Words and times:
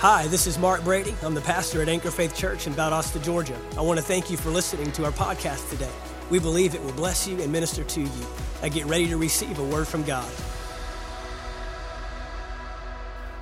Hi, 0.00 0.28
this 0.28 0.46
is 0.46 0.58
Mark 0.60 0.84
Brady. 0.84 1.12
I'm 1.24 1.34
the 1.34 1.40
pastor 1.40 1.82
at 1.82 1.88
Anchor 1.88 2.12
Faith 2.12 2.32
Church 2.32 2.68
in 2.68 2.72
Valdosta, 2.72 3.20
Georgia. 3.20 3.58
I 3.76 3.80
want 3.80 3.98
to 3.98 4.04
thank 4.04 4.30
you 4.30 4.36
for 4.36 4.50
listening 4.50 4.92
to 4.92 5.04
our 5.04 5.10
podcast 5.10 5.68
today. 5.70 5.90
We 6.30 6.38
believe 6.38 6.76
it 6.76 6.84
will 6.84 6.92
bless 6.92 7.26
you 7.26 7.42
and 7.42 7.50
minister 7.50 7.82
to 7.82 8.02
you. 8.02 8.26
I 8.62 8.68
get 8.68 8.86
ready 8.86 9.08
to 9.08 9.16
receive 9.16 9.58
a 9.58 9.64
word 9.64 9.88
from 9.88 10.04
God. 10.04 10.30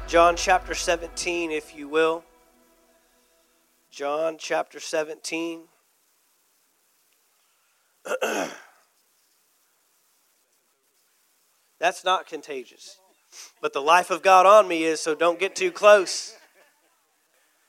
John 0.07 0.35
chapter 0.35 0.75
17, 0.75 1.51
if 1.51 1.77
you 1.77 1.89
will. 1.89 2.25
John 3.91 4.37
chapter 4.39 4.81
17. 4.81 5.65
That's 11.79 12.03
not 12.03 12.27
contagious. 12.27 12.99
But 13.61 13.75
the 13.75 13.83
life 13.83 14.11
of 14.11 14.23
God 14.23 14.47
on 14.47 14.67
me 14.67 14.85
is, 14.85 15.03
so 15.03 15.15
don't 15.15 15.39
get 15.39 15.55
too 15.55 15.71
close. 15.71 16.35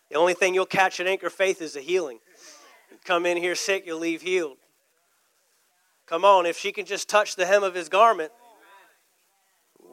The 0.09 0.15
only 0.15 0.33
thing 0.33 0.53
you'll 0.53 0.65
catch 0.65 0.99
at 0.99 1.07
Anchor 1.07 1.29
Faith 1.29 1.61
is 1.61 1.75
a 1.75 1.81
healing. 1.81 2.19
You 2.91 2.97
come 3.03 3.25
in 3.25 3.37
here 3.37 3.55
sick, 3.55 3.85
you'll 3.85 3.99
leave 3.99 4.21
healed. 4.21 4.57
Come 6.05 6.23
on, 6.23 6.45
if 6.45 6.57
she 6.57 6.71
can 6.71 6.85
just 6.85 7.09
touch 7.09 7.35
the 7.35 7.45
hem 7.45 7.63
of 7.63 7.75
his 7.75 7.89
garment, 7.89 8.31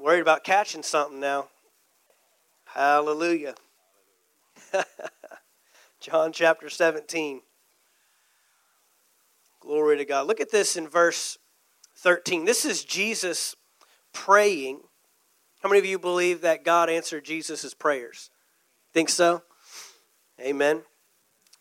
worried 0.00 0.20
about 0.20 0.44
catching 0.44 0.84
something 0.84 1.18
now. 1.18 1.48
Hallelujah. 2.66 3.54
John 6.00 6.32
chapter 6.32 6.68
17. 6.68 7.40
Glory 9.60 9.96
to 9.96 10.04
God. 10.04 10.26
Look 10.26 10.40
at 10.40 10.50
this 10.50 10.76
in 10.76 10.86
verse 10.86 11.38
13. 11.96 12.44
This 12.44 12.64
is 12.64 12.84
Jesus 12.84 13.56
praying. 14.12 14.80
How 15.62 15.68
many 15.68 15.78
of 15.78 15.86
you 15.86 15.98
believe 15.98 16.42
that 16.42 16.64
God 16.64 16.90
answered 16.90 17.24
Jesus' 17.24 17.74
prayers? 17.74 18.30
Think 18.92 19.08
so? 19.08 19.42
Amen. 20.44 20.82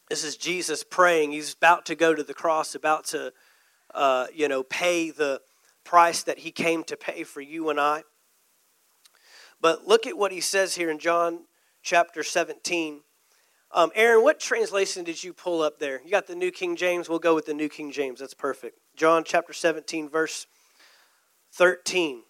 This 0.10 0.26
is 0.26 0.36
Jesus 0.36 0.84
praying. 0.84 1.32
He's 1.32 1.54
about 1.54 1.86
to 1.86 1.96
go 1.96 2.14
to 2.14 2.22
the 2.22 2.34
cross, 2.34 2.76
about 2.76 3.06
to, 3.06 3.32
uh, 3.96 4.28
you 4.34 4.50
know, 4.50 4.62
pay 4.62 5.10
the 5.10 5.40
price 5.86 6.24
that 6.24 6.40
he 6.40 6.52
came 6.52 6.84
to 6.86 6.98
pay 6.98 7.24
for 7.24 7.40
you 7.40 7.70
and 7.70 7.80
I. 7.80 8.04
But 9.62 9.88
look 9.88 10.06
at 10.06 10.18
what 10.18 10.34
he 10.34 10.42
says 10.42 10.76
here 10.76 10.90
in 10.90 11.00
John 11.00 11.46
chapter 11.82 12.24
17. 12.24 13.04
Um, 13.72 13.90
Aaron, 13.96 14.22
what 14.22 14.42
translation 14.42 15.06
did 15.06 15.24
you 15.24 15.32
pull 15.32 15.62
up 15.62 15.80
there? 15.80 16.02
You 16.04 16.12
got 16.12 16.28
the 16.28 16.36
New 16.36 16.52
King 16.52 16.76
James? 16.76 17.08
We'll 17.08 17.20
go 17.20 17.36
with 17.36 17.46
the 17.46 17.54
New 17.54 17.70
King 17.70 17.90
James. 17.90 18.20
That's 18.20 18.34
perfect. 18.34 18.80
John 18.98 19.24
chapter 19.24 19.54
17, 19.54 20.10
verse 20.10 20.46
13. 21.54 22.24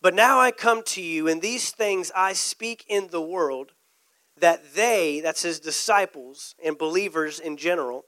But 0.00 0.14
now 0.14 0.40
I 0.40 0.52
come 0.52 0.82
to 0.84 1.02
you, 1.02 1.28
and 1.28 1.42
these 1.42 1.70
things 1.70 2.10
I 2.16 2.32
speak 2.32 2.86
in 2.88 3.08
the 3.08 3.20
world 3.20 3.72
that 4.38 4.74
they, 4.74 5.20
that's 5.20 5.42
his 5.42 5.60
disciples 5.60 6.54
and 6.62 6.76
believers 6.76 7.40
in 7.40 7.56
general, 7.56 8.04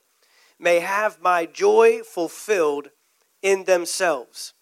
may 0.59 0.81
have 0.81 1.21
my 1.21 1.47
joy 1.47 2.03
fulfilled 2.03 2.91
in 3.43 3.65
themselves. 3.65 4.55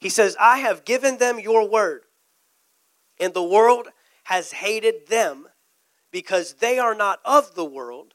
He 0.00 0.08
says, 0.08 0.36
I 0.40 0.58
have 0.58 0.84
given 0.84 1.18
them 1.18 1.38
your 1.38 1.68
word, 1.68 2.02
and 3.18 3.34
the 3.34 3.42
world 3.42 3.88
has 4.24 4.52
hated 4.52 5.08
them 5.08 5.46
because 6.10 6.54
they 6.54 6.78
are 6.78 6.94
not 6.94 7.20
of 7.24 7.54
the 7.54 7.64
world, 7.64 8.14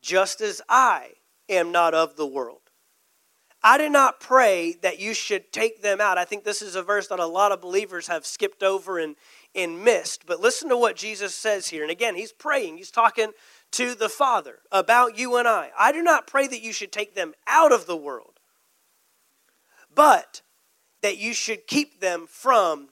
just 0.00 0.40
as 0.40 0.62
I 0.68 1.12
am 1.48 1.72
not 1.72 1.94
of 1.94 2.16
the 2.16 2.26
world. 2.26 2.60
I 3.62 3.76
did 3.76 3.90
not 3.90 4.20
pray 4.20 4.76
that 4.82 5.00
you 5.00 5.14
should 5.14 5.50
take 5.50 5.82
them 5.82 6.00
out. 6.00 6.16
I 6.16 6.24
think 6.24 6.44
this 6.44 6.62
is 6.62 6.76
a 6.76 6.82
verse 6.82 7.08
that 7.08 7.18
a 7.18 7.26
lot 7.26 7.50
of 7.50 7.60
believers 7.60 8.06
have 8.06 8.24
skipped 8.24 8.62
over 8.62 8.98
and, 8.98 9.16
and 9.58 9.84
missed. 9.84 10.24
But 10.26 10.40
listen 10.40 10.68
to 10.68 10.76
what 10.76 10.96
Jesus 10.96 11.34
says 11.34 11.68
here. 11.68 11.82
And 11.82 11.90
again, 11.90 12.14
he's 12.14 12.32
praying, 12.32 12.76
he's 12.76 12.90
talking 12.90 13.32
to 13.72 13.94
the 13.94 14.08
Father 14.08 14.60
about 14.72 15.18
you 15.18 15.36
and 15.36 15.46
I. 15.46 15.70
I 15.78 15.92
do 15.92 16.02
not 16.02 16.26
pray 16.26 16.46
that 16.46 16.62
you 16.62 16.72
should 16.72 16.92
take 16.92 17.14
them 17.14 17.34
out 17.46 17.72
of 17.72 17.86
the 17.86 17.96
world, 17.96 18.40
but 19.94 20.42
that 21.02 21.18
you 21.18 21.34
should 21.34 21.66
keep 21.66 22.00
them 22.00 22.26
from 22.28 22.88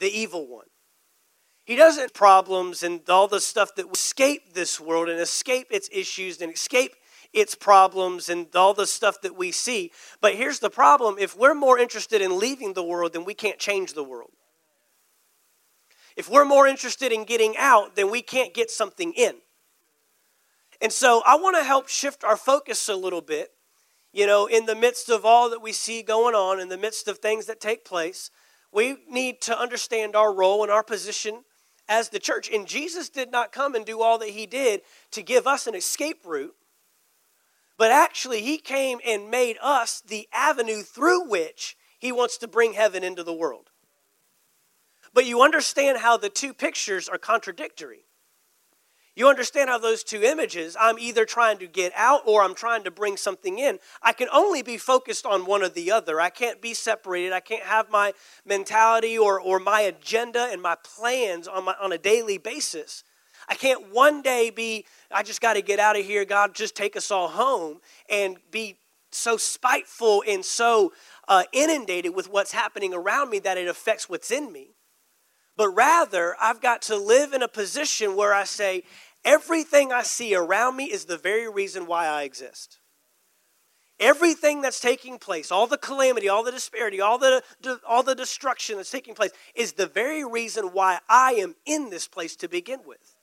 the 0.00 0.08
evil 0.08 0.48
one. 0.48 0.66
He 1.64 1.76
doesn't 1.76 2.14
problems 2.14 2.82
and 2.82 3.00
all 3.10 3.28
the 3.28 3.40
stuff 3.40 3.74
that 3.74 3.92
escape 3.92 4.54
this 4.54 4.80
world 4.80 5.08
and 5.10 5.20
escape 5.20 5.66
its 5.70 5.88
issues 5.92 6.40
and 6.40 6.52
escape 6.52 6.96
its 7.34 7.54
problems 7.54 8.30
and 8.30 8.46
all 8.56 8.72
the 8.72 8.86
stuff 8.86 9.20
that 9.20 9.36
we 9.36 9.52
see. 9.52 9.92
But 10.22 10.34
here's 10.34 10.60
the 10.60 10.70
problem 10.70 11.16
if 11.18 11.36
we're 11.36 11.54
more 11.54 11.78
interested 11.78 12.22
in 12.22 12.38
leaving 12.38 12.72
the 12.72 12.82
world, 12.82 13.12
then 13.12 13.26
we 13.26 13.34
can't 13.34 13.58
change 13.58 13.92
the 13.92 14.02
world. 14.02 14.30
If 16.18 16.28
we're 16.28 16.44
more 16.44 16.66
interested 16.66 17.12
in 17.12 17.24
getting 17.24 17.54
out, 17.56 17.94
then 17.94 18.10
we 18.10 18.22
can't 18.22 18.52
get 18.52 18.72
something 18.72 19.12
in. 19.12 19.36
And 20.82 20.92
so 20.92 21.22
I 21.24 21.36
want 21.36 21.56
to 21.56 21.62
help 21.62 21.86
shift 21.86 22.24
our 22.24 22.36
focus 22.36 22.88
a 22.88 22.96
little 22.96 23.20
bit, 23.20 23.52
you 24.12 24.26
know, 24.26 24.46
in 24.46 24.66
the 24.66 24.74
midst 24.74 25.10
of 25.10 25.24
all 25.24 25.48
that 25.50 25.62
we 25.62 25.70
see 25.70 26.02
going 26.02 26.34
on, 26.34 26.58
in 26.58 26.70
the 26.70 26.76
midst 26.76 27.06
of 27.06 27.18
things 27.18 27.46
that 27.46 27.60
take 27.60 27.84
place. 27.84 28.32
We 28.72 28.96
need 29.08 29.40
to 29.42 29.56
understand 29.56 30.16
our 30.16 30.34
role 30.34 30.64
and 30.64 30.72
our 30.72 30.82
position 30.82 31.44
as 31.88 32.08
the 32.08 32.18
church. 32.18 32.50
And 32.52 32.66
Jesus 32.66 33.08
did 33.08 33.30
not 33.30 33.52
come 33.52 33.76
and 33.76 33.86
do 33.86 34.02
all 34.02 34.18
that 34.18 34.30
he 34.30 34.44
did 34.44 34.80
to 35.12 35.22
give 35.22 35.46
us 35.46 35.68
an 35.68 35.76
escape 35.76 36.22
route, 36.26 36.56
but 37.76 37.92
actually, 37.92 38.42
he 38.42 38.58
came 38.58 38.98
and 39.06 39.30
made 39.30 39.56
us 39.62 40.00
the 40.00 40.26
avenue 40.32 40.82
through 40.82 41.28
which 41.28 41.76
he 41.96 42.10
wants 42.10 42.36
to 42.38 42.48
bring 42.48 42.72
heaven 42.72 43.04
into 43.04 43.22
the 43.22 43.32
world. 43.32 43.70
But 45.18 45.26
you 45.26 45.42
understand 45.42 45.98
how 45.98 46.16
the 46.16 46.28
two 46.28 46.54
pictures 46.54 47.08
are 47.08 47.18
contradictory. 47.18 48.04
You 49.16 49.26
understand 49.26 49.68
how 49.68 49.76
those 49.76 50.04
two 50.04 50.22
images, 50.22 50.76
I'm 50.78 50.96
either 50.96 51.24
trying 51.24 51.58
to 51.58 51.66
get 51.66 51.92
out 51.96 52.20
or 52.24 52.44
I'm 52.44 52.54
trying 52.54 52.84
to 52.84 52.92
bring 52.92 53.16
something 53.16 53.58
in. 53.58 53.80
I 54.00 54.12
can 54.12 54.28
only 54.32 54.62
be 54.62 54.76
focused 54.76 55.26
on 55.26 55.44
one 55.44 55.64
or 55.64 55.70
the 55.70 55.90
other. 55.90 56.20
I 56.20 56.30
can't 56.30 56.62
be 56.62 56.72
separated. 56.72 57.32
I 57.32 57.40
can't 57.40 57.64
have 57.64 57.90
my 57.90 58.12
mentality 58.46 59.18
or, 59.18 59.40
or 59.40 59.58
my 59.58 59.80
agenda 59.80 60.50
and 60.52 60.62
my 60.62 60.76
plans 60.84 61.48
on, 61.48 61.64
my, 61.64 61.74
on 61.82 61.90
a 61.90 61.98
daily 61.98 62.38
basis. 62.38 63.02
I 63.48 63.56
can't 63.56 63.92
one 63.92 64.22
day 64.22 64.50
be, 64.50 64.86
I 65.10 65.24
just 65.24 65.40
got 65.40 65.54
to 65.54 65.62
get 65.62 65.80
out 65.80 65.98
of 65.98 66.04
here. 66.04 66.24
God, 66.26 66.54
just 66.54 66.76
take 66.76 66.94
us 66.94 67.10
all 67.10 67.26
home 67.26 67.80
and 68.08 68.36
be 68.52 68.76
so 69.10 69.36
spiteful 69.36 70.22
and 70.28 70.44
so 70.44 70.92
uh, 71.26 71.42
inundated 71.52 72.14
with 72.14 72.30
what's 72.30 72.52
happening 72.52 72.94
around 72.94 73.30
me 73.30 73.40
that 73.40 73.58
it 73.58 73.66
affects 73.66 74.08
what's 74.08 74.30
in 74.30 74.52
me. 74.52 74.76
But 75.58 75.70
rather, 75.70 76.36
I've 76.40 76.60
got 76.60 76.82
to 76.82 76.96
live 76.96 77.32
in 77.32 77.42
a 77.42 77.48
position 77.48 78.14
where 78.14 78.32
I 78.32 78.44
say, 78.44 78.84
everything 79.24 79.92
I 79.92 80.04
see 80.04 80.36
around 80.36 80.76
me 80.76 80.84
is 80.84 81.06
the 81.06 81.18
very 81.18 81.50
reason 81.50 81.86
why 81.86 82.06
I 82.06 82.22
exist. 82.22 82.78
Everything 83.98 84.62
that's 84.62 84.78
taking 84.78 85.18
place, 85.18 85.50
all 85.50 85.66
the 85.66 85.76
calamity, 85.76 86.28
all 86.28 86.44
the 86.44 86.52
disparity, 86.52 87.00
all 87.00 87.18
the, 87.18 87.42
all 87.84 88.04
the 88.04 88.14
destruction 88.14 88.76
that's 88.76 88.92
taking 88.92 89.16
place, 89.16 89.32
is 89.56 89.72
the 89.72 89.88
very 89.88 90.24
reason 90.24 90.66
why 90.66 91.00
I 91.08 91.32
am 91.32 91.56
in 91.66 91.90
this 91.90 92.06
place 92.06 92.36
to 92.36 92.48
begin 92.48 92.78
with. 92.86 93.16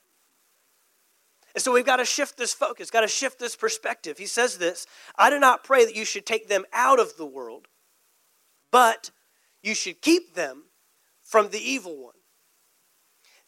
And 1.54 1.62
so 1.62 1.72
we've 1.72 1.86
got 1.86 1.96
to 1.96 2.04
shift 2.04 2.36
this 2.36 2.52
focus, 2.52 2.90
got 2.90 3.00
to 3.00 3.08
shift 3.08 3.38
this 3.38 3.56
perspective. 3.56 4.18
He 4.18 4.26
says 4.26 4.58
this 4.58 4.86
I 5.16 5.30
do 5.30 5.40
not 5.40 5.64
pray 5.64 5.86
that 5.86 5.96
you 5.96 6.04
should 6.04 6.26
take 6.26 6.48
them 6.48 6.66
out 6.74 7.00
of 7.00 7.16
the 7.16 7.24
world, 7.24 7.68
but 8.70 9.10
you 9.62 9.74
should 9.74 10.02
keep 10.02 10.34
them 10.34 10.64
from 11.22 11.48
the 11.48 11.58
evil 11.58 11.96
one. 11.96 12.12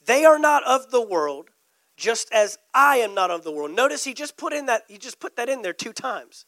They 0.08 0.24
are 0.24 0.38
not 0.38 0.64
of 0.64 0.90
the 0.90 1.02
world, 1.02 1.50
just 1.98 2.32
as 2.32 2.56
I 2.72 2.96
am 2.96 3.14
not 3.14 3.30
of 3.30 3.44
the 3.44 3.52
world. 3.52 3.72
Notice 3.72 4.04
he 4.04 4.14
just 4.14 4.38
put 4.38 4.54
in 4.54 4.64
that, 4.64 4.84
he 4.88 4.96
just 4.96 5.20
put 5.20 5.36
that 5.36 5.50
in 5.50 5.60
there 5.60 5.74
two 5.74 5.92
times. 5.92 6.46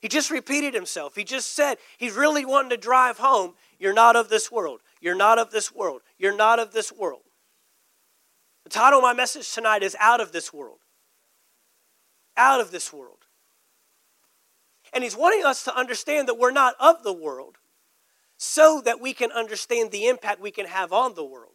He 0.00 0.08
just 0.08 0.28
repeated 0.28 0.74
himself. 0.74 1.14
He 1.14 1.22
just 1.22 1.54
said, 1.54 1.76
he's 1.98 2.14
really 2.14 2.44
wanting 2.44 2.70
to 2.70 2.76
drive 2.76 3.18
home, 3.18 3.54
you're 3.78 3.92
not 3.92 4.16
of 4.16 4.28
this 4.28 4.50
world. 4.50 4.80
You're 5.00 5.14
not 5.14 5.38
of 5.38 5.52
this 5.52 5.72
world. 5.72 6.02
You're 6.18 6.36
not 6.36 6.58
of 6.58 6.72
this 6.72 6.90
world. 6.90 7.22
The 8.64 8.70
title 8.70 8.98
of 8.98 9.04
my 9.04 9.12
message 9.12 9.52
tonight 9.52 9.84
is 9.84 9.96
Out 10.00 10.20
of 10.20 10.32
This 10.32 10.52
World. 10.52 10.78
Out 12.36 12.60
of 12.60 12.72
this 12.72 12.92
world. 12.92 13.18
And 14.92 15.04
he's 15.04 15.16
wanting 15.16 15.44
us 15.44 15.62
to 15.62 15.76
understand 15.76 16.26
that 16.26 16.40
we're 16.40 16.50
not 16.50 16.74
of 16.80 17.04
the 17.04 17.12
world 17.12 17.58
so 18.36 18.82
that 18.84 19.00
we 19.00 19.14
can 19.14 19.30
understand 19.30 19.92
the 19.92 20.08
impact 20.08 20.40
we 20.40 20.50
can 20.50 20.66
have 20.66 20.92
on 20.92 21.14
the 21.14 21.24
world. 21.24 21.51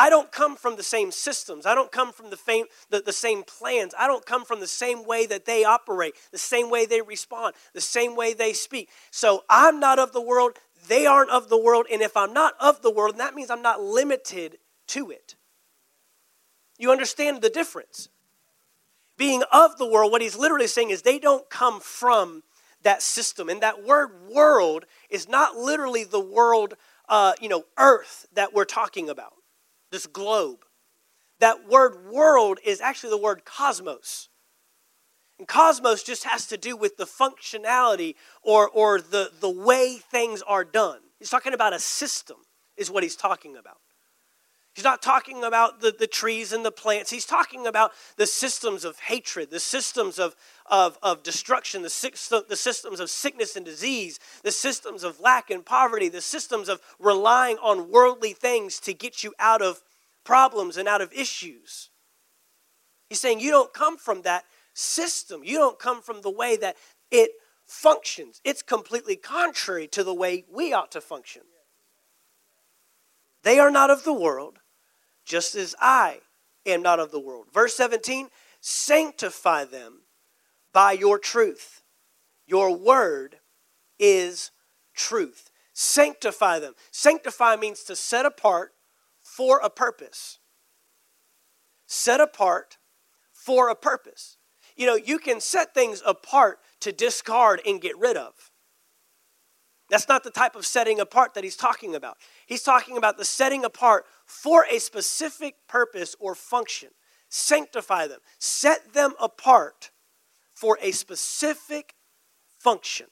I 0.00 0.08
don't 0.08 0.32
come 0.32 0.56
from 0.56 0.76
the 0.76 0.82
same 0.82 1.12
systems. 1.12 1.66
I 1.66 1.74
don't 1.74 1.92
come 1.92 2.10
from 2.10 2.30
the, 2.30 2.64
the, 2.88 3.02
the 3.04 3.12
same 3.12 3.42
plans. 3.42 3.92
I 3.98 4.06
don't 4.06 4.24
come 4.24 4.46
from 4.46 4.60
the 4.60 4.66
same 4.66 5.06
way 5.06 5.26
that 5.26 5.44
they 5.44 5.62
operate, 5.62 6.14
the 6.32 6.38
same 6.38 6.70
way 6.70 6.86
they 6.86 7.02
respond, 7.02 7.54
the 7.74 7.82
same 7.82 8.16
way 8.16 8.32
they 8.32 8.54
speak. 8.54 8.88
So 9.10 9.44
I'm 9.50 9.78
not 9.78 9.98
of 9.98 10.12
the 10.12 10.22
world. 10.22 10.56
They 10.88 11.04
aren't 11.04 11.28
of 11.28 11.50
the 11.50 11.60
world. 11.60 11.84
And 11.92 12.00
if 12.00 12.16
I'm 12.16 12.32
not 12.32 12.54
of 12.58 12.80
the 12.80 12.90
world, 12.90 13.18
that 13.18 13.34
means 13.34 13.50
I'm 13.50 13.60
not 13.60 13.82
limited 13.82 14.56
to 14.86 15.10
it. 15.10 15.34
You 16.78 16.90
understand 16.92 17.42
the 17.42 17.50
difference. 17.50 18.08
Being 19.18 19.42
of 19.52 19.76
the 19.76 19.86
world, 19.86 20.12
what 20.12 20.22
he's 20.22 20.34
literally 20.34 20.66
saying 20.66 20.88
is 20.88 21.02
they 21.02 21.18
don't 21.18 21.50
come 21.50 21.78
from 21.78 22.42
that 22.84 23.02
system. 23.02 23.50
And 23.50 23.60
that 23.60 23.84
word 23.84 24.12
world 24.30 24.86
is 25.10 25.28
not 25.28 25.56
literally 25.56 26.04
the 26.04 26.20
world, 26.20 26.72
uh, 27.06 27.34
you 27.38 27.50
know, 27.50 27.64
earth 27.76 28.26
that 28.32 28.54
we're 28.54 28.64
talking 28.64 29.10
about. 29.10 29.34
This 29.90 30.06
globe. 30.06 30.64
That 31.40 31.68
word 31.68 32.10
world 32.10 32.58
is 32.64 32.80
actually 32.80 33.10
the 33.10 33.18
word 33.18 33.44
cosmos. 33.44 34.28
And 35.38 35.48
cosmos 35.48 36.02
just 36.02 36.24
has 36.24 36.46
to 36.48 36.58
do 36.58 36.76
with 36.76 36.98
the 36.98 37.06
functionality 37.06 38.14
or, 38.42 38.68
or 38.68 39.00
the, 39.00 39.30
the 39.40 39.48
way 39.48 39.96
things 39.96 40.42
are 40.42 40.64
done. 40.64 41.00
He's 41.18 41.30
talking 41.30 41.54
about 41.54 41.72
a 41.72 41.78
system, 41.78 42.36
is 42.76 42.90
what 42.90 43.02
he's 43.02 43.16
talking 43.16 43.56
about. 43.56 43.78
He's 44.80 44.84
not 44.86 45.02
talking 45.02 45.44
about 45.44 45.82
the, 45.82 45.90
the 45.90 46.06
trees 46.06 46.54
and 46.54 46.64
the 46.64 46.72
plants. 46.72 47.10
He's 47.10 47.26
talking 47.26 47.66
about 47.66 47.92
the 48.16 48.24
systems 48.26 48.86
of 48.86 48.98
hatred, 48.98 49.50
the 49.50 49.60
systems 49.60 50.18
of, 50.18 50.34
of, 50.64 50.98
of 51.02 51.22
destruction, 51.22 51.82
the, 51.82 51.90
system, 51.90 52.44
the 52.48 52.56
systems 52.56 52.98
of 52.98 53.10
sickness 53.10 53.56
and 53.56 53.66
disease, 53.66 54.18
the 54.42 54.50
systems 54.50 55.04
of 55.04 55.20
lack 55.20 55.50
and 55.50 55.66
poverty, 55.66 56.08
the 56.08 56.22
systems 56.22 56.70
of 56.70 56.80
relying 56.98 57.58
on 57.58 57.90
worldly 57.90 58.32
things 58.32 58.80
to 58.80 58.94
get 58.94 59.22
you 59.22 59.34
out 59.38 59.60
of 59.60 59.82
problems 60.24 60.78
and 60.78 60.88
out 60.88 61.02
of 61.02 61.12
issues. 61.12 61.90
He's 63.10 63.20
saying 63.20 63.40
you 63.40 63.50
don't 63.50 63.74
come 63.74 63.98
from 63.98 64.22
that 64.22 64.44
system, 64.72 65.42
you 65.44 65.58
don't 65.58 65.78
come 65.78 66.00
from 66.00 66.22
the 66.22 66.30
way 66.30 66.56
that 66.56 66.78
it 67.10 67.32
functions. 67.66 68.40
It's 68.44 68.62
completely 68.62 69.16
contrary 69.16 69.86
to 69.88 70.02
the 70.02 70.14
way 70.14 70.46
we 70.50 70.72
ought 70.72 70.90
to 70.92 71.02
function. 71.02 71.42
They 73.42 73.58
are 73.58 73.70
not 73.70 73.90
of 73.90 74.04
the 74.04 74.14
world, 74.14 74.59
just 75.30 75.54
as 75.54 75.76
I 75.80 76.18
am 76.66 76.82
not 76.82 76.98
of 76.98 77.12
the 77.12 77.20
world. 77.20 77.46
Verse 77.54 77.74
17 77.76 78.28
sanctify 78.60 79.64
them 79.64 80.00
by 80.72 80.92
your 80.92 81.18
truth. 81.18 81.82
Your 82.46 82.76
word 82.76 83.36
is 83.98 84.50
truth. 84.92 85.50
Sanctify 85.72 86.58
them. 86.58 86.74
Sanctify 86.90 87.56
means 87.56 87.84
to 87.84 87.94
set 87.94 88.26
apart 88.26 88.72
for 89.22 89.60
a 89.62 89.70
purpose. 89.70 90.40
Set 91.86 92.20
apart 92.20 92.78
for 93.32 93.70
a 93.70 93.76
purpose. 93.76 94.36
You 94.76 94.86
know, 94.86 94.96
you 94.96 95.18
can 95.18 95.40
set 95.40 95.74
things 95.74 96.02
apart 96.04 96.58
to 96.80 96.90
discard 96.90 97.62
and 97.64 97.80
get 97.80 97.96
rid 97.96 98.16
of. 98.16 98.50
That's 99.90 100.08
not 100.08 100.22
the 100.22 100.30
type 100.30 100.54
of 100.54 100.64
setting 100.64 101.00
apart 101.00 101.34
that 101.34 101.44
he's 101.44 101.56
talking 101.56 101.94
about. 101.94 102.16
He's 102.46 102.62
talking 102.62 102.96
about 102.96 103.18
the 103.18 103.24
setting 103.24 103.64
apart 103.64 104.06
for 104.30 104.64
a 104.70 104.78
specific 104.78 105.56
purpose 105.66 106.14
or 106.20 106.34
function. 106.34 106.90
Sanctify 107.28 108.06
them, 108.06 108.20
set 108.38 108.92
them 108.92 109.14
apart 109.20 109.90
for 110.54 110.78
a 110.80 110.92
specific 110.92 111.94
function. 112.58 113.06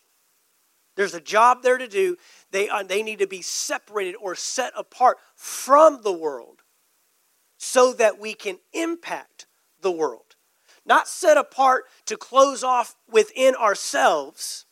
There's 0.97 1.15
a 1.15 1.21
job 1.21 1.63
there 1.63 1.79
to 1.79 1.89
do. 1.89 2.17
They, 2.51 2.69
are, 2.69 2.83
they 2.85 3.03
need 3.03 3.19
to 3.19 3.27
be 3.27 3.43
separated 3.43 4.17
or 4.17 4.35
set 4.35 4.73
apart 4.77 5.19
from 5.35 6.01
the 6.03 6.13
world 6.13 6.63
so 7.57 7.93
that 7.95 8.19
we 8.19 8.35
can 8.35 8.59
impact 8.73 9.47
the 9.81 9.93
world. 9.93 10.37
Not 10.85 11.07
set 11.07 11.37
apart 11.37 11.85
to 12.07 12.17
close 12.17 12.65
off 12.65 12.97
within 13.11 13.55
ourselves 13.55 14.67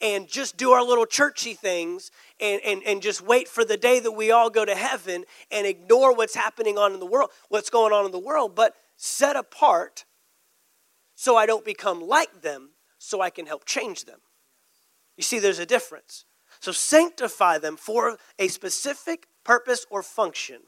and 0.00 0.28
just 0.28 0.56
do 0.56 0.72
our 0.72 0.82
little 0.82 1.06
churchy 1.06 1.54
things 1.54 2.10
and, 2.40 2.60
and, 2.64 2.82
and 2.84 3.02
just 3.02 3.20
wait 3.20 3.48
for 3.48 3.64
the 3.64 3.76
day 3.76 4.00
that 4.00 4.12
we 4.12 4.30
all 4.30 4.50
go 4.50 4.64
to 4.64 4.74
heaven 4.74 5.24
and 5.50 5.66
ignore 5.66 6.14
what's 6.14 6.34
happening 6.34 6.78
on 6.78 6.92
in 6.92 7.00
the 7.00 7.06
world, 7.06 7.30
what's 7.48 7.70
going 7.70 7.92
on 7.92 8.04
in 8.04 8.12
the 8.12 8.18
world, 8.18 8.54
but 8.54 8.74
set 8.96 9.36
apart 9.36 10.04
so 11.14 11.36
I 11.36 11.46
don't 11.46 11.64
become 11.64 12.00
like 12.00 12.42
them, 12.42 12.70
so 12.98 13.20
I 13.22 13.30
can 13.30 13.46
help 13.46 13.64
change 13.64 14.04
them. 14.04 14.20
You 15.16 15.22
see, 15.22 15.38
there's 15.38 15.58
a 15.58 15.66
difference. 15.66 16.26
So 16.60 16.72
sanctify 16.72 17.58
them 17.58 17.76
for 17.76 18.18
a 18.38 18.48
specific 18.48 19.26
purpose 19.42 19.86
or 19.90 20.02
function. 20.02 20.60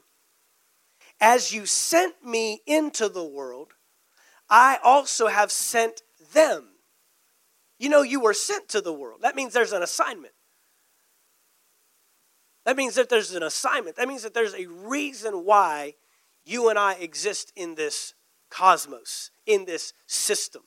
As 1.21 1.53
you 1.53 1.65
sent 1.65 2.25
me 2.25 2.61
into 2.65 3.09
the 3.09 3.23
world, 3.23 3.73
I 4.49 4.79
also 4.83 5.27
have 5.27 5.51
sent 5.51 6.01
them 6.33 6.69
you 7.79 7.89
know, 7.89 8.01
you 8.01 8.19
were 8.19 8.33
sent 8.33 8.67
to 8.69 8.81
the 8.81 8.93
world. 8.93 9.21
That 9.21 9.35
means 9.35 9.53
there's 9.53 9.71
an 9.71 9.81
assignment. 9.81 10.33
That 12.65 12.75
means 12.75 12.95
that 12.95 13.09
there's 13.09 13.33
an 13.33 13.41
assignment. 13.41 13.95
That 13.95 14.07
means 14.07 14.21
that 14.23 14.33
there's 14.33 14.53
a 14.53 14.67
reason 14.67 15.45
why 15.45 15.95
you 16.43 16.69
and 16.69 16.77
I 16.77 16.93
exist 16.95 17.53
in 17.55 17.75
this 17.75 18.13
cosmos, 18.51 19.31
in 19.45 19.65
this 19.65 19.93
system. 20.07 20.63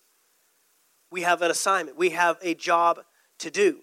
We 1.10 1.22
have 1.22 1.42
an 1.42 1.50
assignment, 1.50 1.98
we 1.98 2.10
have 2.10 2.38
a 2.40 2.54
job 2.54 3.00
to 3.38 3.50
do. 3.50 3.80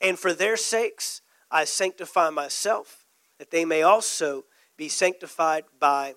And 0.00 0.18
for 0.18 0.32
their 0.32 0.56
sakes, 0.56 1.22
I 1.50 1.64
sanctify 1.64 2.30
myself, 2.30 3.06
that 3.38 3.52
they 3.52 3.64
may 3.64 3.82
also 3.82 4.44
be 4.76 4.88
sanctified 4.88 5.64
by 5.78 6.14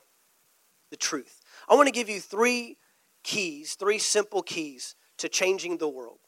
the 0.89 0.97
truth. 0.97 1.41
I 1.69 1.75
want 1.75 1.87
to 1.87 1.93
give 1.93 2.09
you 2.09 2.19
three 2.19 2.77
keys, 3.23 3.75
three 3.75 3.99
simple 3.99 4.41
keys 4.41 4.95
to 5.17 5.29
changing 5.29 5.77
the 5.77 5.89
world. 5.89 6.19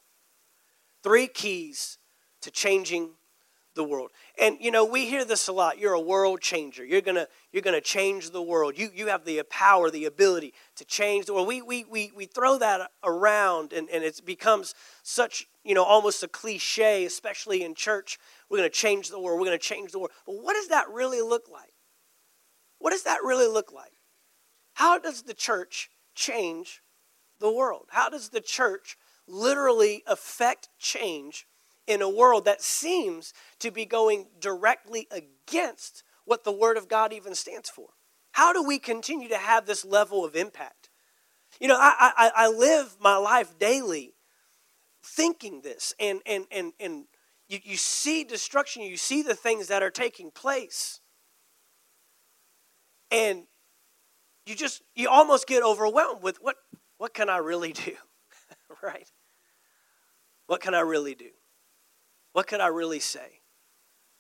Three 1.04 1.28
keys 1.28 1.98
to 2.42 2.51
changing 2.51 3.12
the 3.78 3.84
world. 3.84 4.10
And 4.38 4.57
you 4.60 4.72
know, 4.72 4.84
we 4.84 5.06
hear 5.06 5.24
this 5.24 5.48
a 5.48 5.54
lot. 5.54 5.80
You're 5.80 5.94
a 5.94 6.01
world 6.01 6.42
changer. 6.42 6.84
You're 6.84 7.00
gonna 7.00 7.28
you're 7.54 7.62
gonna 7.62 7.80
change 7.80 8.31
the 8.31 8.42
world. 8.42 8.78
You 8.78 8.89
you 8.94 9.07
have 9.07 9.24
the 9.24 9.42
power, 9.50 9.89
the 9.89 10.06
ability 10.06 10.54
to 10.75 10.84
change 10.84 11.28
the 11.28 11.34
world. 11.34 11.48
We 11.48 11.62
we 11.62 11.86
we, 11.86 12.12
we 12.13 12.25
throw 12.25 12.57
that 12.57 12.92
around 13.04 13.72
and, 13.72 13.89
and 13.89 14.04
it 14.04 14.19
becomes 14.25 14.75
such, 15.04 15.45
you 15.63 15.74
know, 15.74 15.84
almost 15.84 16.24
a 16.24 16.28
cliche, 16.28 17.06
especially 17.06 17.63
in 17.63 17.75
church. 17.75 18.18
We're 18.50 18.57
gonna 18.57 18.69
change 18.69 19.10
the 19.10 19.19
world, 19.19 19.39
we're 19.39 19.45
gonna 19.45 19.57
change 19.60 19.94
the 19.94 20.00
world. 20.00 20.12
But 20.25 20.44
what 20.44 20.56
does 20.56 20.68
that 20.68 20.89
really 20.89 21.22
look 21.22 21.48
like? 21.50 21.74
What 22.80 22.92
does 22.92 23.04
that 23.04 23.24
really 23.24 23.48
look 23.48 23.72
like? 23.72 23.94
How 24.74 25.00
does 25.00 25.24
the 25.24 25.34
church 25.34 25.89
change 26.13 26.81
the 27.39 27.51
world? 27.51 27.88
How 27.89 28.10
does 28.10 28.30
the 28.30 28.42
church 28.42 28.98
literally 29.28 30.04
affect 30.07 30.69
change 30.80 31.48
in 31.86 32.01
a 32.01 32.10
world 32.10 32.45
that 32.45 32.62
seems 32.62 33.34
to 33.60 33.72
be 33.72 33.86
going 33.86 34.28
directly 34.39 35.07
against 35.12 36.04
what 36.25 36.44
the 36.44 36.51
Word 36.51 36.78
of 36.78 36.88
God 36.88 37.13
even 37.13 37.36
stands 37.36 37.69
for? 37.69 37.89
How 38.34 38.54
do 38.54 38.62
we 38.62 38.78
continue 38.78 39.30
to 39.30 39.38
have 39.38 39.66
this 39.66 39.84
level 39.84 40.24
of 40.24 40.36
impact? 40.36 40.89
You 41.60 41.68
know, 41.68 41.78
I, 41.80 42.12
I, 42.18 42.31
I 42.36 42.48
live 42.50 42.98
my 43.00 43.18
life 43.18 43.57
daily 43.57 44.13
thinking 45.04 45.62
this, 45.62 45.94
and, 46.00 46.19
and, 46.25 46.45
and, 46.51 46.74
and 46.80 47.06
you, 47.48 47.60
you 47.63 47.78
see 47.78 48.24
destruction, 48.24 48.84
you 48.84 48.98
see 48.98 49.22
the 49.22 49.34
things 49.34 49.67
that 49.67 49.82
are 49.82 49.89
taking 49.89 50.32
place. 50.32 51.00
And 53.10 53.44
you 54.46 54.56
just, 54.56 54.82
you 54.96 55.10
almost 55.10 55.48
get 55.48 55.63
overwhelmed 55.63 56.22
with 56.22 56.38
what, 56.41 56.58
what 56.98 57.13
can 57.13 57.30
I 57.30 57.38
really 57.38 57.74
do? 57.74 57.94
right? 58.84 59.10
What 60.48 60.62
can 60.62 60.74
I 60.74 60.82
really 60.82 61.16
do? 61.16 61.30
What 62.34 62.48
could 62.48 62.62
I 62.62 62.68
really 62.68 63.00
say? 63.00 63.42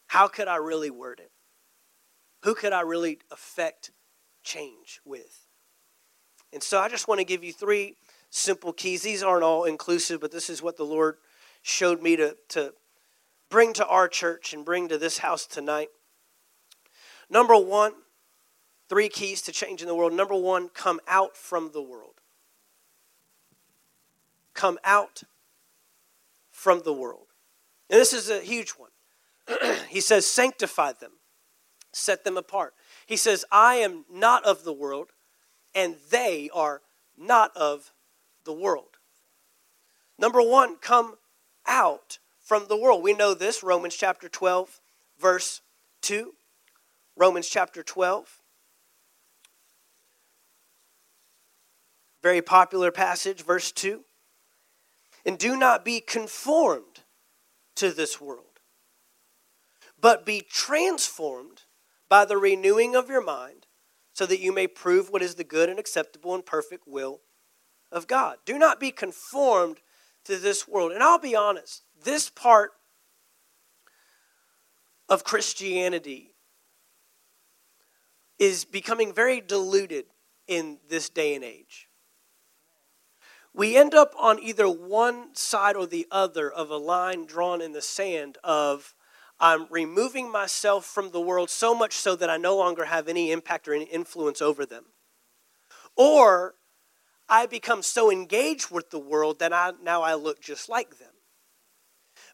How 0.07 0.27
could 0.27 0.47
I 0.47 0.57
really 0.57 0.89
word 0.89 1.19
it? 1.19 1.31
Who 2.43 2.53
could 2.53 2.73
I 2.73 2.81
really 2.81 3.19
affect 3.31 3.91
change 4.43 4.99
with? 5.05 5.47
And 6.53 6.63
so 6.63 6.79
I 6.79 6.87
just 6.87 7.07
want 7.07 7.19
to 7.19 7.25
give 7.25 7.43
you 7.43 7.51
three 7.51 7.95
simple 8.29 8.73
keys. 8.73 9.01
These 9.01 9.23
aren't 9.23 9.43
all 9.43 9.65
inclusive, 9.65 10.21
but 10.21 10.31
this 10.31 10.49
is 10.49 10.61
what 10.61 10.77
the 10.77 10.83
Lord 10.83 11.15
showed 11.61 12.01
me 12.01 12.15
to, 12.15 12.37
to 12.49 12.73
bring 13.49 13.73
to 13.73 13.85
our 13.85 14.07
church 14.07 14.53
and 14.53 14.63
bring 14.63 14.87
to 14.87 14.97
this 14.97 15.19
house 15.19 15.45
tonight. 15.45 15.89
Number 17.29 17.57
one, 17.57 17.93
three 18.87 19.09
keys 19.09 19.41
to 19.43 19.51
changing 19.51 19.87
the 19.87 19.95
world. 19.95 20.13
Number 20.13 20.35
one, 20.35 20.69
come 20.69 20.99
out 21.07 21.35
from 21.35 21.71
the 21.73 21.81
world 21.81 22.16
come 24.57 24.77
out 24.83 25.23
from 26.51 26.81
the 26.83 26.91
world. 26.91 27.27
And 27.89 28.01
this 28.01 28.11
is 28.11 28.29
a 28.29 28.41
huge 28.41 28.71
one. 28.71 28.89
he 29.87 30.01
says, 30.01 30.25
sanctify 30.25 30.93
them, 30.99 31.11
set 31.93 32.25
them 32.25 32.35
apart. 32.35 32.73
He 33.05 33.15
says, 33.15 33.45
I 33.49 33.75
am 33.75 34.03
not 34.11 34.43
of 34.43 34.65
the 34.65 34.73
world, 34.73 35.11
and 35.73 35.95
they 36.09 36.49
are 36.53 36.81
not 37.17 37.55
of 37.55 37.93
the 38.43 38.51
world. 38.51 38.97
Number 40.19 40.41
one, 40.41 40.77
come 40.77 41.15
out 41.65 42.17
from 42.39 42.65
the 42.67 42.77
world. 42.77 43.03
We 43.03 43.13
know 43.13 43.33
this, 43.33 43.63
Romans 43.63 43.95
chapter 43.95 44.27
12, 44.27 44.81
verse 45.19 45.61
2. 46.01 46.33
Romans 47.15 47.47
chapter 47.47 47.83
12. 47.83 48.41
Very 52.23 52.41
popular 52.41 52.91
passage, 52.91 53.43
verse 53.43 53.71
2. 53.71 54.03
And 55.27 55.37
do 55.37 55.57
not 55.57 55.83
be 55.83 55.99
conformed 55.99 57.03
to 57.75 57.91
this 57.91 58.19
world, 58.19 58.61
but 59.99 60.25
be 60.25 60.41
transformed 60.41 61.63
by 62.09 62.23
the 62.23 62.37
renewing 62.37 62.95
of 62.95 63.09
your 63.09 63.23
mind, 63.23 63.67
so 64.13 64.25
that 64.25 64.39
you 64.39 64.53
may 64.53 64.65
prove 64.65 65.09
what 65.11 65.21
is 65.21 65.35
the 65.35 65.43
good 65.43 65.69
and 65.69 65.77
acceptable 65.77 66.33
and 66.33 66.45
perfect 66.45 66.87
will 66.87 67.19
of 67.91 68.07
God. 68.07 68.37
Do 68.45 68.57
not 68.57 68.79
be 68.79 68.89
conformed 68.89 69.77
to 70.23 70.37
this 70.37 70.67
world. 70.67 70.91
And 70.91 71.03
I'll 71.03 71.19
be 71.19 71.35
honest, 71.35 71.83
this 72.03 72.29
part 72.29 72.71
of 75.09 75.23
Christianity 75.23 76.33
is 78.39 78.65
becoming 78.65 79.13
very 79.13 79.41
diluted 79.41 80.05
in 80.47 80.79
this 80.87 81.09
day 81.09 81.35
and 81.35 81.43
age. 81.43 81.86
We 83.57 83.75
end 83.75 83.95
up 83.95 84.13
on 84.19 84.37
either 84.37 84.69
one 84.69 85.33
side 85.33 85.75
or 85.75 85.87
the 85.87 86.05
other 86.11 86.47
of 86.47 86.69
a 86.69 86.77
line 86.77 87.25
drawn 87.25 87.59
in 87.59 87.71
the 87.71 87.81
sand 87.81 88.37
of 88.43 88.93
I'm 89.39 89.65
removing 89.71 90.31
myself 90.31 90.85
from 90.85 91.09
the 91.09 91.19
world 91.19 91.49
so 91.49 91.73
much 91.73 91.93
so 91.93 92.15
that 92.17 92.29
I 92.29 92.37
no 92.37 92.55
longer 92.55 92.85
have 92.85 93.07
any 93.07 93.31
impact 93.31 93.67
or 93.67 93.73
any 93.73 93.85
influence 93.85 94.43
over 94.43 94.63
them. 94.63 94.85
Or 95.95 96.53
I 97.27 97.47
become 97.47 97.81
so 97.81 98.11
engaged 98.11 98.69
with 98.69 98.91
the 98.91 98.99
world 98.99 99.39
that 99.39 99.51
I, 99.51 99.71
now 99.81 100.03
I 100.03 100.13
look 100.13 100.39
just 100.39 100.69
like 100.69 100.99
them. 100.99 101.13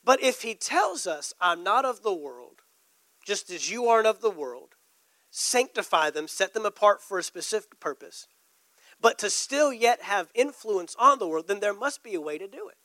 But 0.04 0.22
if 0.22 0.42
he 0.42 0.56
tells 0.56 1.08
us, 1.08 1.34
I'm 1.40 1.64
not 1.64 1.86
of 1.86 2.04
the 2.04 2.14
world, 2.14 2.64
just 3.26 3.50
as 3.50 3.72
you 3.72 3.88
aren't 3.88 4.08
of 4.08 4.20
the 4.20 4.30
world, 4.30 4.76
sanctify 5.32 6.10
them, 6.10 6.28
set 6.28 6.54
them 6.54 6.66
apart 6.66 7.02
for 7.02 7.18
a 7.18 7.24
specific 7.24 7.80
purpose, 7.80 8.28
but 9.04 9.20
to 9.20 9.30
still 9.30 9.74
yet 9.74 10.02
have 10.02 10.30
influence 10.34 10.96
on 10.98 11.20
the 11.20 11.28
world, 11.28 11.50
then 11.50 11.60
there 11.60 11.74
must 11.74 12.02
be 12.04 12.16
a 12.16 12.22
way 12.22 12.38
to 12.38 12.48
do 12.48 12.70
it. 12.70 12.78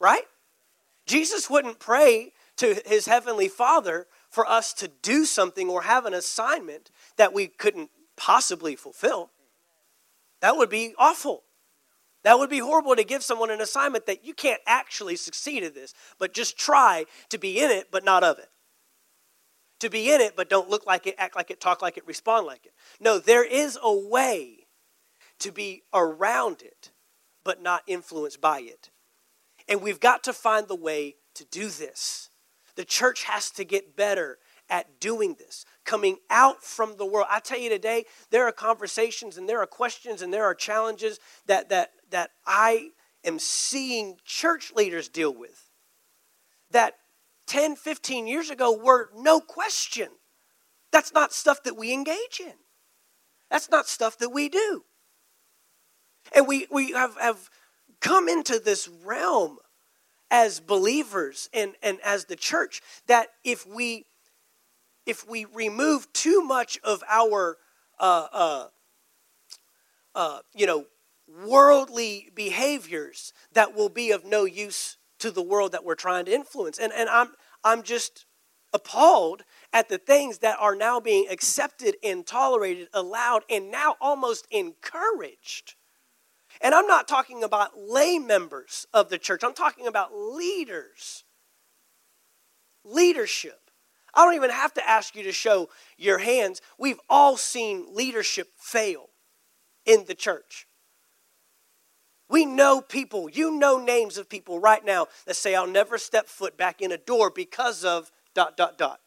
Right? 0.00 0.24
Jesus 1.06 1.48
wouldn't 1.48 1.78
pray 1.78 2.32
to 2.56 2.82
his 2.84 3.06
heavenly 3.06 3.46
Father 3.46 4.08
for 4.28 4.44
us 4.44 4.72
to 4.74 4.88
do 4.88 5.24
something 5.24 5.68
or 5.68 5.82
have 5.82 6.04
an 6.04 6.14
assignment 6.14 6.90
that 7.16 7.32
we 7.32 7.46
couldn't 7.46 7.90
possibly 8.16 8.74
fulfill. 8.74 9.30
That 10.40 10.56
would 10.56 10.68
be 10.68 10.94
awful. 10.98 11.44
That 12.24 12.40
would 12.40 12.50
be 12.50 12.58
horrible 12.58 12.96
to 12.96 13.04
give 13.04 13.22
someone 13.22 13.50
an 13.50 13.60
assignment 13.60 14.06
that 14.06 14.24
you 14.24 14.34
can't 14.34 14.60
actually 14.66 15.14
succeed 15.14 15.62
at 15.62 15.74
this, 15.74 15.94
but 16.18 16.34
just 16.34 16.58
try 16.58 17.04
to 17.28 17.38
be 17.38 17.60
in 17.60 17.70
it, 17.70 17.92
but 17.92 18.04
not 18.04 18.24
of 18.24 18.40
it. 18.40 18.48
To 19.80 19.90
be 19.90 20.10
in 20.10 20.20
it, 20.20 20.34
but 20.34 20.50
don't 20.50 20.68
look 20.68 20.86
like 20.86 21.06
it, 21.06 21.14
act 21.18 21.36
like 21.36 21.52
it, 21.52 21.60
talk 21.60 21.82
like 21.82 21.96
it, 21.96 22.06
respond 22.06 22.46
like 22.46 22.66
it. 22.66 22.72
No, 22.98 23.20
there 23.20 23.44
is 23.44 23.78
a 23.80 23.94
way 23.94 24.55
to 25.40 25.52
be 25.52 25.82
around 25.92 26.62
it, 26.62 26.90
but 27.44 27.62
not 27.62 27.82
influenced 27.86 28.40
by 28.40 28.60
it. 28.60 28.90
And 29.68 29.82
we've 29.82 30.00
got 30.00 30.24
to 30.24 30.32
find 30.32 30.68
the 30.68 30.76
way 30.76 31.16
to 31.34 31.44
do 31.44 31.68
this. 31.68 32.30
The 32.76 32.84
church 32.84 33.24
has 33.24 33.50
to 33.52 33.64
get 33.64 33.96
better 33.96 34.38
at 34.68 35.00
doing 35.00 35.36
this, 35.38 35.64
coming 35.84 36.18
out 36.28 36.62
from 36.62 36.96
the 36.96 37.06
world. 37.06 37.28
I 37.30 37.40
tell 37.40 37.58
you 37.58 37.70
today, 37.70 38.04
there 38.30 38.46
are 38.46 38.52
conversations 38.52 39.36
and 39.36 39.48
there 39.48 39.60
are 39.60 39.66
questions 39.66 40.22
and 40.22 40.32
there 40.32 40.44
are 40.44 40.54
challenges 40.54 41.20
that, 41.46 41.68
that, 41.68 41.92
that 42.10 42.30
I 42.46 42.90
am 43.24 43.38
seeing 43.38 44.16
church 44.24 44.72
leaders 44.74 45.08
deal 45.08 45.34
with 45.34 45.70
that 46.70 46.94
10, 47.46 47.76
15 47.76 48.26
years 48.26 48.50
ago 48.50 48.76
were 48.76 49.10
no 49.16 49.40
question. 49.40 50.08
That's 50.90 51.12
not 51.12 51.32
stuff 51.32 51.62
that 51.64 51.76
we 51.76 51.92
engage 51.92 52.40
in. 52.40 52.54
That's 53.50 53.70
not 53.70 53.86
stuff 53.86 54.18
that 54.18 54.30
we 54.30 54.48
do. 54.48 54.84
And 56.34 56.46
we, 56.46 56.66
we 56.70 56.92
have, 56.92 57.16
have 57.20 57.50
come 58.00 58.28
into 58.28 58.58
this 58.58 58.88
realm 59.04 59.58
as 60.30 60.60
believers 60.60 61.48
and, 61.52 61.74
and 61.82 61.98
as 62.04 62.24
the 62.24 62.36
church 62.36 62.82
that 63.06 63.28
if 63.44 63.66
we 63.66 64.04
if 65.06 65.28
we 65.28 65.44
remove 65.44 66.12
too 66.12 66.42
much 66.42 66.78
of 66.82 67.02
our 67.08 67.58
uh, 68.00 68.26
uh, 68.32 68.66
uh, 70.14 70.38
you 70.54 70.66
know 70.66 70.84
worldly 71.44 72.30
behaviors 72.34 73.32
that 73.52 73.74
will 73.74 73.88
be 73.88 74.10
of 74.10 74.24
no 74.24 74.44
use 74.44 74.96
to 75.18 75.30
the 75.30 75.42
world 75.42 75.72
that 75.72 75.84
we're 75.84 75.94
trying 75.94 76.24
to 76.24 76.32
influence. 76.32 76.78
And, 76.78 76.92
and 76.92 77.08
i'm 77.08 77.28
i'm 77.64 77.82
just 77.82 78.26
appalled 78.72 79.42
at 79.72 79.88
the 79.88 79.98
things 79.98 80.38
that 80.38 80.58
are 80.60 80.74
now 80.74 81.00
being 81.00 81.26
accepted 81.30 81.96
and 82.02 82.26
tolerated 82.26 82.88
allowed 82.92 83.42
and 83.48 83.70
now 83.70 83.94
almost 84.00 84.46
encouraged 84.50 85.76
and 86.60 86.74
I'm 86.74 86.86
not 86.86 87.08
talking 87.08 87.42
about 87.42 87.78
lay 87.78 88.18
members 88.18 88.86
of 88.92 89.08
the 89.08 89.18
church, 89.18 89.42
I'm 89.44 89.54
talking 89.54 89.86
about 89.86 90.14
leaders. 90.14 91.24
Leadership. 92.84 93.70
I 94.14 94.24
don't 94.24 94.34
even 94.34 94.50
have 94.50 94.72
to 94.74 94.88
ask 94.88 95.14
you 95.14 95.24
to 95.24 95.32
show 95.32 95.68
your 95.98 96.18
hands. 96.18 96.62
We've 96.78 97.00
all 97.10 97.36
seen 97.36 97.94
leadership 97.94 98.48
fail 98.56 99.10
in 99.84 100.06
the 100.06 100.14
church. 100.14 100.66
We 102.28 102.44
know 102.44 102.80
people, 102.80 103.28
you 103.30 103.52
know 103.52 103.78
names 103.78 104.18
of 104.18 104.28
people 104.28 104.58
right 104.58 104.84
now 104.84 105.06
that 105.26 105.36
say, 105.36 105.54
I'll 105.54 105.66
never 105.66 105.96
step 105.98 106.26
foot 106.26 106.56
back 106.56 106.80
in 106.80 106.90
a 106.90 106.98
door 106.98 107.30
because 107.30 107.84
of 107.84 108.10
dot, 108.34 108.56
dot, 108.56 108.78
dot. 108.78 109.00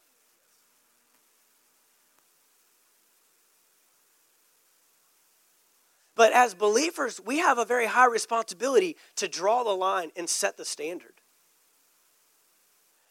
But 6.20 6.34
as 6.34 6.54
believers, 6.54 7.22
we 7.26 7.38
have 7.38 7.58
a 7.58 7.64
very 7.64 7.86
high 7.86 8.08
responsibility 8.08 8.98
to 9.16 9.30
draw 9.30 9.64
the 9.64 9.70
line 9.70 10.12
and 10.18 10.28
set 10.28 10.58
the 10.58 10.66
standard. 10.66 11.14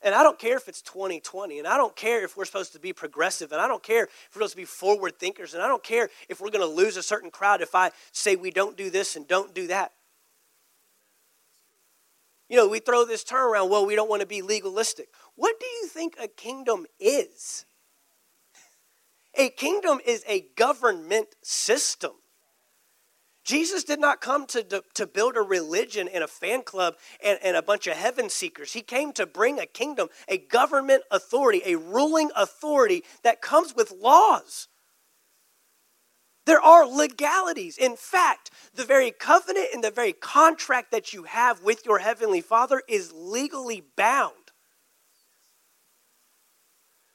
And 0.02 0.14
I 0.14 0.22
don't 0.22 0.38
care 0.38 0.58
if 0.58 0.68
it's 0.68 0.82
2020, 0.82 1.58
and 1.58 1.66
I 1.66 1.78
don't 1.78 1.96
care 1.96 2.22
if 2.22 2.36
we're 2.36 2.44
supposed 2.44 2.74
to 2.74 2.78
be 2.78 2.92
progressive, 2.92 3.50
and 3.50 3.62
I 3.62 3.66
don't 3.66 3.82
care 3.82 4.04
if 4.04 4.10
we're 4.34 4.40
supposed 4.40 4.52
to 4.52 4.56
be 4.58 4.66
forward 4.66 5.18
thinkers, 5.18 5.54
and 5.54 5.62
I 5.62 5.68
don't 5.68 5.82
care 5.82 6.10
if 6.28 6.42
we're 6.42 6.50
going 6.50 6.60
to 6.60 6.70
lose 6.70 6.98
a 6.98 7.02
certain 7.02 7.30
crowd 7.30 7.62
if 7.62 7.74
I 7.74 7.92
say 8.12 8.36
we 8.36 8.50
don't 8.50 8.76
do 8.76 8.90
this 8.90 9.16
and 9.16 9.26
don't 9.26 9.54
do 9.54 9.68
that. 9.68 9.92
You 12.50 12.58
know, 12.58 12.68
we 12.68 12.78
throw 12.78 13.06
this 13.06 13.24
term 13.24 13.50
around, 13.50 13.70
well, 13.70 13.86
we 13.86 13.94
don't 13.94 14.10
want 14.10 14.20
to 14.20 14.28
be 14.28 14.42
legalistic. 14.42 15.08
What 15.34 15.58
do 15.58 15.64
you 15.64 15.86
think 15.86 16.16
a 16.20 16.28
kingdom 16.28 16.84
is? 17.00 17.64
A 19.34 19.48
kingdom 19.48 19.98
is 20.04 20.22
a 20.28 20.42
government 20.56 21.28
system. 21.40 22.12
Jesus 23.48 23.82
did 23.82 23.98
not 23.98 24.20
come 24.20 24.46
to, 24.48 24.84
to 24.92 25.06
build 25.06 25.38
a 25.38 25.40
religion 25.40 26.06
and 26.06 26.22
a 26.22 26.28
fan 26.28 26.60
club 26.60 26.96
and, 27.24 27.38
and 27.42 27.56
a 27.56 27.62
bunch 27.62 27.86
of 27.86 27.96
heaven 27.96 28.28
seekers. 28.28 28.74
He 28.74 28.82
came 28.82 29.10
to 29.12 29.24
bring 29.24 29.58
a 29.58 29.64
kingdom, 29.64 30.08
a 30.28 30.36
government 30.36 31.04
authority, 31.10 31.62
a 31.64 31.76
ruling 31.76 32.30
authority 32.36 33.04
that 33.22 33.40
comes 33.40 33.74
with 33.74 33.90
laws. 33.90 34.68
There 36.44 36.60
are 36.60 36.86
legalities. 36.86 37.78
In 37.78 37.96
fact, 37.96 38.50
the 38.74 38.84
very 38.84 39.10
covenant 39.10 39.68
and 39.72 39.82
the 39.82 39.90
very 39.90 40.12
contract 40.12 40.90
that 40.90 41.14
you 41.14 41.22
have 41.22 41.62
with 41.62 41.86
your 41.86 42.00
heavenly 42.00 42.42
Father 42.42 42.82
is 42.86 43.14
legally 43.14 43.82
bound. 43.96 44.34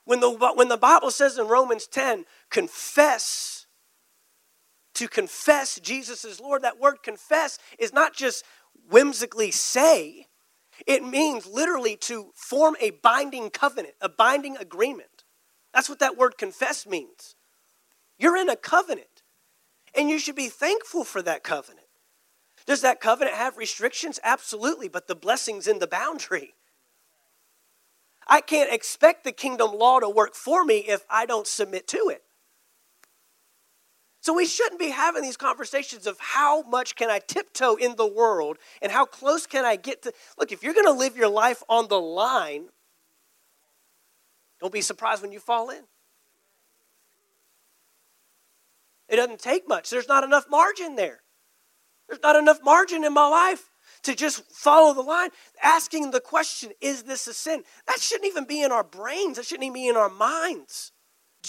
When 0.05 0.19
the, 0.19 0.31
when 0.55 0.69
the 0.69 0.77
Bible 0.77 1.11
says 1.11 1.37
in 1.37 1.47
Romans 1.47 1.85
10, 1.85 2.25
confess 2.49 3.62
to 4.95 5.07
confess 5.07 5.79
Jesus 5.79 6.23
is 6.23 6.39
Lord, 6.39 6.61
that 6.61 6.79
word 6.79 7.03
confess 7.03 7.57
is 7.79 7.93
not 7.93 8.13
just 8.15 8.45
whimsically 8.89 9.51
say, 9.51 10.27
it 10.85 11.03
means 11.03 11.45
literally 11.45 11.95
to 11.97 12.31
form 12.35 12.75
a 12.79 12.91
binding 12.91 13.49
covenant, 13.49 13.95
a 14.01 14.09
binding 14.09 14.57
agreement. 14.57 15.23
That's 15.73 15.89
what 15.89 15.99
that 15.99 16.17
word 16.17 16.37
confess 16.37 16.85
means. 16.85 17.35
You're 18.17 18.37
in 18.37 18.49
a 18.49 18.55
covenant, 18.55 19.23
and 19.95 20.09
you 20.09 20.19
should 20.19 20.35
be 20.35 20.49
thankful 20.49 21.03
for 21.03 21.21
that 21.21 21.43
covenant. 21.43 21.87
Does 22.65 22.81
that 22.81 23.01
covenant 23.01 23.35
have 23.35 23.57
restrictions? 23.57 24.19
Absolutely, 24.23 24.87
but 24.87 25.07
the 25.07 25.15
blessing's 25.15 25.67
in 25.67 25.79
the 25.79 25.87
boundary. 25.87 26.53
I 28.27 28.41
can't 28.41 28.71
expect 28.71 29.23
the 29.23 29.31
kingdom 29.31 29.73
law 29.73 29.99
to 29.99 30.09
work 30.09 30.33
for 30.35 30.63
me 30.63 30.77
if 30.77 31.03
I 31.09 31.25
don't 31.25 31.47
submit 31.47 31.87
to 31.89 32.09
it. 32.09 32.23
So 34.23 34.33
we 34.33 34.45
shouldn't 34.45 34.79
be 34.79 34.89
having 34.89 35.21
these 35.21 35.35
conversations 35.35 36.07
of 36.07 36.17
how 36.17 36.61
much 36.61 36.95
can 36.95 37.09
I 37.09 37.19
tiptoe 37.19 37.75
in 37.75 37.97
the 37.97 38.07
world 38.07 38.57
and 38.81 38.89
how 38.89 39.03
close 39.03 39.45
can 39.45 39.65
I 39.65 39.75
get 39.75 40.01
to. 40.03 40.13
Look, 40.37 40.53
if 40.53 40.63
you're 40.63 40.73
going 40.73 40.85
to 40.85 40.93
live 40.93 41.17
your 41.17 41.27
life 41.27 41.61
on 41.67 41.89
the 41.89 41.99
line, 41.99 42.69
don't 44.61 44.71
be 44.71 44.79
surprised 44.79 45.23
when 45.23 45.33
you 45.33 45.41
fall 45.41 45.69
in. 45.69 45.83
It 49.09 49.17
doesn't 49.17 49.39
take 49.39 49.67
much. 49.67 49.89
There's 49.89 50.07
not 50.07 50.23
enough 50.23 50.45
margin 50.49 50.95
there. 50.95 51.19
There's 52.07 52.23
not 52.23 52.37
enough 52.37 52.59
margin 52.63 53.03
in 53.03 53.13
my 53.13 53.27
life 53.27 53.71
to 54.03 54.15
just 54.15 54.49
follow 54.53 54.93
the 54.93 55.01
line. 55.01 55.31
Asking 55.61 56.11
the 56.11 56.21
question, 56.21 56.71
is 56.79 57.03
this 57.03 57.27
a 57.27 57.33
sin? 57.33 57.63
That 57.87 57.99
shouldn't 57.99 58.27
even 58.27 58.45
be 58.45 58.61
in 58.61 58.71
our 58.71 58.85
brains. 58.85 59.35
That 59.35 59.45
shouldn't 59.45 59.65
even 59.65 59.73
be 59.73 59.89
in 59.89 59.97
our 59.97 60.09
minds 60.09 60.93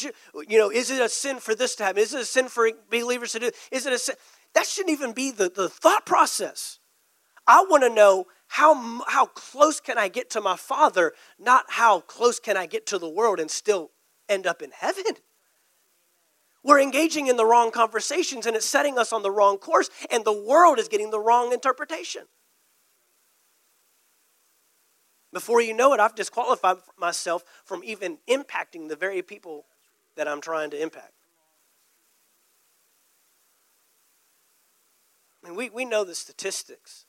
you 0.02 0.58
know, 0.58 0.70
is 0.70 0.90
it 0.90 1.00
a 1.00 1.08
sin 1.08 1.38
for 1.38 1.54
this 1.54 1.74
to 1.76 1.84
happen? 1.84 2.02
Is 2.02 2.14
it 2.14 2.20
a 2.22 2.24
sin 2.24 2.48
for 2.48 2.70
believers 2.90 3.32
to 3.32 3.38
do? 3.38 3.50
Is 3.70 3.86
it 3.86 3.92
a 3.92 3.98
sin? 3.98 4.16
That 4.54 4.66
shouldn't 4.66 4.92
even 4.92 5.12
be 5.12 5.30
the, 5.30 5.48
the 5.48 5.68
thought 5.68 6.06
process. 6.06 6.78
I 7.46 7.64
want 7.68 7.82
to 7.82 7.90
know 7.90 8.26
how, 8.48 9.02
how 9.06 9.26
close 9.26 9.80
can 9.80 9.98
I 9.98 10.08
get 10.08 10.30
to 10.30 10.40
my 10.40 10.56
Father, 10.56 11.12
not 11.38 11.64
how 11.68 12.00
close 12.00 12.38
can 12.38 12.56
I 12.56 12.66
get 12.66 12.86
to 12.86 12.98
the 12.98 13.08
world 13.08 13.40
and 13.40 13.50
still 13.50 13.90
end 14.28 14.46
up 14.46 14.62
in 14.62 14.70
heaven. 14.70 15.04
We're 16.62 16.80
engaging 16.80 17.26
in 17.26 17.36
the 17.36 17.44
wrong 17.44 17.70
conversations 17.70 18.46
and 18.46 18.56
it's 18.56 18.64
setting 18.64 18.98
us 18.98 19.12
on 19.12 19.22
the 19.22 19.30
wrong 19.30 19.58
course, 19.58 19.90
and 20.10 20.24
the 20.24 20.32
world 20.32 20.78
is 20.78 20.88
getting 20.88 21.10
the 21.10 21.20
wrong 21.20 21.52
interpretation. 21.52 22.22
Before 25.32 25.60
you 25.60 25.74
know 25.74 25.92
it, 25.92 26.00
I've 26.00 26.14
disqualified 26.14 26.76
myself 26.96 27.44
from 27.64 27.82
even 27.84 28.18
impacting 28.30 28.88
the 28.88 28.96
very 28.96 29.20
people 29.20 29.66
that 30.16 30.28
I'm 30.28 30.40
trying 30.40 30.70
to 30.70 30.80
impact. 30.80 31.12
I 35.42 35.48
mean, 35.48 35.56
we, 35.56 35.70
we 35.70 35.84
know 35.84 36.04
the 36.04 36.14
statistics, 36.14 37.04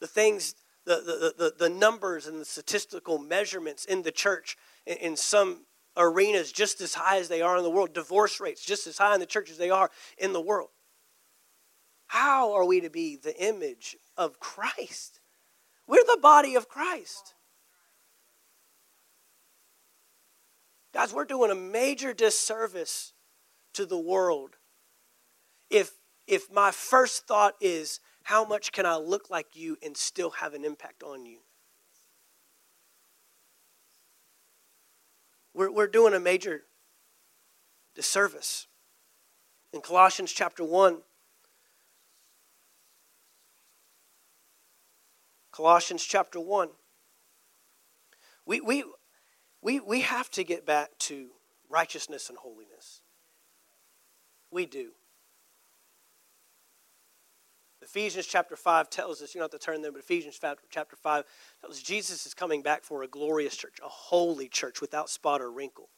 the 0.00 0.06
things, 0.06 0.54
the, 0.84 0.96
the, 0.96 1.44
the, 1.44 1.54
the 1.58 1.70
numbers 1.70 2.26
and 2.26 2.40
the 2.40 2.44
statistical 2.44 3.18
measurements 3.18 3.84
in 3.84 4.02
the 4.02 4.12
church 4.12 4.56
in, 4.84 4.96
in 4.98 5.16
some 5.16 5.64
arenas 5.96 6.52
just 6.52 6.80
as 6.80 6.94
high 6.94 7.18
as 7.18 7.28
they 7.28 7.40
are 7.40 7.56
in 7.56 7.62
the 7.62 7.70
world, 7.70 7.94
divorce 7.94 8.40
rates 8.40 8.64
just 8.64 8.86
as 8.86 8.98
high 8.98 9.14
in 9.14 9.20
the 9.20 9.26
church 9.26 9.50
as 9.50 9.58
they 9.58 9.70
are 9.70 9.90
in 10.18 10.32
the 10.32 10.40
world. 10.40 10.68
How 12.08 12.52
are 12.52 12.64
we 12.64 12.80
to 12.82 12.90
be 12.90 13.16
the 13.16 13.36
image 13.42 13.96
of 14.16 14.38
Christ? 14.38 15.20
We're 15.86 16.04
the 16.04 16.18
body 16.20 16.54
of 16.54 16.68
Christ. 16.68 17.34
Guys, 20.96 21.12
we're 21.12 21.26
doing 21.26 21.50
a 21.50 21.54
major 21.54 22.14
disservice 22.14 23.12
to 23.74 23.84
the 23.84 23.98
world 23.98 24.56
if 25.68 25.92
if 26.26 26.50
my 26.50 26.70
first 26.70 27.26
thought 27.26 27.52
is 27.60 28.00
how 28.22 28.46
much 28.46 28.72
can 28.72 28.86
I 28.86 28.96
look 28.96 29.28
like 29.28 29.48
you 29.52 29.76
and 29.82 29.94
still 29.94 30.30
have 30.30 30.54
an 30.54 30.64
impact 30.64 31.02
on 31.02 31.26
you? 31.26 31.40
We're, 35.52 35.70
we're 35.70 35.86
doing 35.86 36.14
a 36.14 36.18
major 36.18 36.62
disservice. 37.94 38.66
In 39.74 39.82
Colossians 39.82 40.32
chapter 40.32 40.64
1, 40.64 41.02
Colossians 45.52 46.02
chapter 46.02 46.40
1, 46.40 46.70
we, 48.46 48.62
we, 48.62 48.84
we, 49.66 49.80
we 49.80 50.02
have 50.02 50.30
to 50.30 50.44
get 50.44 50.64
back 50.64 50.96
to 50.96 51.26
righteousness 51.68 52.28
and 52.28 52.38
holiness. 52.38 53.00
We 54.52 54.64
do. 54.64 54.90
Ephesians 57.82 58.26
chapter 58.26 58.54
5 58.54 58.88
tells 58.90 59.20
us, 59.22 59.34
you 59.34 59.40
don't 59.40 59.52
have 59.52 59.60
to 59.60 59.66
turn 59.66 59.82
there, 59.82 59.90
but 59.90 59.98
Ephesians 59.98 60.38
chapter 60.70 60.94
5 60.94 61.24
tells 61.60 61.76
us 61.78 61.82
Jesus 61.82 62.26
is 62.26 62.32
coming 62.32 62.62
back 62.62 62.84
for 62.84 63.02
a 63.02 63.08
glorious 63.08 63.56
church, 63.56 63.78
a 63.84 63.88
holy 63.88 64.48
church 64.48 64.80
without 64.80 65.10
spot 65.10 65.42
or 65.42 65.50
wrinkle. 65.50 65.88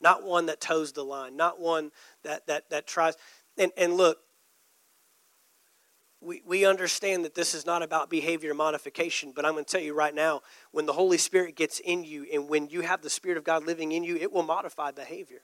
Not 0.00 0.22
one 0.22 0.46
that 0.46 0.60
toes 0.60 0.92
the 0.92 1.02
line, 1.02 1.36
not 1.36 1.58
one 1.58 1.90
that, 2.22 2.46
that, 2.46 2.70
that 2.70 2.86
tries. 2.86 3.16
And, 3.58 3.72
and 3.76 3.94
look, 3.94 4.18
we, 6.26 6.42
we 6.44 6.66
understand 6.66 7.24
that 7.24 7.34
this 7.34 7.54
is 7.54 7.64
not 7.64 7.82
about 7.82 8.10
behavior 8.10 8.52
modification, 8.52 9.32
but 9.34 9.46
I'm 9.46 9.52
going 9.52 9.64
to 9.64 9.70
tell 9.70 9.80
you 9.80 9.94
right 9.94 10.14
now 10.14 10.42
when 10.72 10.84
the 10.84 10.92
Holy 10.92 11.18
Spirit 11.18 11.54
gets 11.54 11.78
in 11.78 12.02
you 12.02 12.26
and 12.32 12.48
when 12.48 12.68
you 12.68 12.80
have 12.80 13.00
the 13.00 13.10
Spirit 13.10 13.38
of 13.38 13.44
God 13.44 13.64
living 13.64 13.92
in 13.92 14.02
you, 14.02 14.16
it 14.16 14.32
will 14.32 14.42
modify 14.42 14.90
behavior. 14.90 15.42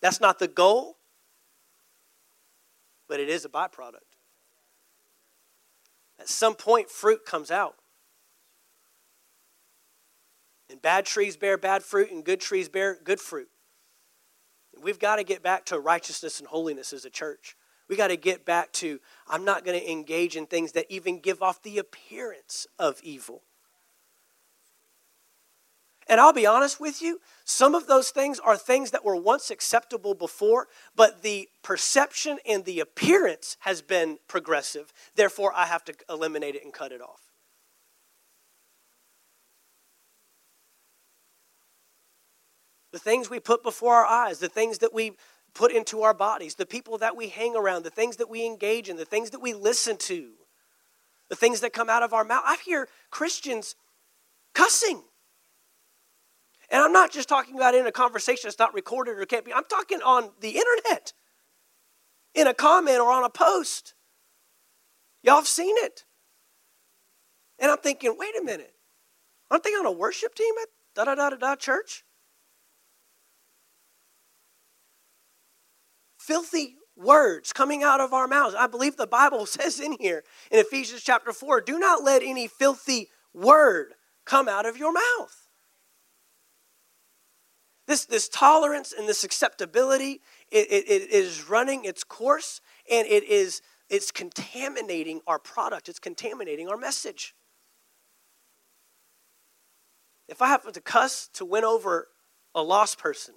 That's 0.00 0.20
not 0.20 0.38
the 0.38 0.48
goal, 0.48 0.96
but 3.06 3.20
it 3.20 3.28
is 3.28 3.44
a 3.44 3.48
byproduct. 3.48 4.08
At 6.18 6.28
some 6.28 6.54
point, 6.54 6.90
fruit 6.90 7.24
comes 7.26 7.50
out. 7.50 7.74
And 10.70 10.80
bad 10.80 11.06
trees 11.06 11.36
bear 11.36 11.56
bad 11.58 11.82
fruit, 11.82 12.10
and 12.10 12.24
good 12.24 12.40
trees 12.40 12.68
bear 12.68 12.98
good 13.02 13.20
fruit. 13.20 13.48
We've 14.80 14.98
got 14.98 15.16
to 15.16 15.24
get 15.24 15.42
back 15.42 15.66
to 15.66 15.78
righteousness 15.78 16.40
and 16.40 16.48
holiness 16.48 16.92
as 16.92 17.04
a 17.04 17.10
church. 17.10 17.56
We 17.88 17.96
got 17.96 18.08
to 18.08 18.16
get 18.16 18.44
back 18.44 18.72
to, 18.74 19.00
I'm 19.26 19.44
not 19.44 19.64
going 19.64 19.78
to 19.80 19.90
engage 19.90 20.36
in 20.36 20.46
things 20.46 20.72
that 20.72 20.86
even 20.88 21.20
give 21.20 21.42
off 21.42 21.62
the 21.62 21.78
appearance 21.78 22.66
of 22.78 23.00
evil. 23.02 23.42
And 26.08 26.20
I'll 26.20 26.32
be 26.32 26.46
honest 26.46 26.80
with 26.80 27.02
you, 27.02 27.20
some 27.44 27.74
of 27.74 27.86
those 27.86 28.10
things 28.10 28.38
are 28.40 28.56
things 28.56 28.92
that 28.92 29.04
were 29.04 29.16
once 29.16 29.50
acceptable 29.50 30.14
before, 30.14 30.68
but 30.96 31.22
the 31.22 31.50
perception 31.62 32.38
and 32.48 32.64
the 32.64 32.80
appearance 32.80 33.58
has 33.60 33.82
been 33.82 34.18
progressive. 34.26 34.92
Therefore, 35.16 35.52
I 35.54 35.66
have 35.66 35.84
to 35.84 35.94
eliminate 36.08 36.54
it 36.54 36.64
and 36.64 36.72
cut 36.72 36.92
it 36.92 37.02
off. 37.02 37.20
The 42.90 42.98
things 42.98 43.28
we 43.28 43.38
put 43.38 43.62
before 43.62 43.96
our 43.96 44.06
eyes, 44.06 44.38
the 44.38 44.48
things 44.48 44.78
that 44.78 44.94
we 44.94 45.12
put 45.54 45.72
into 45.72 46.02
our 46.02 46.14
bodies, 46.14 46.54
the 46.54 46.66
people 46.66 46.98
that 46.98 47.16
we 47.16 47.28
hang 47.28 47.56
around, 47.56 47.84
the 47.84 47.90
things 47.90 48.16
that 48.16 48.30
we 48.30 48.44
engage 48.44 48.88
in, 48.88 48.96
the 48.96 49.04
things 49.04 49.30
that 49.30 49.40
we 49.40 49.54
listen 49.54 49.96
to, 49.96 50.30
the 51.28 51.36
things 51.36 51.60
that 51.60 51.72
come 51.72 51.90
out 51.90 52.02
of 52.02 52.12
our 52.12 52.24
mouth. 52.24 52.42
I 52.44 52.56
hear 52.64 52.88
Christians 53.10 53.74
cussing. 54.54 55.02
And 56.70 56.82
I'm 56.82 56.92
not 56.92 57.10
just 57.10 57.28
talking 57.28 57.56
about 57.56 57.74
in 57.74 57.86
a 57.86 57.92
conversation 57.92 58.48
that's 58.48 58.58
not 58.58 58.74
recorded 58.74 59.18
or 59.18 59.24
can't 59.24 59.44
be, 59.44 59.52
I'm 59.52 59.64
talking 59.64 60.00
on 60.02 60.30
the 60.40 60.50
internet, 60.50 61.12
in 62.34 62.46
a 62.46 62.54
comment 62.54 63.00
or 63.00 63.10
on 63.10 63.24
a 63.24 63.30
post. 63.30 63.94
Y'all 65.22 65.36
have 65.36 65.48
seen 65.48 65.74
it. 65.78 66.04
And 67.58 67.70
I'm 67.70 67.78
thinking, 67.78 68.14
wait 68.16 68.34
a 68.40 68.44
minute. 68.44 68.74
Aren't 69.50 69.64
they 69.64 69.70
on 69.70 69.86
a 69.86 69.92
worship 69.92 70.34
team 70.34 70.54
at 70.62 70.68
da 70.94 71.04
da 71.04 71.14
da 71.14 71.30
da 71.30 71.36
da 71.36 71.56
church? 71.56 72.04
Filthy 76.28 76.76
words 76.94 77.54
coming 77.54 77.82
out 77.82 78.02
of 78.02 78.12
our 78.12 78.28
mouths. 78.28 78.54
I 78.54 78.66
believe 78.66 78.98
the 78.98 79.06
Bible 79.06 79.46
says 79.56 79.80
in 79.80 79.96
here 79.98 80.24
in 80.50 80.58
Ephesians 80.58 81.02
chapter 81.02 81.32
4 81.32 81.62
do 81.62 81.78
not 81.78 82.04
let 82.04 82.22
any 82.22 82.46
filthy 82.46 83.08
word 83.32 83.94
come 84.26 84.46
out 84.46 84.66
of 84.66 84.76
your 84.76 84.92
mouth. 84.92 85.48
This, 87.86 88.04
this 88.04 88.28
tolerance 88.28 88.92
and 88.92 89.08
this 89.08 89.24
acceptability 89.24 90.20
it, 90.50 90.70
it, 90.70 90.84
it 90.90 91.10
is 91.10 91.48
running 91.48 91.86
its 91.86 92.04
course 92.04 92.60
and 92.92 93.06
it 93.06 93.24
is 93.24 93.62
it's 93.88 94.10
contaminating 94.10 95.22
our 95.26 95.38
product 95.38 95.88
it's 95.88 95.98
contaminating 95.98 96.68
our 96.68 96.76
message 96.76 97.34
if 100.28 100.42
i 100.42 100.48
have 100.48 100.70
to 100.70 100.80
cuss 100.82 101.30
to 101.32 101.46
win 101.46 101.64
over 101.64 102.08
a 102.54 102.62
lost 102.62 102.98
person 102.98 103.36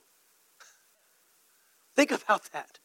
think 1.96 2.12
about 2.12 2.52
that 2.52 2.81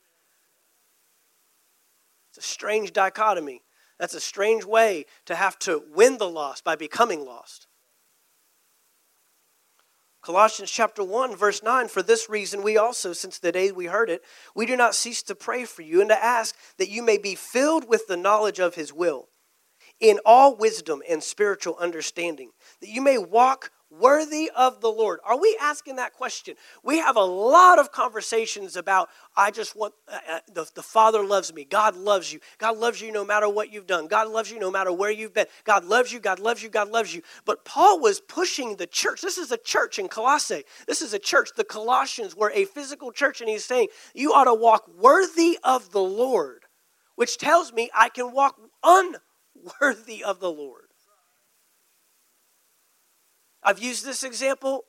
it's 2.36 2.46
a 2.46 2.50
strange 2.50 2.92
dichotomy. 2.92 3.62
That's 3.98 4.14
a 4.14 4.20
strange 4.20 4.64
way 4.64 5.06
to 5.24 5.34
have 5.34 5.58
to 5.60 5.82
win 5.94 6.18
the 6.18 6.28
lost 6.28 6.64
by 6.64 6.76
becoming 6.76 7.24
lost. 7.24 7.66
Colossians 10.20 10.70
chapter 10.70 11.04
1 11.04 11.36
verse 11.36 11.62
9 11.62 11.86
for 11.86 12.02
this 12.02 12.28
reason 12.28 12.62
we 12.62 12.76
also 12.76 13.12
since 13.12 13.38
the 13.38 13.52
day 13.52 13.70
we 13.70 13.86
heard 13.86 14.10
it 14.10 14.22
we 14.56 14.66
do 14.66 14.76
not 14.76 14.96
cease 14.96 15.22
to 15.22 15.36
pray 15.36 15.64
for 15.64 15.82
you 15.82 16.00
and 16.00 16.10
to 16.10 16.24
ask 16.24 16.56
that 16.78 16.88
you 16.88 17.00
may 17.00 17.16
be 17.16 17.36
filled 17.36 17.88
with 17.88 18.08
the 18.08 18.16
knowledge 18.16 18.58
of 18.58 18.74
his 18.74 18.92
will 18.92 19.28
in 20.00 20.18
all 20.26 20.56
wisdom 20.56 21.00
and 21.08 21.22
spiritual 21.22 21.76
understanding 21.78 22.50
that 22.80 22.88
you 22.88 23.00
may 23.00 23.16
walk 23.16 23.70
worthy 24.00 24.50
of 24.56 24.80
the 24.80 24.90
Lord? 24.90 25.20
Are 25.24 25.38
we 25.38 25.56
asking 25.60 25.96
that 25.96 26.12
question? 26.12 26.54
We 26.82 26.98
have 26.98 27.16
a 27.16 27.24
lot 27.24 27.78
of 27.78 27.92
conversations 27.92 28.76
about, 28.76 29.08
I 29.36 29.50
just 29.50 29.76
want, 29.76 29.94
uh, 30.08 30.18
uh, 30.30 30.38
the, 30.52 30.70
the 30.74 30.82
Father 30.82 31.24
loves 31.24 31.52
me. 31.52 31.64
God 31.64 31.96
loves 31.96 32.32
you. 32.32 32.40
God 32.58 32.78
loves 32.78 33.00
you 33.00 33.12
no 33.12 33.24
matter 33.24 33.48
what 33.48 33.72
you've 33.72 33.86
done. 33.86 34.06
God 34.06 34.28
loves 34.28 34.50
you 34.50 34.58
no 34.58 34.70
matter 34.70 34.92
where 34.92 35.10
you've 35.10 35.34
been. 35.34 35.46
God 35.64 35.84
loves 35.84 36.12
you. 36.12 36.20
God 36.20 36.38
loves 36.38 36.62
you. 36.62 36.68
God 36.68 36.90
loves 36.90 37.14
you. 37.14 37.22
But 37.44 37.64
Paul 37.64 38.00
was 38.00 38.20
pushing 38.20 38.76
the 38.76 38.86
church. 38.86 39.20
This 39.20 39.38
is 39.38 39.52
a 39.52 39.58
church 39.58 39.98
in 39.98 40.08
Colossae. 40.08 40.64
This 40.86 41.02
is 41.02 41.12
a 41.12 41.18
church. 41.18 41.50
The 41.56 41.64
Colossians 41.64 42.36
were 42.36 42.52
a 42.54 42.64
physical 42.64 43.12
church, 43.12 43.40
and 43.40 43.50
he's 43.50 43.64
saying, 43.64 43.88
You 44.14 44.32
ought 44.32 44.44
to 44.44 44.54
walk 44.54 44.88
worthy 44.96 45.58
of 45.62 45.92
the 45.92 46.02
Lord, 46.02 46.64
which 47.14 47.38
tells 47.38 47.72
me 47.72 47.90
I 47.94 48.08
can 48.08 48.32
walk 48.32 48.56
unworthy 48.82 50.22
of 50.24 50.40
the 50.40 50.50
Lord. 50.50 50.85
I've 53.66 53.80
used 53.80 54.06
this 54.06 54.22
example 54.22 54.84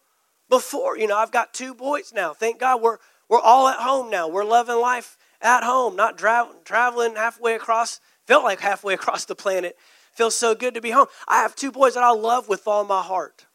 before. 0.50 0.98
You 0.98 1.08
know, 1.08 1.18
I've 1.18 1.32
got 1.32 1.54
two 1.54 1.74
boys 1.74 2.14
now. 2.14 2.34
Thank 2.34 2.60
God 2.60 2.80
we're, 2.80 3.00
we're 3.28 3.42
all 3.42 3.68
at 3.68 3.80
home 3.80 4.12
now. 4.12 4.28
We're 4.30 4.46
loving 4.46 4.80
life 4.80 5.18
at 5.42 5.64
home, 5.64 5.96
not 5.96 6.16
dra- 6.16 6.52
traveling 6.64 7.16
halfway 7.16 7.56
across, 7.56 8.00
felt 8.28 8.44
like 8.44 8.60
halfway 8.60 8.94
across 8.94 9.26
the 9.26 9.36
planet. 9.36 9.76
Feels 10.14 10.36
so 10.36 10.54
good 10.54 10.76
to 10.76 10.82
be 10.82 10.92
home. 10.92 11.08
I 11.28 11.42
have 11.42 11.56
two 11.56 11.72
boys 11.72 11.96
that 11.96 12.04
I 12.04 12.12
love 12.12 12.48
with 12.48 12.68
all 12.68 12.84
my 12.84 13.02
heart. 13.02 13.48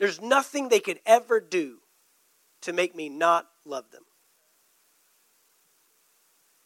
There's 0.00 0.20
nothing 0.20 0.68
they 0.68 0.80
could 0.80 0.98
ever 1.06 1.38
do 1.40 1.78
to 2.62 2.72
make 2.72 2.96
me 2.96 3.08
not 3.08 3.46
love 3.64 3.92
them. 3.92 4.02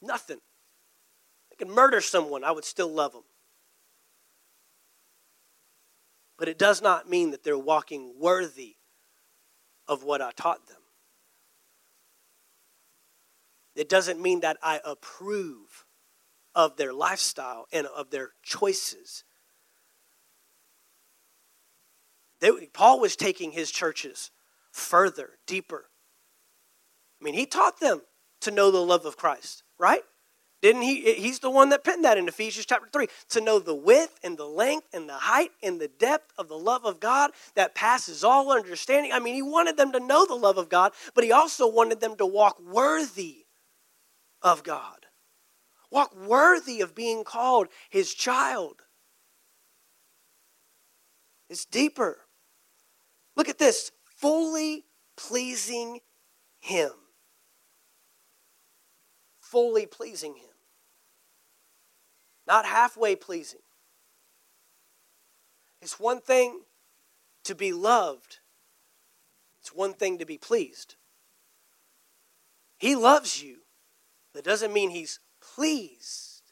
Nothing. 0.01 0.39
They 1.51 1.57
could 1.57 1.75
murder 1.75 2.01
someone, 2.01 2.45
I 2.45 2.51
would 2.53 2.65
still 2.65 2.89
love 2.89 3.13
them. 3.13 3.25
But 6.39 6.49
it 6.49 6.59
does 6.59 6.81
not 6.81 7.11
mean 7.11 7.33
that 7.33 7.43
they're 7.43 7.59
walking 7.59 8.15
worthy 8.19 8.77
of 9.89 10.05
what 10.05 10.23
I 10.23 10.31
taught 10.31 10.69
them. 10.69 10.77
It 13.75 13.89
doesn't 13.89 14.21
mean 14.21 14.41
that 14.41 14.57
I 14.63 14.81
approve 14.85 15.85
of 16.55 16.77
their 16.77 16.93
lifestyle 16.93 17.67
and 17.73 17.87
of 17.87 18.11
their 18.11 18.31
choices. 18.43 19.25
They, 22.41 22.51
Paul 22.73 23.01
was 23.01 23.17
taking 23.17 23.53
his 23.53 23.71
churches 23.71 24.31
further, 24.71 25.31
deeper. 25.47 25.87
I 27.21 27.25
mean, 27.25 27.35
he 27.35 27.47
taught 27.47 27.81
them 27.81 28.03
to 28.43 28.51
know 28.51 28.71
the 28.71 28.79
love 28.79 29.05
of 29.07 29.17
Christ, 29.17 29.65
right? 29.79 30.03
Didn't 30.61 30.83
he? 30.83 31.07
Eh, 31.07 31.15
he's 31.15 31.39
the 31.39 31.51
one 31.51 31.69
that 31.69 31.85
penned 31.85 32.05
that 32.05 32.19
in 32.19 32.27
Ephesians 32.27 32.67
chapter 32.67 32.89
3 32.93 33.07
to 33.31 33.41
know 33.41 33.59
the 33.59 33.75
width 33.75 34.19
and 34.25 34.37
the 34.37 34.47
length 34.47 34.89
and 34.93 35.09
the 35.09 35.15
height 35.15 35.53
and 35.63 35.81
the 35.81 35.89
depth 35.89 36.33
of 36.37 36.49
the 36.49 36.59
love 36.59 36.85
of 36.85 37.01
God 37.01 37.31
that 37.55 37.75
passes 37.75 38.25
all 38.25 38.51
understanding. 38.51 39.13
I 39.13 39.21
mean, 39.21 39.35
he 39.35 39.43
wanted 39.43 39.77
them 39.77 39.93
to 39.93 40.01
know 40.01 40.27
the 40.27 40.35
love 40.35 40.59
of 40.59 40.69
God, 40.69 40.93
but 41.15 41.25
he 41.25 41.31
also 41.31 41.69
wanted 41.69 42.01
them 42.01 42.17
to 42.17 42.27
walk 42.27 42.61
worthy 42.61 43.47
of 44.43 44.65
God, 44.65 45.07
walk 45.91 46.15
worthy 46.17 46.81
of 46.81 46.95
being 46.95 47.23
called 47.23 47.69
his 47.89 48.13
child. 48.13 48.83
It's 51.49 51.65
deeper. 51.65 52.19
Look 53.37 53.49
at 53.49 53.59
this 53.59 53.93
fully 54.05 54.85
pleasing 55.17 56.01
him. 56.59 56.91
Fully 59.51 59.87
pleasing 59.87 60.37
him 60.37 60.49
not 62.49 62.65
halfway 62.65 63.15
pleasing. 63.15 63.61
It's 65.83 66.01
one 66.01 66.21
thing 66.21 66.63
to 67.45 67.55
be 67.55 67.73
loved, 67.73 68.41
it's 69.61 69.73
one 69.73 69.93
thing 69.93 70.19
to 70.19 70.27
be 70.27 70.39
pleased. 70.39 70.97
He 72.79 72.97
loves 72.97 73.43
you, 73.43 73.59
that 74.35 74.45
doesn't 74.45 74.73
mean 74.73 74.91
he's 74.91 75.21
pleased. 75.41 76.43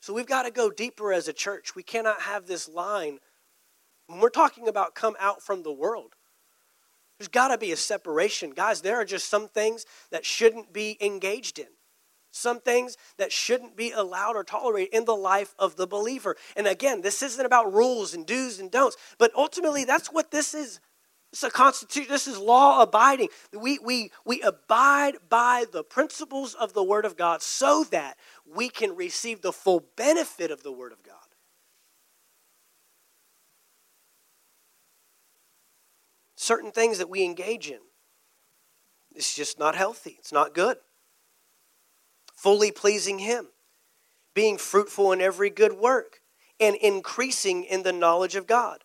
So 0.00 0.14
we've 0.14 0.26
got 0.26 0.44
to 0.44 0.50
go 0.50 0.70
deeper 0.70 1.12
as 1.12 1.28
a 1.28 1.34
church. 1.34 1.76
We 1.76 1.82
cannot 1.82 2.22
have 2.22 2.46
this 2.46 2.66
line 2.66 3.18
when 4.06 4.20
we're 4.20 4.30
talking 4.30 4.66
about 4.66 4.94
come 4.94 5.16
out 5.20 5.42
from 5.42 5.62
the 5.62 5.72
world. 5.72 6.14
There's 7.18 7.28
got 7.28 7.48
to 7.48 7.58
be 7.58 7.72
a 7.72 7.76
separation. 7.76 8.50
Guys, 8.50 8.80
there 8.80 8.96
are 8.96 9.04
just 9.04 9.28
some 9.28 9.48
things 9.48 9.86
that 10.10 10.24
shouldn't 10.24 10.72
be 10.72 10.96
engaged 11.00 11.58
in. 11.58 11.66
Some 12.30 12.60
things 12.60 12.96
that 13.16 13.32
shouldn't 13.32 13.76
be 13.76 13.90
allowed 13.90 14.36
or 14.36 14.44
tolerated 14.44 14.94
in 14.94 15.04
the 15.04 15.16
life 15.16 15.54
of 15.58 15.76
the 15.76 15.86
believer. 15.86 16.36
And 16.56 16.66
again, 16.66 17.00
this 17.00 17.22
isn't 17.22 17.44
about 17.44 17.72
rules 17.72 18.14
and 18.14 18.24
do's 18.24 18.60
and 18.60 18.70
don'ts, 18.70 18.96
but 19.18 19.32
ultimately 19.34 19.84
that's 19.84 20.12
what 20.12 20.30
this 20.30 20.54
is. 20.54 20.78
It's 21.32 21.42
a 21.42 21.50
constitution. 21.50 22.10
This 22.10 22.26
is 22.26 22.38
law 22.38 22.82
abiding. 22.82 23.28
We, 23.52 23.78
we, 23.78 24.12
we 24.24 24.40
abide 24.40 25.16
by 25.28 25.66
the 25.70 25.84
principles 25.84 26.54
of 26.54 26.72
the 26.72 26.82
Word 26.82 27.04
of 27.04 27.16
God 27.16 27.42
so 27.42 27.84
that 27.90 28.16
we 28.46 28.68
can 28.68 28.96
receive 28.96 29.42
the 29.42 29.52
full 29.52 29.84
benefit 29.96 30.50
of 30.50 30.62
the 30.62 30.72
Word 30.72 30.92
of 30.92 31.02
God. 31.02 31.16
Certain 36.48 36.72
things 36.72 36.96
that 36.96 37.10
we 37.10 37.22
engage 37.24 37.68
in. 37.68 37.80
It's 39.14 39.36
just 39.36 39.58
not 39.58 39.74
healthy, 39.74 40.16
it's 40.18 40.32
not 40.32 40.54
good. 40.54 40.78
Fully 42.34 42.70
pleasing 42.70 43.18
Him, 43.18 43.48
being 44.32 44.56
fruitful 44.56 45.12
in 45.12 45.20
every 45.20 45.50
good 45.50 45.74
work, 45.74 46.22
and 46.58 46.74
increasing 46.76 47.64
in 47.64 47.82
the 47.82 47.92
knowledge 47.92 48.34
of 48.34 48.46
God, 48.46 48.82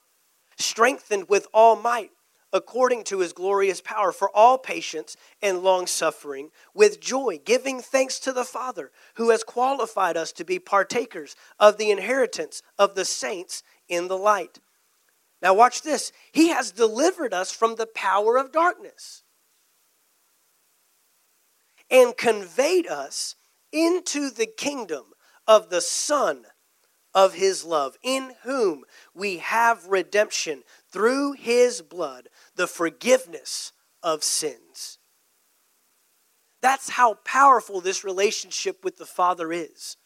strengthened 0.57 1.29
with 1.29 1.47
all 1.53 1.77
might 1.77 2.11
according 2.51 3.03
to 3.03 3.19
his 3.19 3.33
glorious 3.33 3.81
power, 3.81 4.11
for 4.11 4.29
all 4.29 4.59
patience 4.59 5.17
and 5.41 5.63
long 5.63 5.87
suffering, 5.87 6.51
with 6.75 7.01
joy, 7.01 7.39
giving 7.43 7.81
thanks 7.81 8.19
to 8.19 8.31
the 8.31 8.43
Father, 8.43 8.91
who 9.15 9.31
has 9.31 9.43
qualified 9.43 10.15
us 10.15 10.31
to 10.31 10.45
be 10.45 10.59
partakers 10.59 11.35
of 11.59 11.77
the 11.77 11.89
inheritance 11.89 12.61
of 12.77 12.93
the 12.93 13.05
saints 13.05 13.63
in 13.89 14.07
the 14.07 14.17
light. 14.17 14.59
Now, 15.43 15.53
watch 15.53 15.81
this. 15.81 16.13
He 16.31 16.47
has 16.47 16.71
delivered 16.71 17.33
us 17.33 17.51
from 17.51 17.75
the 17.75 17.85
power 17.85 18.37
of 18.37 18.53
darkness 18.53 19.23
and 21.91 22.15
conveyed 22.15 22.87
us 22.87 23.35
into 23.69 24.29
the 24.29 24.47
kingdom 24.47 25.03
of 25.45 25.69
the 25.69 25.81
Son 25.81 26.45
of 27.13 27.33
His 27.33 27.65
love, 27.65 27.97
in 28.01 28.31
whom 28.43 28.85
we 29.13 29.39
have 29.39 29.87
redemption 29.87 30.63
through 30.89 31.33
His 31.33 31.81
blood, 31.81 32.29
the 32.55 32.65
forgiveness 32.65 33.73
of 34.01 34.23
sins. 34.23 34.97
That's 36.61 36.91
how 36.91 37.15
powerful 37.25 37.81
this 37.81 38.05
relationship 38.05 38.85
with 38.85 38.97
the 38.97 39.05
Father 39.05 39.51
is. 39.51 39.97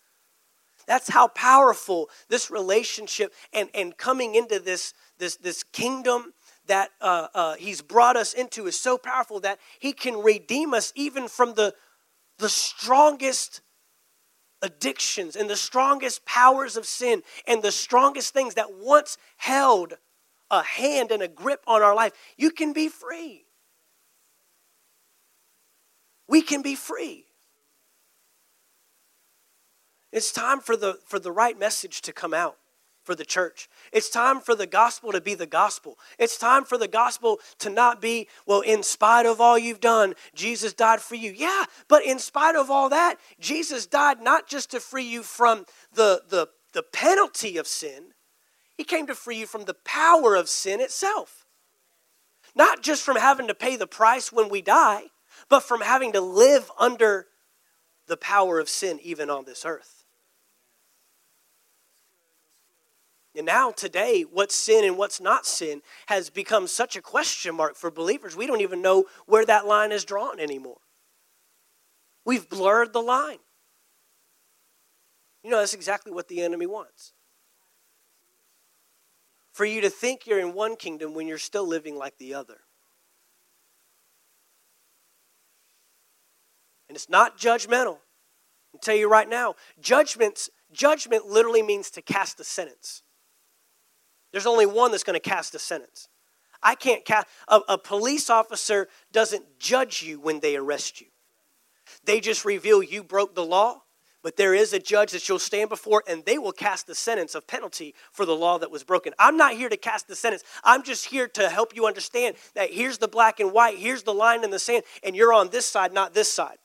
That's 0.88 1.10
how 1.10 1.28
powerful 1.28 2.10
this 2.30 2.50
relationship 2.50 3.34
and, 3.54 3.70
and 3.74 3.96
coming 3.98 4.36
into 4.36 4.60
this, 4.60 4.94
this, 5.18 5.36
this 5.36 5.64
kingdom 5.64 6.34
that 6.68 6.90
uh, 7.02 7.28
uh, 7.34 7.56
he's 7.56 7.82
brought 7.82 8.16
us 8.16 8.34
into 8.34 8.68
is 8.68 8.80
so 8.80 8.98
powerful 8.98 9.42
that 9.42 9.60
he 9.80 9.94
can 9.94 10.16
redeem 10.24 10.74
us 10.74 10.94
even 10.96 11.28
from 11.28 11.54
the, 11.56 11.74
the 12.40 12.50
strongest 12.50 13.62
addictions 14.62 15.36
and 15.36 15.50
the 15.50 15.56
strongest 15.56 16.26
powers 16.26 16.78
of 16.78 16.86
sin 16.86 17.22
and 17.48 17.62
the 17.62 17.72
strongest 17.72 18.34
things 18.34 18.56
that 18.56 18.74
once 18.74 19.18
held 19.38 19.94
a 20.50 20.64
hand 20.64 21.12
and 21.12 21.22
a 21.22 21.28
grip 21.28 21.62
on 21.68 21.82
our 21.82 21.94
life. 21.94 22.14
You 22.38 22.52
can 22.52 22.74
be 22.74 22.88
free. 22.88 23.44
We 26.28 26.42
can 26.42 26.62
be 26.62 26.76
free. 26.76 27.27
It's 30.18 30.32
time 30.32 30.62
for 30.62 30.76
the, 30.76 30.98
for 31.06 31.20
the 31.20 31.32
right 31.32 31.60
message 31.60 32.02
to 32.02 32.12
come 32.12 32.34
out 32.34 32.58
for 33.04 33.14
the 33.14 33.24
church. 33.24 33.70
It's 33.94 34.10
time 34.10 34.40
for 34.40 34.56
the 34.56 34.66
gospel 34.66 35.12
to 35.12 35.22
be 35.22 35.36
the 35.36 35.46
gospel. 35.46 36.00
It's 36.18 36.40
time 36.40 36.66
for 36.66 36.76
the 36.76 36.88
gospel 36.88 37.38
to 37.60 37.70
not 37.70 38.02
be, 38.02 38.28
well, 38.48 38.62
in 38.62 38.82
spite 38.82 39.28
of 39.28 39.40
all 39.40 39.60
you've 39.60 39.80
done, 39.80 40.16
Jesus 40.34 40.74
died 40.74 41.02
for 41.02 41.14
you. 41.14 41.32
Yeah, 41.32 41.66
but 41.88 42.04
in 42.04 42.18
spite 42.18 42.56
of 42.56 42.72
all 42.72 42.90
that, 42.90 43.18
Jesus 43.40 43.86
died 43.86 44.20
not 44.20 44.48
just 44.48 44.72
to 44.72 44.80
free 44.80 45.08
you 45.08 45.22
from 45.22 45.66
the, 45.94 46.24
the, 46.28 46.48
the 46.74 46.82
penalty 46.82 47.58
of 47.58 47.68
sin, 47.68 48.06
He 48.76 48.84
came 48.84 49.06
to 49.06 49.14
free 49.14 49.38
you 49.38 49.46
from 49.46 49.66
the 49.66 49.76
power 49.86 50.34
of 50.34 50.50
sin 50.50 50.82
itself. 50.82 51.46
Not 52.56 52.82
just 52.82 53.04
from 53.04 53.18
having 53.18 53.48
to 53.50 53.54
pay 53.54 53.76
the 53.76 53.86
price 53.86 54.34
when 54.34 54.50
we 54.50 54.64
die, 54.64 55.04
but 55.48 55.62
from 55.62 55.82
having 55.82 56.12
to 56.14 56.22
live 56.22 56.72
under 56.80 57.28
the 58.08 58.18
power 58.18 58.60
of 58.60 58.68
sin 58.68 59.00
even 59.04 59.30
on 59.30 59.46
this 59.46 59.64
earth. 59.64 59.97
And 63.38 63.46
now, 63.46 63.70
today, 63.70 64.24
what's 64.24 64.56
sin 64.56 64.84
and 64.84 64.98
what's 64.98 65.22
not 65.22 65.46
sin 65.46 65.84
has 66.08 66.32
become 66.32 66.66
such 66.66 66.96
a 66.96 67.02
question 67.04 67.54
mark 67.54 67.76
for 67.76 67.92
believers. 67.92 68.36
We 68.36 68.48
don't 68.48 68.62
even 68.62 68.82
know 68.82 69.06
where 69.28 69.46
that 69.46 69.68
line 69.68 69.92
is 69.92 70.04
drawn 70.04 70.40
anymore. 70.40 70.80
We've 72.26 72.50
blurred 72.50 72.94
the 72.94 73.02
line. 73.02 73.38
You 75.44 75.52
know, 75.52 75.60
that's 75.60 75.76
exactly 75.76 76.12
what 76.12 76.28
the 76.28 76.42
enemy 76.42 76.66
wants. 76.66 77.14
For 79.54 79.66
you 79.66 79.82
to 79.82 79.90
think 79.92 80.26
you're 80.26 80.40
in 80.40 80.56
one 80.56 80.76
kingdom 80.76 81.14
when 81.14 81.28
you're 81.28 81.38
still 81.38 81.68
living 81.68 81.96
like 81.96 82.18
the 82.18 82.34
other. 82.34 82.62
And 86.90 86.96
it's 86.96 87.08
not 87.08 87.38
judgmental. 87.38 88.00
I'll 88.74 88.80
tell 88.82 88.96
you 88.96 89.08
right 89.08 89.30
now, 89.30 89.54
judgments, 89.80 90.50
judgment 90.72 91.28
literally 91.28 91.62
means 91.62 91.92
to 91.92 92.02
cast 92.02 92.40
a 92.40 92.44
sentence. 92.44 93.04
There's 94.38 94.46
only 94.46 94.68
one 94.68 94.92
that's 94.92 95.04
going 95.04 95.20
to 95.20 95.30
cast 95.30 95.56
a 95.56 95.60
sentence. 95.60 96.10
I 96.62 96.76
can't 96.76 97.04
cast, 97.04 97.26
a, 97.48 97.60
a 97.70 97.78
police 97.80 98.30
officer 98.30 98.88
doesn't 99.12 99.58
judge 99.58 100.04
you 100.04 100.20
when 100.20 100.42
they 100.42 100.56
arrest 100.56 101.02
you. 101.02 101.08
They 102.04 102.20
just 102.20 102.46
reveal 102.46 102.84
you 102.84 103.04
broke 103.04 103.34
the 103.34 103.44
law, 103.44 103.82
but 104.22 104.38
there 104.38 104.54
is 104.54 104.74
a 104.74 104.80
judge 104.80 105.12
that 105.14 105.28
you'll 105.28 105.40
stand 105.40 105.70
before 105.70 106.04
and 106.08 106.24
they 106.24 106.38
will 106.38 106.52
cast 106.52 106.86
the 106.86 106.94
sentence 106.94 107.34
of 107.34 107.48
penalty 107.48 107.96
for 108.12 108.28
the 108.28 108.36
law 108.36 108.60
that 108.60 108.70
was 108.70 108.84
broken. 108.84 109.12
I'm 109.18 109.38
not 109.38 109.54
here 109.54 109.70
to 109.70 109.78
cast 109.78 110.08
the 110.08 110.16
sentence. 110.16 110.44
I'm 110.64 110.84
just 110.84 111.06
here 111.06 111.28
to 111.30 111.50
help 111.50 111.76
you 111.76 111.88
understand 111.88 112.36
that 112.54 112.72
here's 112.72 113.00
the 113.00 113.08
black 113.08 113.40
and 113.40 113.52
white, 113.52 113.80
here's 113.80 114.04
the 114.04 114.14
line 114.14 114.44
in 114.44 114.52
the 114.52 114.60
sand, 114.60 114.84
and 115.04 115.16
you're 115.16 115.34
on 115.34 115.50
this 115.50 115.66
side, 115.66 115.94
not 115.94 116.14
this 116.14 116.32
side. 116.32 116.60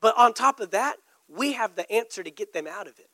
But 0.00 0.18
on 0.18 0.34
top 0.34 0.58
of 0.58 0.72
that, 0.72 0.96
we 1.28 1.52
have 1.52 1.76
the 1.76 1.88
answer 1.92 2.24
to 2.24 2.30
get 2.32 2.52
them 2.52 2.66
out 2.66 2.88
of 2.88 2.98
it. 2.98 3.08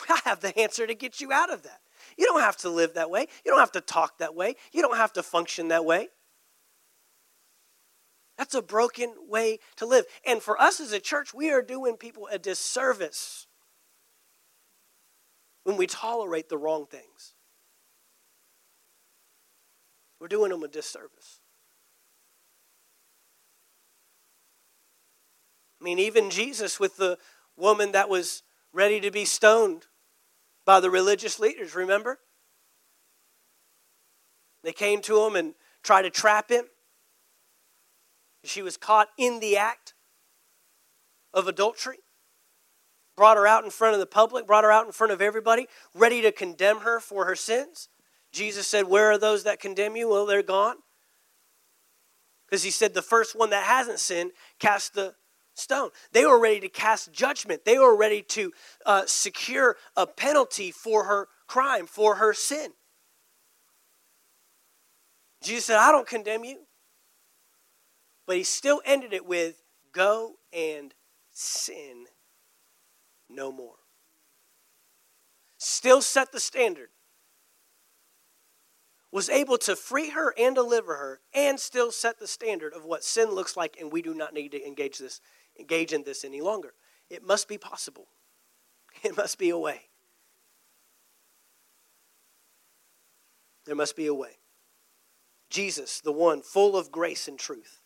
I 0.08 0.20
have 0.24 0.40
the 0.40 0.58
answer 0.58 0.86
to 0.86 0.94
get 0.94 1.20
you 1.20 1.32
out 1.32 1.52
of 1.52 1.62
that. 1.62 1.80
You 2.16 2.26
don't 2.26 2.40
have 2.40 2.56
to 2.58 2.70
live 2.70 2.94
that 2.94 3.10
way. 3.10 3.26
You 3.44 3.50
don't 3.50 3.60
have 3.60 3.72
to 3.72 3.80
talk 3.80 4.18
that 4.18 4.34
way. 4.34 4.56
You 4.72 4.82
don't 4.82 4.96
have 4.96 5.12
to 5.14 5.22
function 5.22 5.68
that 5.68 5.84
way. 5.84 6.08
That's 8.38 8.54
a 8.54 8.62
broken 8.62 9.12
way 9.28 9.58
to 9.76 9.86
live. 9.86 10.04
And 10.24 10.40
for 10.40 10.60
us 10.60 10.78
as 10.78 10.92
a 10.92 11.00
church, 11.00 11.34
we 11.34 11.50
are 11.50 11.60
doing 11.60 11.96
people 11.96 12.28
a 12.30 12.38
disservice 12.38 13.48
when 15.64 15.76
we 15.76 15.88
tolerate 15.88 16.48
the 16.48 16.56
wrong 16.56 16.86
things. 16.86 17.34
We're 20.20 20.28
doing 20.28 20.50
them 20.50 20.62
a 20.62 20.68
disservice. 20.68 21.40
I 25.80 25.84
mean, 25.84 25.98
even 25.98 26.30
Jesus 26.30 26.80
with 26.80 26.96
the 26.96 27.18
woman 27.56 27.92
that 27.92 28.08
was 28.08 28.44
ready 28.72 29.00
to 29.00 29.10
be 29.10 29.24
stoned 29.24 29.87
by 30.68 30.80
the 30.80 30.90
religious 30.90 31.40
leaders, 31.40 31.74
remember? 31.74 32.18
They 34.62 34.74
came 34.74 35.00
to 35.00 35.24
him 35.24 35.34
and 35.34 35.54
tried 35.82 36.02
to 36.02 36.10
trap 36.10 36.50
him. 36.50 36.66
She 38.44 38.60
was 38.60 38.76
caught 38.76 39.08
in 39.16 39.40
the 39.40 39.56
act 39.56 39.94
of 41.32 41.48
adultery. 41.48 42.00
Brought 43.16 43.38
her 43.38 43.46
out 43.46 43.64
in 43.64 43.70
front 43.70 43.94
of 43.94 44.00
the 44.00 44.04
public, 44.04 44.46
brought 44.46 44.62
her 44.62 44.70
out 44.70 44.84
in 44.84 44.92
front 44.92 45.10
of 45.10 45.22
everybody, 45.22 45.68
ready 45.94 46.20
to 46.20 46.30
condemn 46.30 46.80
her 46.80 47.00
for 47.00 47.24
her 47.24 47.34
sins. 47.34 47.88
Jesus 48.30 48.66
said, 48.66 48.88
Where 48.88 49.10
are 49.10 49.18
those 49.18 49.44
that 49.44 49.60
condemn 49.60 49.96
you? 49.96 50.10
Well, 50.10 50.26
they're 50.26 50.42
gone. 50.42 50.76
Because 52.46 52.62
he 52.62 52.70
said, 52.70 52.92
The 52.92 53.00
first 53.00 53.34
one 53.34 53.48
that 53.50 53.64
hasn't 53.64 54.00
sinned, 54.00 54.32
cast 54.58 54.92
the 54.92 55.14
stone. 55.58 55.90
They 56.12 56.24
were 56.24 56.38
ready 56.38 56.60
to 56.60 56.68
cast 56.68 57.12
judgment. 57.12 57.64
They 57.64 57.78
were 57.78 57.96
ready 57.96 58.22
to 58.22 58.52
uh, 58.86 59.02
secure 59.06 59.76
a 59.96 60.06
penalty 60.06 60.70
for 60.70 61.04
her 61.04 61.28
crime, 61.46 61.86
for 61.86 62.16
her 62.16 62.32
sin. 62.32 62.72
Jesus 65.42 65.66
said, 65.66 65.78
I 65.78 65.92
don't 65.92 66.06
condemn 66.06 66.44
you. 66.44 66.60
But 68.26 68.36
he 68.36 68.44
still 68.44 68.80
ended 68.84 69.12
it 69.12 69.26
with, 69.26 69.62
Go 69.92 70.34
and 70.52 70.94
sin 71.32 72.06
no 73.28 73.50
more. 73.50 73.76
Still 75.56 76.02
set 76.02 76.32
the 76.32 76.40
standard. 76.40 76.90
Was 79.10 79.30
able 79.30 79.56
to 79.58 79.74
free 79.74 80.10
her 80.10 80.34
and 80.38 80.54
deliver 80.54 80.96
her, 80.96 81.20
and 81.32 81.58
still 81.58 81.90
set 81.90 82.18
the 82.18 82.26
standard 82.26 82.74
of 82.74 82.84
what 82.84 83.02
sin 83.02 83.30
looks 83.30 83.56
like, 83.56 83.78
and 83.80 83.90
we 83.90 84.02
do 84.02 84.14
not 84.14 84.34
need 84.34 84.50
to 84.50 84.66
engage 84.66 84.98
this, 84.98 85.20
engage 85.58 85.92
in 85.92 86.04
this 86.04 86.24
any 86.24 86.40
longer. 86.40 86.74
It 87.10 87.26
must 87.26 87.48
be 87.48 87.58
possible. 87.58 88.08
It 89.04 89.16
must 89.16 89.38
be 89.38 89.50
a 89.50 89.58
way. 89.58 89.82
There 93.64 93.76
must 93.76 93.94
be 93.94 94.06
a 94.06 94.14
way. 94.14 94.38
Jesus, 95.50 96.00
the 96.00 96.10
one 96.10 96.42
full 96.42 96.76
of 96.76 96.90
grace 96.90 97.28
and 97.28 97.38
truth. 97.38 97.80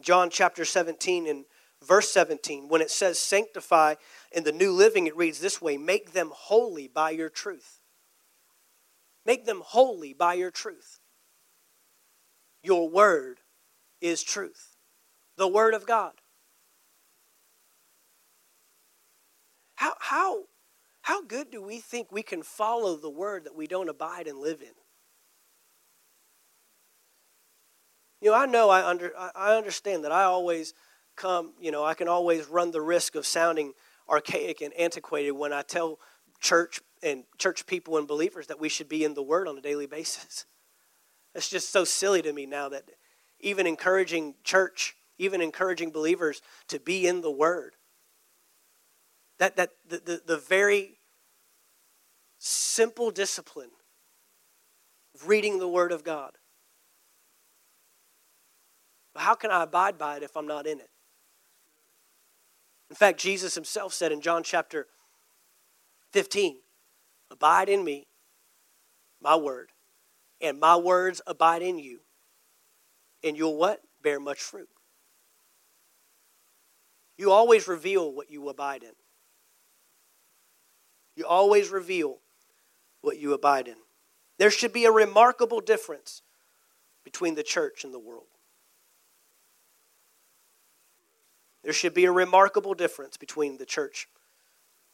John 0.00 0.30
chapter 0.30 0.64
17 0.64 1.26
and 1.26 1.44
verse 1.84 2.10
17, 2.10 2.68
when 2.68 2.80
it 2.80 2.90
says 2.90 3.18
sanctify 3.18 3.94
in 4.32 4.44
the 4.44 4.52
New 4.52 4.72
Living, 4.72 5.06
it 5.06 5.16
reads 5.16 5.40
this 5.40 5.60
way 5.62 5.76
make 5.76 6.12
them 6.12 6.32
holy 6.34 6.88
by 6.88 7.10
your 7.10 7.28
truth. 7.28 7.80
Make 9.26 9.44
them 9.44 9.62
holy 9.64 10.14
by 10.14 10.34
your 10.34 10.50
truth. 10.50 11.00
Your 12.62 12.88
word 12.88 13.40
is 14.00 14.22
truth, 14.22 14.76
the 15.36 15.48
word 15.48 15.74
of 15.74 15.86
God. 15.86 16.12
How, 19.76 19.94
how, 20.00 20.44
how 21.02 21.22
good 21.22 21.50
do 21.50 21.62
we 21.62 21.78
think 21.78 22.10
we 22.10 22.22
can 22.22 22.42
follow 22.42 22.96
the 22.96 23.10
word 23.10 23.44
that 23.44 23.54
we 23.54 23.66
don't 23.66 23.88
abide 23.88 24.26
and 24.26 24.38
live 24.38 24.60
in? 24.60 24.74
You 28.20 28.30
know, 28.30 28.36
I 28.36 28.46
know 28.46 28.68
I, 28.70 28.84
under, 28.84 29.12
I 29.16 29.56
understand 29.56 30.04
that 30.04 30.10
I 30.10 30.24
always 30.24 30.74
come, 31.16 31.52
you 31.60 31.70
know, 31.70 31.84
I 31.84 31.94
can 31.94 32.08
always 32.08 32.46
run 32.46 32.72
the 32.72 32.80
risk 32.80 33.14
of 33.14 33.24
sounding 33.24 33.72
archaic 34.08 34.60
and 34.60 34.74
antiquated 34.74 35.32
when 35.32 35.52
I 35.52 35.62
tell 35.62 35.98
church 36.40 36.80
and 37.02 37.24
church 37.38 37.66
people 37.66 37.96
and 37.98 38.08
believers 38.08 38.46
that 38.48 38.60
we 38.60 38.68
should 38.68 38.88
be 38.88 39.04
in 39.04 39.14
the 39.14 39.22
Word 39.22 39.46
on 39.46 39.58
a 39.58 39.62
daily 39.62 39.86
basis. 39.86 40.46
It's 41.34 41.50
just 41.50 41.70
so 41.70 41.84
silly 41.84 42.22
to 42.22 42.32
me 42.32 42.46
now 42.46 42.70
that 42.70 42.84
even 43.40 43.66
encouraging 43.66 44.34
church, 44.44 44.96
even 45.18 45.40
encouraging 45.40 45.90
believers 45.90 46.42
to 46.68 46.78
be 46.78 47.06
in 47.06 47.20
the 47.20 47.30
Word, 47.30 47.74
that, 49.38 49.56
that 49.56 49.70
the, 49.88 49.98
the, 49.98 50.22
the 50.26 50.36
very 50.36 50.98
simple 52.38 53.10
discipline 53.10 53.70
of 55.14 55.28
reading 55.28 55.58
the 55.58 55.68
Word 55.68 55.92
of 55.92 56.04
God. 56.04 56.32
But 59.14 59.22
how 59.22 59.34
can 59.34 59.50
I 59.50 59.64
abide 59.64 59.98
by 59.98 60.16
it 60.16 60.22
if 60.22 60.36
I'm 60.36 60.46
not 60.46 60.66
in 60.66 60.78
it? 60.78 60.90
In 62.90 62.96
fact, 62.96 63.18
Jesus 63.18 63.54
himself 63.54 63.92
said 63.92 64.12
in 64.12 64.20
John 64.20 64.42
chapter 64.42 64.86
15, 66.12 66.56
Abide 67.30 67.68
in 67.68 67.84
me, 67.84 68.06
my 69.20 69.36
word, 69.36 69.70
and 70.40 70.58
my 70.58 70.76
words 70.76 71.20
abide 71.26 71.62
in 71.62 71.78
you, 71.78 72.00
and 73.22 73.36
you'll 73.36 73.56
what? 73.56 73.80
Bear 74.02 74.20
much 74.20 74.40
fruit. 74.40 74.68
You 77.16 77.32
always 77.32 77.66
reveal 77.66 78.12
what 78.12 78.30
you 78.30 78.48
abide 78.48 78.82
in. 78.82 78.92
You 81.16 81.26
always 81.26 81.70
reveal 81.70 82.18
what 83.00 83.18
you 83.18 83.32
abide 83.32 83.66
in. 83.66 83.74
There 84.38 84.52
should 84.52 84.72
be 84.72 84.84
a 84.84 84.92
remarkable 84.92 85.60
difference 85.60 86.22
between 87.04 87.34
the 87.34 87.42
church 87.42 87.82
and 87.82 87.92
the 87.92 87.98
world. 87.98 88.26
There 91.64 91.72
should 91.72 91.92
be 91.92 92.04
a 92.04 92.12
remarkable 92.12 92.74
difference 92.74 93.16
between 93.16 93.58
the 93.58 93.66
church 93.66 94.08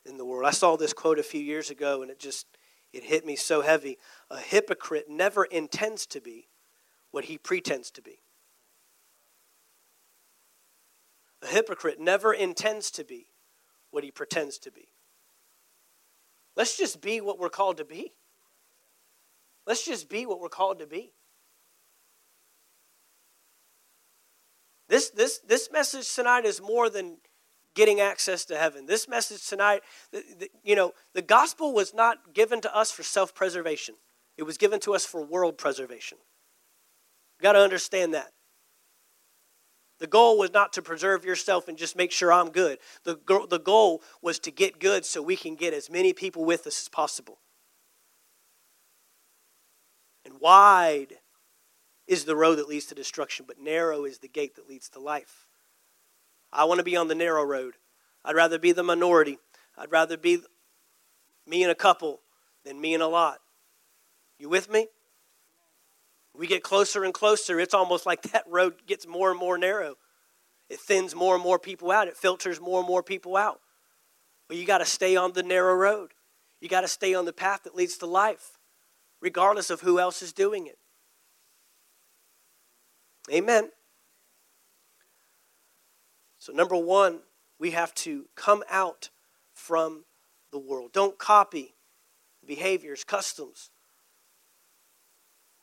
and 0.07 0.19
the 0.19 0.25
world. 0.25 0.47
I 0.47 0.51
saw 0.51 0.77
this 0.77 0.95
quote 0.95 1.19
a 1.19 1.23
few 1.23 1.43
years 1.43 1.71
ago 1.71 2.01
and 2.01 2.11
it 2.11 2.19
just 2.19 2.47
it 2.93 3.05
hit 3.05 3.27
me 3.27 3.37
so 3.37 3.61
heavy. 3.61 3.99
A 4.31 4.39
hypocrite 4.39 5.07
never 5.09 5.45
intends 5.45 6.07
to 6.07 6.21
be 6.21 6.49
what 7.15 7.27
he 7.27 7.39
pretends 7.39 7.93
to 7.93 8.03
be. 8.03 8.19
A 11.43 11.47
hypocrite 11.47 12.01
never 12.01 12.33
intends 12.33 12.91
to 12.91 13.05
be 13.05 13.29
what 13.93 14.03
he 14.03 14.11
pretends 14.11 14.59
to 14.59 14.73
be. 14.73 14.89
Let's 16.57 16.77
just 16.77 17.01
be 17.01 17.21
what 17.21 17.39
we're 17.39 17.51
called 17.51 17.77
to 17.77 17.85
be. 17.85 18.15
Let's 19.65 19.85
just 19.87 20.09
be 20.09 20.27
what 20.27 20.41
we're 20.41 20.49
called 20.49 20.81
to 20.81 20.89
be. 20.89 21.13
This, 24.89 25.11
this, 25.11 25.39
this 25.39 25.71
message 25.71 26.13
tonight 26.13 26.45
is 26.45 26.61
more 26.61 26.91
than 26.91 27.19
getting 27.77 28.01
access 28.01 28.45
to 28.47 28.57
heaven. 28.57 28.87
This 28.87 29.07
message 29.07 29.47
tonight, 29.47 29.83
you 30.65 30.75
know, 30.75 30.93
the 31.13 31.23
gospel 31.23 31.73
was 31.73 31.95
not 31.95 32.35
given 32.35 32.61
to 32.63 32.77
us 32.77 32.91
for 32.91 33.05
self 33.05 33.37
preservation, 33.37 33.95
it 34.37 34.43
was 34.43 34.59
given 34.59 34.81
to 34.81 34.97
us 34.97 35.07
for 35.07 35.25
world 35.25 35.59
preservation. 35.59 36.19
Got 37.43 37.53
to 37.53 37.61
understand 37.61 38.15
that. 38.15 38.33
The 40.01 40.07
goal 40.07 40.39
was 40.39 40.53
not 40.53 40.73
to 40.75 40.83
preserve 40.83 41.25
yourself 41.25 41.69
and 41.69 41.79
just 41.79 41.97
make 41.97 42.11
sure 42.11 42.33
I'm 42.33 42.51
good. 42.51 42.79
The, 43.05 43.19
the 43.49 43.61
goal 43.61 44.03
was 44.21 44.39
to 44.41 44.51
get 44.51 44.81
good 44.81 45.05
so 45.05 45.23
we 45.23 45.37
can 45.37 45.55
get 45.55 45.73
as 45.73 45.89
many 45.89 46.13
people 46.13 46.45
with 46.45 46.67
us 46.67 46.83
as 46.83 46.89
possible. 46.89 47.39
And 50.25 50.41
wide 50.41 51.15
is 52.07 52.25
the 52.25 52.37
road 52.37 52.57
that 52.57 52.69
leads 52.69 52.87
to 52.87 52.95
destruction, 52.95 53.45
but 53.47 53.61
narrow 53.61 54.05
is 54.05 54.19
the 54.19 54.29
gate 54.29 54.57
that 54.57 54.69
leads 54.69 54.89
to 54.91 54.99
life. 54.99 55.47
I 56.53 56.65
want 56.65 56.79
to 56.79 56.85
be 56.85 56.97
on 56.97 57.09
the 57.09 57.15
narrow 57.15 57.45
road. 57.45 57.75
I'd 58.25 58.37
rather 58.37 58.59
be 58.59 58.73
the 58.73 58.83
minority. 58.83 59.39
I'd 59.77 59.93
rather 59.93 60.17
be 60.17 60.41
me 61.47 61.63
and 61.63 61.73
a 61.73 61.77
couple 61.77 62.21
than 62.65 62.81
me 62.81 62.95
and 62.95 63.03
a 63.03 63.09
lot. 63.09 63.39
You 64.39 64.49
with 64.49 64.71
me? 64.71 64.89
We 66.37 66.47
get 66.47 66.63
closer 66.63 67.05
and 67.05 67.15
closer. 67.15 67.61
It's 67.61 67.75
almost 67.75 68.07
like 68.07 68.23
that 68.33 68.45
road 68.49 68.87
gets 68.87 69.07
more 69.07 69.31
and 69.31 69.39
more 69.39 69.59
narrow. 69.59 69.97
It 70.69 70.81
thins 70.81 71.15
more 71.15 71.35
and 71.35 71.45
more 71.45 71.59
people 71.59 71.91
out. 71.91 72.09
It 72.09 72.17
filters 72.17 72.61
more 72.61 72.81
and 72.81 72.89
more 72.89 73.03
people 73.03 73.37
out. 73.37 73.61
But 74.49 74.57
you 74.57 74.67
got 74.67 74.79
to 74.79 74.87
stay 74.87 75.17
on 75.17 75.33
the 75.33 75.43
narrow 75.43 75.75
road. 75.75 76.13
You 76.61 76.69
got 76.69 76.83
to 76.83 76.89
stay 76.89 77.15
on 77.15 77.25
the 77.25 77.33
path 77.33 77.65
that 77.65 77.75
leads 77.75 77.99
to 77.99 78.07
life, 78.07 78.59
regardless 79.21 79.71
of 79.71 79.81
who 79.81 79.99
else 79.99 80.23
is 80.23 80.33
doing 80.33 80.67
it. 80.67 80.79
Amen. 83.33 83.71
So, 86.39 86.53
number 86.53 86.77
one, 86.77 87.21
we 87.59 87.71
have 87.71 87.95
to 87.97 88.27
come 88.35 88.63
out 88.71 89.11
from 89.55 90.05
the 90.53 90.59
world. 90.59 90.93
Don't 90.93 91.19
copy 91.19 91.75
behaviors, 92.47 93.05
customs. 93.05 93.71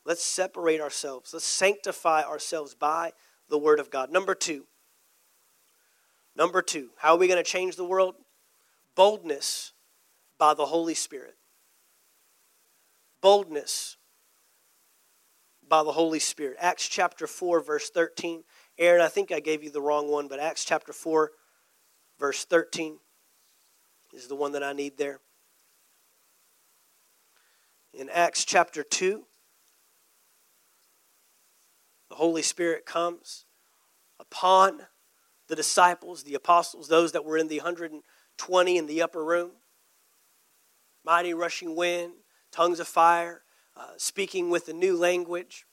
Let's 0.04 0.24
separate 0.24 0.80
ourselves. 0.80 1.32
Let's 1.32 1.44
sanctify 1.44 2.22
ourselves 2.22 2.74
by 2.74 3.12
the 3.48 3.58
Word 3.58 3.78
of 3.78 3.90
God. 3.90 4.10
Number 4.10 4.34
two. 4.34 4.66
Number 6.34 6.62
two, 6.62 6.90
how 6.96 7.14
are 7.14 7.18
we 7.18 7.28
going 7.28 7.42
to 7.42 7.48
change 7.48 7.76
the 7.76 7.84
world? 7.84 8.14
Boldness 8.94 9.72
by 10.38 10.54
the 10.54 10.66
Holy 10.66 10.94
Spirit. 10.94 11.36
Boldness 13.20 13.98
by 15.68 15.82
the 15.82 15.92
Holy 15.92 16.18
Spirit. 16.18 16.56
Acts 16.58 16.88
chapter 16.88 17.26
4, 17.26 17.60
verse 17.60 17.90
13. 17.90 18.44
Aaron, 18.78 19.02
I 19.02 19.08
think 19.08 19.30
I 19.30 19.40
gave 19.40 19.62
you 19.62 19.70
the 19.70 19.82
wrong 19.82 20.10
one, 20.10 20.26
but 20.26 20.40
Acts 20.40 20.64
chapter 20.64 20.92
4, 20.92 21.30
verse 22.18 22.44
13 22.44 22.98
is 24.12 24.26
the 24.26 24.34
one 24.34 24.52
that 24.52 24.62
I 24.62 24.72
need 24.72 24.96
there. 24.96 25.20
In 27.94 28.08
Acts 28.08 28.44
chapter 28.44 28.82
2, 28.82 29.24
the 32.12 32.16
Holy 32.16 32.42
Spirit 32.42 32.84
comes 32.84 33.46
upon 34.20 34.82
the 35.48 35.56
disciples, 35.56 36.24
the 36.24 36.34
apostles, 36.34 36.86
those 36.86 37.12
that 37.12 37.24
were 37.24 37.38
in 37.38 37.48
the 37.48 37.56
120 37.56 38.76
in 38.76 38.86
the 38.86 39.00
upper 39.00 39.24
room. 39.24 39.52
Mighty 41.06 41.32
rushing 41.32 41.74
wind, 41.74 42.12
tongues 42.50 42.80
of 42.80 42.86
fire, 42.86 43.40
uh, 43.78 43.92
speaking 43.96 44.50
with 44.50 44.68
a 44.68 44.74
new 44.74 44.94
language. 44.94 45.64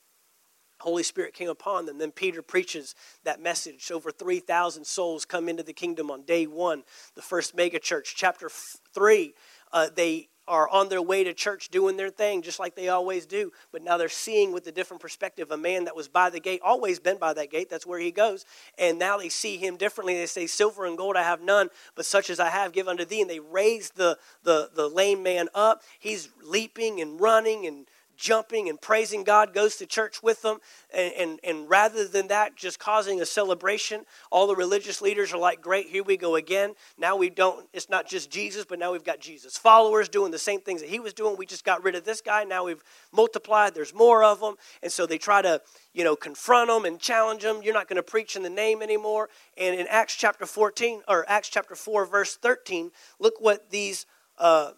Holy 0.80 1.04
Spirit 1.04 1.34
came 1.34 1.50
upon 1.50 1.86
them. 1.86 1.98
Then 1.98 2.12
Peter 2.12 2.42
preaches 2.42 2.96
that 3.26 3.42
message. 3.42 3.92
Over 3.92 4.10
3,000 4.10 4.88
souls 4.88 5.26
come 5.26 5.50
into 5.50 5.62
the 5.62 5.74
kingdom 5.74 6.10
on 6.10 6.24
day 6.24 6.48
one, 6.48 6.84
the 7.16 7.22
first 7.22 7.54
mega 7.54 7.80
church. 7.80 8.14
Chapter 8.16 8.50
3, 8.94 9.34
uh, 9.74 9.90
they 9.94 10.30
are 10.50 10.68
on 10.70 10.90
their 10.90 11.02
way 11.02 11.24
to 11.24 11.34
church 11.34 11.70
doing 11.70 11.96
their 11.96 12.10
thing 12.10 12.42
just 12.42 12.60
like 12.60 12.76
they 12.76 12.90
always 12.90 13.26
do 13.26 13.52
but 13.72 13.82
now 13.82 13.96
they're 13.96 14.10
seeing 14.10 14.52
with 14.52 14.68
a 14.68 14.72
different 14.72 15.02
perspective 15.02 15.52
a 15.52 15.58
man 15.58 15.86
that 15.86 15.96
was 15.96 16.10
by 16.10 16.30
the 16.30 16.40
gate 16.40 16.60
always 16.64 17.00
been 17.00 17.18
by 17.18 17.32
that 17.32 17.50
gate 17.50 17.70
that's 17.70 17.86
where 17.86 18.00
he 18.00 18.12
goes 18.12 18.46
and 18.78 18.98
now 18.98 19.18
they 19.18 19.30
see 19.30 19.58
him 19.58 19.78
differently. 19.78 20.16
They 20.16 20.26
say 20.26 20.48
silver 20.48 20.86
and 20.86 20.98
gold 20.98 21.16
i 21.16 21.24
have 21.24 21.42
none 21.42 21.70
but 21.96 22.06
such 22.06 22.30
as 22.30 22.40
i 22.40 22.50
have 22.50 22.72
give 22.72 22.88
unto 22.88 23.06
thee. 23.06 23.22
And 23.22 23.30
they 23.30 23.40
raise 23.40 23.92
the 23.92 24.18
the, 24.44 24.70
the 24.74 24.88
lame 24.88 25.24
man 25.24 25.50
up. 25.54 25.82
He's 26.00 26.30
leaping 26.44 27.02
and 27.02 27.20
running 27.20 27.66
and 27.66 27.86
jumping 28.20 28.68
and 28.70 28.80
praising 28.80 29.24
God, 29.24 29.54
goes 29.54 29.78
to 29.78 29.86
church 29.86 30.22
with 30.22 30.42
them. 30.42 30.58
And, 30.94 31.14
and, 31.14 31.40
and, 31.44 31.70
rather 31.70 32.08
than 32.08 32.28
that, 32.28 32.56
just 32.56 32.80
causing 32.80 33.22
a 33.22 33.26
celebration, 33.26 34.06
all 34.32 34.48
the 34.48 34.56
religious 34.56 35.02
leaders 35.02 35.34
are 35.34 35.38
like, 35.38 35.62
great, 35.62 35.88
here 35.88 36.04
we 36.04 36.18
go 36.18 36.36
again. 36.36 36.74
Now 36.98 37.16
we 37.16 37.30
don't, 37.30 37.68
it's 37.74 37.90
not 37.90 38.08
just 38.08 38.30
Jesus, 38.30 38.66
but 38.68 38.78
now 38.78 38.92
we've 38.92 39.04
got 39.04 39.20
Jesus 39.20 39.58
followers 39.58 40.10
doing 40.10 40.32
the 40.32 40.38
same 40.38 40.60
things 40.60 40.82
that 40.82 40.90
he 40.90 41.00
was 41.00 41.14
doing. 41.14 41.38
We 41.38 41.46
just 41.46 41.64
got 41.64 41.84
rid 41.84 41.96
of 41.96 42.04
this 42.04 42.22
guy. 42.22 42.44
Now 42.44 42.66
we've 42.66 42.84
multiplied, 43.14 43.74
there's 43.74 43.94
more 43.94 44.24
of 44.24 44.42
them. 44.42 44.56
And 44.84 44.92
so 44.92 45.06
they 45.06 45.18
try 45.18 45.42
to, 45.42 45.62
you 45.94 46.04
know, 46.04 46.16
confront 46.16 46.70
them 46.70 46.86
and 46.86 47.00
challenge 47.00 47.44
them. 47.44 47.62
You're 47.64 47.74
not 47.74 47.88
going 47.88 47.98
to 47.98 48.04
preach 48.04 48.36
in 48.36 48.44
the 48.44 48.50
name 48.50 48.82
anymore. 48.82 49.30
And 49.58 49.80
in 49.80 49.88
Acts 49.88 50.16
chapter 50.16 50.46
14, 50.46 51.04
or 51.08 51.26
Acts 51.30 51.50
chapter 51.50 51.76
4, 51.76 52.06
verse 52.06 52.36
13, 52.36 52.92
look 53.20 53.36
what 53.40 53.70
these. 53.70 54.06
Uh, 54.38 54.72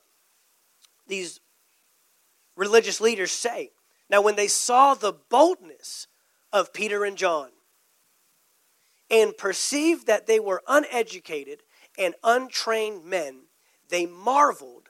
these 1.08 1.41
religious 2.55 3.01
leaders 3.01 3.31
say. 3.31 3.71
Now, 4.09 4.21
when 4.21 4.35
they 4.35 4.47
saw 4.47 4.93
the 4.93 5.13
boldness 5.13 6.07
of 6.51 6.73
Peter 6.73 7.05
and 7.05 7.17
John 7.17 7.49
and 9.09 9.37
perceived 9.37 10.07
that 10.07 10.27
they 10.27 10.39
were 10.39 10.61
uneducated 10.67 11.63
and 11.97 12.15
untrained 12.23 13.05
men, 13.05 13.43
they 13.89 14.05
marveled 14.05 14.89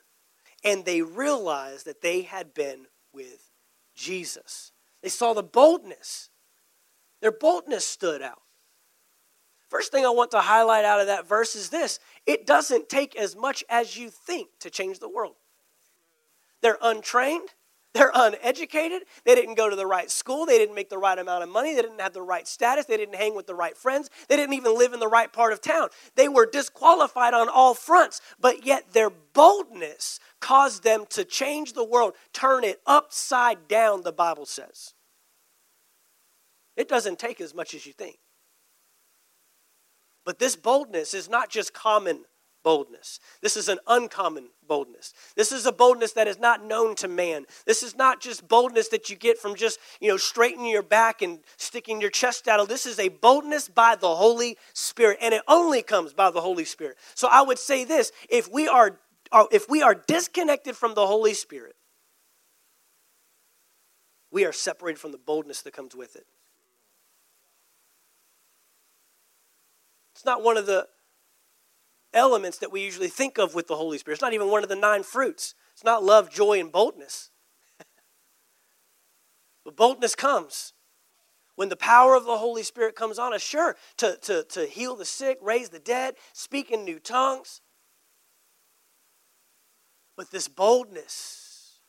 and 0.63 0.85
they 0.85 1.01
realized 1.01 1.85
that 1.85 2.01
they 2.01 2.21
had 2.21 2.53
been 2.53 2.87
with 3.13 3.51
Jesus. 3.95 4.71
They 5.01 5.09
saw 5.09 5.33
the 5.33 5.43
boldness. 5.43 6.29
Their 7.21 7.31
boldness 7.31 7.85
stood 7.85 8.21
out. 8.21 8.41
First 9.69 9.91
thing 9.91 10.05
I 10.05 10.09
want 10.09 10.31
to 10.31 10.41
highlight 10.41 10.83
out 10.83 10.99
of 10.99 11.07
that 11.07 11.27
verse 11.27 11.55
is 11.55 11.69
this 11.69 11.99
it 12.25 12.45
doesn't 12.45 12.89
take 12.89 13.15
as 13.15 13.35
much 13.35 13.63
as 13.69 13.97
you 13.97 14.09
think 14.09 14.49
to 14.59 14.69
change 14.69 14.99
the 14.99 15.09
world. 15.09 15.35
They're 16.61 16.77
untrained, 16.81 17.49
they're 17.93 18.11
uneducated. 18.13 19.03
They 19.25 19.35
didn't 19.35 19.55
go 19.55 19.69
to 19.69 19.75
the 19.75 19.85
right 19.85 20.09
school. 20.09 20.45
They 20.45 20.57
didn't 20.57 20.75
make 20.75 20.89
the 20.89 20.97
right 20.97 21.17
amount 21.17 21.43
of 21.43 21.49
money. 21.49 21.75
They 21.75 21.81
didn't 21.81 21.99
have 21.99 22.13
the 22.13 22.21
right 22.21 22.47
status. 22.47 22.85
They 22.85 22.95
didn't 22.95 23.15
hang 23.15 23.35
with 23.35 23.47
the 23.47 23.55
right 23.55 23.75
friends. 23.75 24.09
They 24.29 24.37
didn't 24.37 24.53
even 24.53 24.77
live 24.77 24.93
in 24.93 25.01
the 25.01 25.07
right 25.07 25.31
part 25.31 25.51
of 25.51 25.61
town. 25.61 25.89
They 26.15 26.29
were 26.29 26.45
disqualified 26.45 27.33
on 27.33 27.49
all 27.49 27.73
fronts, 27.73 28.21
but 28.39 28.65
yet 28.65 28.93
their 28.93 29.09
boldness 29.09 30.19
caused 30.39 30.83
them 30.83 31.05
to 31.09 31.25
change 31.25 31.73
the 31.73 31.83
world, 31.83 32.13
turn 32.31 32.63
it 32.63 32.79
upside 32.85 33.67
down, 33.67 34.03
the 34.03 34.13
Bible 34.13 34.45
says. 34.45 34.93
It 36.77 36.87
doesn't 36.87 37.19
take 37.19 37.41
as 37.41 37.53
much 37.53 37.73
as 37.73 37.85
you 37.85 37.91
think. 37.91 38.19
But 40.23 40.39
this 40.39 40.55
boldness 40.55 41.13
is 41.13 41.27
not 41.27 41.49
just 41.49 41.73
common 41.73 42.23
boldness. 42.63 43.19
This 43.41 43.57
is 43.57 43.67
an 43.67 43.79
uncommon 43.87 44.49
boldness. 44.67 45.13
This 45.35 45.51
is 45.51 45.65
a 45.65 45.71
boldness 45.71 46.13
that 46.13 46.27
is 46.27 46.39
not 46.39 46.63
known 46.63 46.95
to 46.95 47.07
man. 47.07 47.45
This 47.65 47.83
is 47.83 47.95
not 47.95 48.21
just 48.21 48.47
boldness 48.47 48.89
that 48.89 49.09
you 49.09 49.15
get 49.15 49.37
from 49.37 49.55
just, 49.55 49.79
you 49.99 50.09
know, 50.09 50.17
straightening 50.17 50.71
your 50.71 50.83
back 50.83 51.21
and 51.21 51.39
sticking 51.57 52.01
your 52.01 52.09
chest 52.09 52.47
out. 52.47 52.67
This 52.67 52.85
is 52.85 52.99
a 52.99 53.09
boldness 53.09 53.67
by 53.67 53.95
the 53.95 54.15
Holy 54.15 54.57
Spirit, 54.73 55.17
and 55.21 55.33
it 55.33 55.41
only 55.47 55.81
comes 55.81 56.13
by 56.13 56.31
the 56.31 56.41
Holy 56.41 56.65
Spirit. 56.65 56.97
So 57.15 57.27
I 57.31 57.41
would 57.41 57.59
say 57.59 57.83
this, 57.83 58.11
if 58.29 58.51
we 58.51 58.67
are 58.67 58.99
uh, 59.31 59.45
if 59.51 59.69
we 59.69 59.81
are 59.81 59.95
disconnected 59.95 60.75
from 60.75 60.93
the 60.93 61.07
Holy 61.07 61.33
Spirit, 61.33 61.75
we 64.29 64.45
are 64.45 64.51
separated 64.51 64.99
from 64.99 65.11
the 65.11 65.17
boldness 65.17 65.61
that 65.61 65.73
comes 65.73 65.95
with 65.95 66.15
it. 66.15 66.25
It's 70.15 70.25
not 70.25 70.43
one 70.43 70.57
of 70.57 70.65
the 70.65 70.87
elements 72.13 72.57
that 72.59 72.71
we 72.71 72.81
usually 72.81 73.07
think 73.07 73.37
of 73.37 73.55
with 73.55 73.67
the 73.67 73.75
Holy 73.75 73.97
Spirit. 73.97 74.15
It's 74.15 74.21
not 74.21 74.33
even 74.33 74.49
one 74.49 74.63
of 74.63 74.69
the 74.69 74.75
nine 74.75 75.03
fruits. 75.03 75.55
It's 75.73 75.83
not 75.83 76.03
love, 76.03 76.29
joy, 76.29 76.59
and 76.59 76.71
boldness. 76.71 77.29
but 79.65 79.75
boldness 79.75 80.15
comes 80.15 80.73
when 81.55 81.69
the 81.69 81.75
power 81.75 82.15
of 82.15 82.25
the 82.25 82.37
Holy 82.37 82.63
Spirit 82.63 82.95
comes 82.95 83.19
on 83.19 83.33
us, 83.33 83.41
sure, 83.41 83.75
to, 83.97 84.17
to, 84.21 84.43
to 84.49 84.65
heal 84.65 84.95
the 84.95 85.05
sick, 85.05 85.37
raise 85.41 85.69
the 85.69 85.79
dead, 85.79 86.15
speak 86.33 86.71
in 86.71 86.83
new 86.83 86.99
tongues. 86.99 87.61
But 90.17 90.31
this 90.31 90.47
boldness 90.47 91.79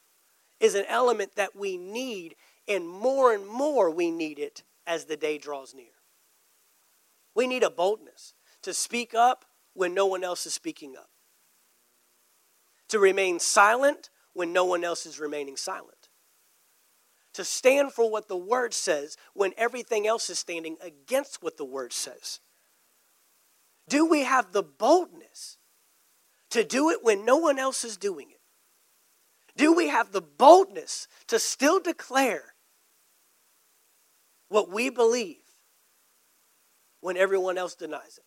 is 0.61 0.75
an 0.75 0.85
element 0.89 1.37
that 1.37 1.57
we 1.57 1.77
need, 1.77 2.37
and 2.69 2.89
more 2.89 3.33
and 3.33 3.47
more 3.47 3.91
we 3.91 4.11
need 4.11 4.39
it 4.39 4.63
as 4.87 5.07
the 5.07 5.17
day 5.17 5.39
draws 5.39 5.75
near. 5.75 5.87
We 7.35 7.47
need 7.47 7.63
a 7.63 7.71
boldness 7.71 8.35
to 8.63 8.75
speak 8.75 9.15
up 9.15 9.45
when 9.75 9.95
no 9.95 10.07
one 10.07 10.25
else 10.25 10.47
is 10.47 10.55
speaking 10.55 10.95
up, 10.97 11.09
to 12.89 12.99
remain 12.99 13.39
silent 13.39 14.11
when 14.33 14.53
no 14.53 14.65
one 14.65 14.85
else 14.85 15.07
is 15.07 15.19
remaining 15.19 15.57
silent, 15.57 16.09
to 17.35 17.45
stand 17.45 17.93
for 17.93 18.11
what 18.11 18.29
the 18.29 18.37
Word 18.37 18.75
says 18.75 19.17
when 19.35 19.53
everything 19.57 20.07
else 20.07 20.29
is 20.29 20.39
standing 20.39 20.77
against 20.83 21.43
what 21.43 21.57
the 21.57 21.65
Word 21.65 21.93
says. 21.93 22.41
Do 23.89 24.07
we 24.07 24.23
have 24.23 24.53
the 24.53 24.63
boldness 24.63 25.57
to 26.51 26.65
do 26.65 26.91
it 26.91 26.99
when 27.03 27.25
no 27.25 27.37
one 27.37 27.59
else 27.59 27.85
is 27.85 27.97
doing 27.97 28.31
it? 28.31 28.41
Do 29.57 29.73
we 29.73 29.89
have 29.89 30.13
the 30.13 30.23
boldness 30.23 31.09
to 31.29 31.39
still 31.39 31.81
declare 31.81 32.55
what 34.49 34.71
we 34.71 34.91
believe 34.91 35.43
when 37.01 37.17
everyone 37.17 37.59
else 37.59 37.75
denies 37.75 38.19
it? 38.19 38.25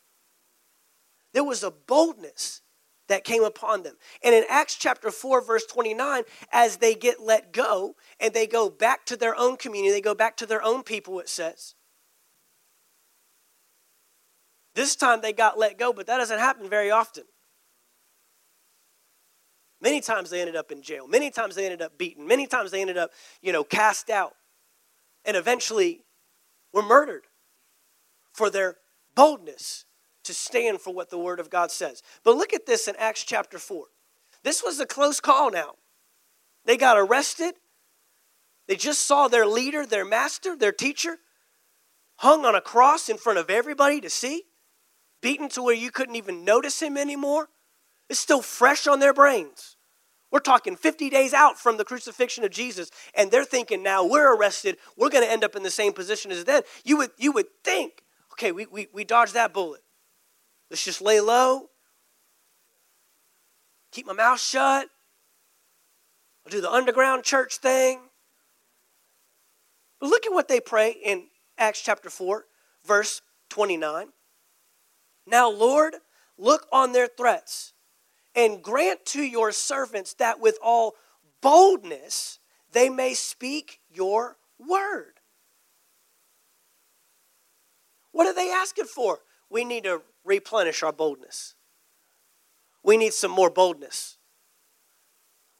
There 1.36 1.44
was 1.44 1.64
a 1.64 1.70
boldness 1.70 2.62
that 3.10 3.26
came 3.26 3.44
upon 3.44 3.84
them. 3.84 3.98
And 4.24 4.34
in 4.34 4.46
Acts 4.50 4.76
chapter 4.76 5.12
4, 5.12 5.42
verse 5.42 5.66
29, 5.66 6.24
as 6.50 6.78
they 6.78 6.96
get 6.96 7.20
let 7.20 7.52
go 7.52 7.98
and 8.22 8.34
they 8.34 8.48
go 8.48 8.70
back 8.70 9.06
to 9.08 9.18
their 9.18 9.36
own 9.36 9.58
community, 9.58 9.92
they 9.92 10.00
go 10.00 10.16
back 10.16 10.38
to 10.38 10.46
their 10.46 10.64
own 10.64 10.82
people, 10.82 11.20
it 11.20 11.28
says. 11.28 11.76
This 14.76 14.96
time 14.96 15.20
they 15.20 15.34
got 15.34 15.60
let 15.60 15.78
go, 15.78 15.92
but 15.92 16.08
that 16.08 16.20
doesn't 16.20 16.40
happen 16.40 16.70
very 16.70 16.90
often. 16.90 17.26
Many 19.82 20.00
times 20.00 20.30
they 20.30 20.40
ended 20.40 20.56
up 20.56 20.72
in 20.72 20.82
jail. 20.82 21.06
Many 21.06 21.32
times 21.32 21.56
they 21.56 21.66
ended 21.66 21.82
up 21.82 21.98
beaten. 21.98 22.26
Many 22.26 22.48
times 22.48 22.72
they 22.72 22.80
ended 22.80 22.98
up, 22.98 23.12
you 23.42 23.52
know, 23.52 23.66
cast 23.66 24.10
out. 24.10 24.36
And 25.26 25.36
eventually 25.36 26.06
were 26.72 26.82
murdered 26.82 27.24
for 28.32 28.50
their 28.50 28.78
boldness 29.16 29.84
to 30.26 30.34
stand 30.34 30.82
for 30.82 30.94
what 30.94 31.10
the 31.10 31.18
Word 31.18 31.40
of 31.40 31.50
God 31.50 31.72
says. 31.72 32.04
But 32.24 32.36
look 32.36 32.54
at 32.54 32.66
this 32.66 32.88
in 32.88 32.96
Acts 32.98 33.24
chapter 33.24 33.58
4. 33.58 33.86
This 34.44 34.64
was 34.64 34.80
a 34.80 34.86
close 34.86 35.20
call 35.20 35.52
now. 35.52 35.74
They 36.66 36.78
got 36.78 36.98
arrested. 36.98 37.56
They 38.68 38.76
just 38.76 39.02
saw 39.02 39.28
their 39.28 39.46
leader, 39.46 39.86
their 39.86 40.06
master, 40.06 40.56
their 40.56 40.72
teacher, 40.72 41.18
hung 42.18 42.46
on 42.46 42.56
a 42.56 42.62
cross 42.62 43.10
in 43.10 43.18
front 43.18 43.40
of 43.40 43.50
everybody 43.50 44.02
to 44.02 44.10
see, 44.10 44.44
beaten 45.22 45.50
to 45.50 45.62
where 45.62 45.76
you 45.76 45.92
couldn't 45.92 46.16
even 46.16 46.44
notice 46.44 46.82
him 46.82 46.98
anymore. 46.98 47.50
It's 48.10 48.20
still 48.20 48.42
fresh 48.42 48.88
on 48.88 49.00
their 49.00 49.14
brains. 49.14 49.76
We're 50.32 50.40
talking 50.40 50.76
50 50.76 51.10
days 51.10 51.34
out 51.34 51.58
from 51.60 51.78
the 51.78 51.86
crucifixion 51.86 52.44
of 52.44 52.52
Jesus, 52.52 52.90
and 53.14 53.32
they're 53.32 53.46
thinking 53.46 53.84
now 53.84 54.06
we're 54.06 54.36
arrested, 54.36 54.78
we're 54.98 55.10
going 55.10 55.24
to 55.24 55.32
end 55.32 55.44
up 55.44 55.56
in 55.56 55.64
the 55.64 55.72
same 55.72 55.94
position 55.94 56.32
as 56.32 56.44
then. 56.44 56.64
You 56.84 56.98
would, 56.98 57.12
you 57.18 57.32
would 57.32 57.48
think, 57.64 58.04
okay, 58.34 58.52
we, 58.52 58.66
we, 58.66 58.88
we 58.92 59.04
dodged 59.04 59.34
that 59.36 59.54
bullet. 59.54 59.82
Let's 60.70 60.84
just 60.84 61.02
lay 61.02 61.20
low, 61.20 61.70
keep 63.92 64.08
my 64.08 64.14
mouth 64.14 64.40
shut. 64.40 64.88
I'll 66.46 66.52
do 66.52 66.62
the 66.62 66.72
underground 66.72 67.24
church 67.24 67.58
thing. 67.58 68.02
But 70.00 70.10
look 70.10 70.26
at 70.26 70.34
what 70.34 70.48
they 70.48 70.60
pray 70.60 70.92
in 70.92 71.28
Acts 71.58 71.82
chapter 71.82 72.10
4, 72.10 72.46
verse 72.86 73.22
29. 73.50 74.10
Now, 75.26 75.50
Lord, 75.50 75.96
look 76.38 76.68
on 76.72 76.92
their 76.92 77.08
threats 77.08 77.74
and 78.36 78.62
grant 78.62 79.06
to 79.08 79.24
your 79.24 79.52
servants 79.52 80.14
that 80.16 80.40
with 80.40 80.58
all 80.62 80.94
boldness 81.42 82.40
they 82.72 82.90
may 82.90 83.14
speak 83.14 83.80
your 83.90 84.38
word. 84.60 85.14
What 88.12 88.28
are 88.28 88.34
they 88.34 88.52
asking 88.52 88.86
for? 88.86 89.20
We 89.50 89.64
need 89.64 89.84
to 89.84 90.02
replenish 90.24 90.84
our 90.84 90.92
boldness. 90.92 91.56
We 92.84 92.98
need 92.98 93.14
some 93.14 93.32
more 93.32 93.50
boldness. 93.50 94.18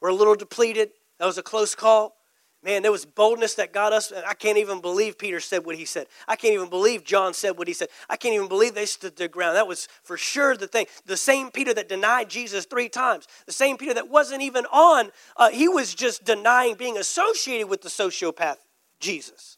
We're 0.00 0.10
a 0.10 0.14
little 0.14 0.36
depleted. 0.36 0.90
That 1.18 1.26
was 1.26 1.38
a 1.38 1.42
close 1.42 1.74
call. 1.74 2.16
Man, 2.62 2.82
there 2.82 2.90
was 2.90 3.04
boldness 3.04 3.54
that 3.54 3.72
got 3.72 3.92
us. 3.92 4.12
I 4.26 4.34
can't 4.34 4.58
even 4.58 4.80
believe 4.80 5.18
Peter 5.18 5.38
said 5.38 5.64
what 5.64 5.76
he 5.76 5.84
said. 5.84 6.08
I 6.26 6.34
can't 6.34 6.54
even 6.54 6.68
believe 6.68 7.04
John 7.04 7.32
said 7.32 7.58
what 7.58 7.68
he 7.68 7.74
said. 7.74 7.88
I 8.08 8.16
can't 8.16 8.34
even 8.34 8.48
believe 8.48 8.74
they 8.74 8.86
stood 8.86 9.16
their 9.16 9.28
ground. 9.28 9.56
That 9.56 9.68
was 9.68 9.86
for 10.02 10.16
sure 10.16 10.56
the 10.56 10.66
thing. 10.66 10.86
The 11.04 11.16
same 11.16 11.50
Peter 11.50 11.72
that 11.74 11.88
denied 11.88 12.28
Jesus 12.28 12.64
three 12.64 12.88
times, 12.88 13.28
the 13.46 13.52
same 13.52 13.76
Peter 13.76 13.94
that 13.94 14.08
wasn't 14.08 14.42
even 14.42 14.66
on, 14.66 15.10
uh, 15.36 15.50
he 15.50 15.68
was 15.68 15.94
just 15.94 16.24
denying 16.24 16.74
being 16.74 16.98
associated 16.98 17.68
with 17.68 17.82
the 17.82 17.88
sociopath 17.88 18.56
Jesus. 18.98 19.55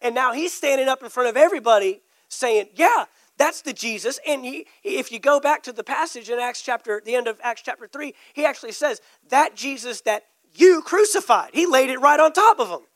And 0.00 0.14
now 0.14 0.32
he's 0.32 0.52
standing 0.52 0.88
up 0.88 1.02
in 1.02 1.08
front 1.08 1.28
of 1.28 1.36
everybody 1.36 2.02
saying, 2.28 2.68
Yeah, 2.74 3.06
that's 3.36 3.62
the 3.62 3.72
Jesus. 3.72 4.18
And 4.26 4.44
he, 4.44 4.66
if 4.82 5.10
you 5.10 5.18
go 5.18 5.40
back 5.40 5.62
to 5.64 5.72
the 5.72 5.84
passage 5.84 6.28
in 6.30 6.38
Acts 6.38 6.62
chapter, 6.62 7.02
the 7.04 7.14
end 7.14 7.28
of 7.28 7.40
Acts 7.42 7.62
chapter 7.62 7.86
3, 7.86 8.14
he 8.32 8.44
actually 8.44 8.72
says, 8.72 9.00
That 9.28 9.54
Jesus 9.54 10.00
that 10.02 10.24
you 10.54 10.82
crucified. 10.82 11.50
He 11.52 11.66
laid 11.66 11.90
it 11.90 12.00
right 12.00 12.20
on 12.20 12.32
top 12.32 12.58
of 12.58 12.68
him. 12.68 12.86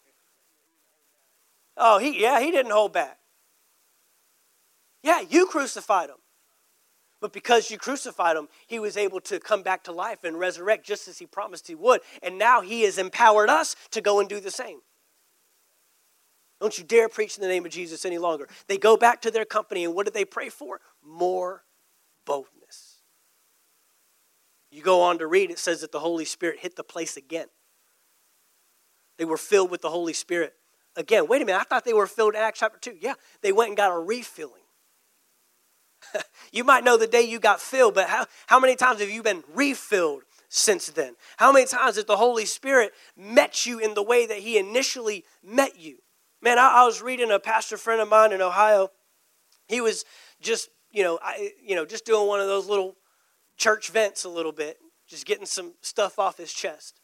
Oh, 1.76 1.98
he 1.98 2.20
yeah, 2.20 2.40
he 2.40 2.50
didn't 2.50 2.72
hold 2.72 2.92
back. 2.92 3.18
Yeah, 5.02 5.20
you 5.20 5.46
crucified 5.46 6.10
him. 6.10 6.16
But 7.20 7.32
because 7.32 7.70
you 7.70 7.78
crucified 7.78 8.36
him, 8.36 8.48
he 8.66 8.80
was 8.80 8.96
able 8.96 9.20
to 9.22 9.38
come 9.38 9.62
back 9.62 9.84
to 9.84 9.92
life 9.92 10.24
and 10.24 10.38
resurrect 10.38 10.84
just 10.84 11.06
as 11.06 11.18
he 11.18 11.26
promised 11.26 11.68
he 11.68 11.76
would. 11.76 12.00
And 12.20 12.36
now 12.36 12.62
he 12.62 12.82
has 12.82 12.98
empowered 12.98 13.48
us 13.48 13.76
to 13.92 14.00
go 14.00 14.18
and 14.18 14.28
do 14.28 14.40
the 14.40 14.50
same. 14.50 14.80
Don't 16.62 16.78
you 16.78 16.84
dare 16.84 17.08
preach 17.08 17.36
in 17.36 17.42
the 17.42 17.48
name 17.48 17.66
of 17.66 17.72
Jesus 17.72 18.04
any 18.04 18.18
longer. 18.18 18.48
They 18.68 18.78
go 18.78 18.96
back 18.96 19.20
to 19.22 19.32
their 19.32 19.44
company, 19.44 19.84
and 19.84 19.96
what 19.96 20.06
do 20.06 20.12
they 20.12 20.24
pray 20.24 20.48
for? 20.48 20.80
More 21.04 21.64
boldness. 22.24 22.98
You 24.70 24.80
go 24.80 25.02
on 25.02 25.18
to 25.18 25.26
read, 25.26 25.50
it 25.50 25.58
says 25.58 25.80
that 25.80 25.90
the 25.90 25.98
Holy 25.98 26.24
Spirit 26.24 26.60
hit 26.60 26.76
the 26.76 26.84
place 26.84 27.16
again. 27.16 27.48
They 29.18 29.24
were 29.24 29.36
filled 29.36 29.72
with 29.72 29.82
the 29.82 29.90
Holy 29.90 30.12
Spirit. 30.12 30.54
Again, 30.94 31.26
wait 31.26 31.42
a 31.42 31.44
minute, 31.44 31.60
I 31.60 31.64
thought 31.64 31.84
they 31.84 31.94
were 31.94 32.06
filled 32.06 32.36
in 32.36 32.40
Acts 32.40 32.60
chapter 32.60 32.78
2. 32.78 32.98
Yeah, 33.00 33.14
they 33.40 33.50
went 33.50 33.70
and 33.70 33.76
got 33.76 33.90
a 33.90 33.98
refilling. 33.98 34.62
you 36.52 36.62
might 36.62 36.84
know 36.84 36.96
the 36.96 37.08
day 37.08 37.22
you 37.22 37.40
got 37.40 37.60
filled, 37.60 37.94
but 37.94 38.08
how, 38.08 38.26
how 38.46 38.60
many 38.60 38.76
times 38.76 39.00
have 39.00 39.10
you 39.10 39.24
been 39.24 39.42
refilled 39.52 40.22
since 40.48 40.86
then? 40.86 41.16
How 41.38 41.50
many 41.50 41.66
times 41.66 41.96
has 41.96 42.04
the 42.04 42.16
Holy 42.16 42.44
Spirit 42.44 42.92
met 43.16 43.66
you 43.66 43.80
in 43.80 43.94
the 43.94 44.02
way 44.04 44.26
that 44.26 44.38
He 44.38 44.58
initially 44.58 45.24
met 45.42 45.80
you? 45.80 45.98
Man, 46.42 46.58
I, 46.58 46.80
I 46.82 46.84
was 46.84 47.00
reading 47.00 47.30
a 47.30 47.38
pastor 47.38 47.76
friend 47.76 48.00
of 48.00 48.08
mine 48.08 48.32
in 48.32 48.42
Ohio. 48.42 48.90
He 49.68 49.80
was 49.80 50.04
just, 50.40 50.68
you 50.90 51.04
know, 51.04 51.20
I, 51.22 51.52
you 51.64 51.76
know, 51.76 51.86
just 51.86 52.04
doing 52.04 52.26
one 52.26 52.40
of 52.40 52.48
those 52.48 52.66
little 52.66 52.96
church 53.56 53.90
vents 53.90 54.24
a 54.24 54.28
little 54.28 54.50
bit, 54.50 54.78
just 55.06 55.24
getting 55.24 55.46
some 55.46 55.74
stuff 55.82 56.18
off 56.18 56.38
his 56.38 56.52
chest. 56.52 57.00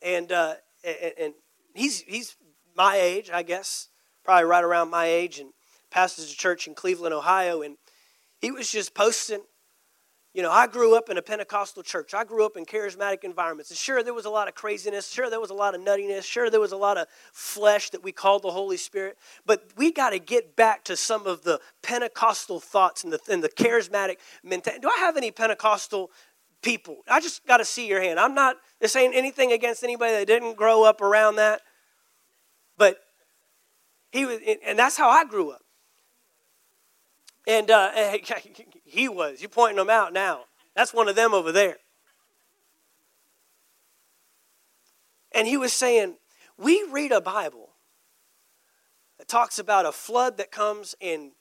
And, 0.00 0.30
uh, 0.30 0.54
and, 0.84 1.12
and 1.20 1.34
he's, 1.74 2.02
he's 2.02 2.36
my 2.76 2.96
age, 2.96 3.30
I 3.34 3.42
guess, 3.42 3.88
probably 4.24 4.44
right 4.44 4.62
around 4.62 4.90
my 4.90 5.06
age, 5.06 5.40
and 5.40 5.50
pastors 5.90 6.32
a 6.32 6.36
church 6.36 6.68
in 6.68 6.74
Cleveland, 6.74 7.14
Ohio. 7.14 7.62
And 7.62 7.78
he 8.40 8.52
was 8.52 8.70
just 8.70 8.94
posting 8.94 9.40
you 10.38 10.44
know, 10.44 10.52
I 10.52 10.68
grew 10.68 10.96
up 10.96 11.10
in 11.10 11.18
a 11.18 11.22
Pentecostal 11.22 11.82
church. 11.82 12.14
I 12.14 12.22
grew 12.22 12.46
up 12.46 12.56
in 12.56 12.64
charismatic 12.64 13.24
environments. 13.24 13.72
And 13.72 13.76
sure, 13.76 14.04
there 14.04 14.14
was 14.14 14.24
a 14.24 14.30
lot 14.30 14.46
of 14.46 14.54
craziness. 14.54 15.10
Sure, 15.10 15.28
there 15.28 15.40
was 15.40 15.50
a 15.50 15.54
lot 15.54 15.74
of 15.74 15.80
nuttiness. 15.80 16.22
Sure, 16.22 16.48
there 16.48 16.60
was 16.60 16.70
a 16.70 16.76
lot 16.76 16.96
of 16.96 17.08
flesh 17.32 17.90
that 17.90 18.04
we 18.04 18.12
called 18.12 18.44
the 18.44 18.52
Holy 18.52 18.76
Spirit. 18.76 19.18
But 19.44 19.64
we 19.76 19.90
got 19.90 20.10
to 20.10 20.20
get 20.20 20.54
back 20.54 20.84
to 20.84 20.96
some 20.96 21.26
of 21.26 21.42
the 21.42 21.58
Pentecostal 21.82 22.60
thoughts 22.60 23.02
and 23.02 23.12
the, 23.12 23.18
and 23.28 23.42
the 23.42 23.48
charismatic 23.48 24.18
mentality. 24.44 24.80
Do 24.80 24.88
I 24.88 25.00
have 25.00 25.16
any 25.16 25.32
Pentecostal 25.32 26.12
people? 26.62 26.98
I 27.08 27.18
just 27.18 27.44
got 27.44 27.56
to 27.56 27.64
see 27.64 27.88
your 27.88 28.00
hand. 28.00 28.20
I'm 28.20 28.36
not 28.36 28.58
saying 28.84 29.14
anything 29.14 29.50
against 29.50 29.82
anybody 29.82 30.12
that 30.12 30.28
didn't 30.28 30.56
grow 30.56 30.84
up 30.84 31.00
around 31.00 31.34
that. 31.34 31.62
But 32.76 33.00
he 34.12 34.24
was, 34.24 34.38
and 34.64 34.78
that's 34.78 34.96
how 34.96 35.08
I 35.08 35.24
grew 35.24 35.50
up. 35.50 35.62
And 37.48 37.68
uh, 37.72 37.90
he 38.88 39.08
was. 39.08 39.40
You're 39.40 39.48
pointing 39.48 39.76
them 39.76 39.90
out 39.90 40.12
now. 40.12 40.44
That's 40.74 40.94
one 40.94 41.08
of 41.08 41.16
them 41.16 41.34
over 41.34 41.52
there. 41.52 41.76
And 45.32 45.46
he 45.46 45.56
was 45.56 45.72
saying, 45.72 46.16
We 46.56 46.84
read 46.90 47.12
a 47.12 47.20
Bible 47.20 47.70
that 49.18 49.28
talks 49.28 49.58
about 49.58 49.86
a 49.86 49.92
flood 49.92 50.38
that 50.38 50.50
comes 50.50 50.94
and 51.00 51.32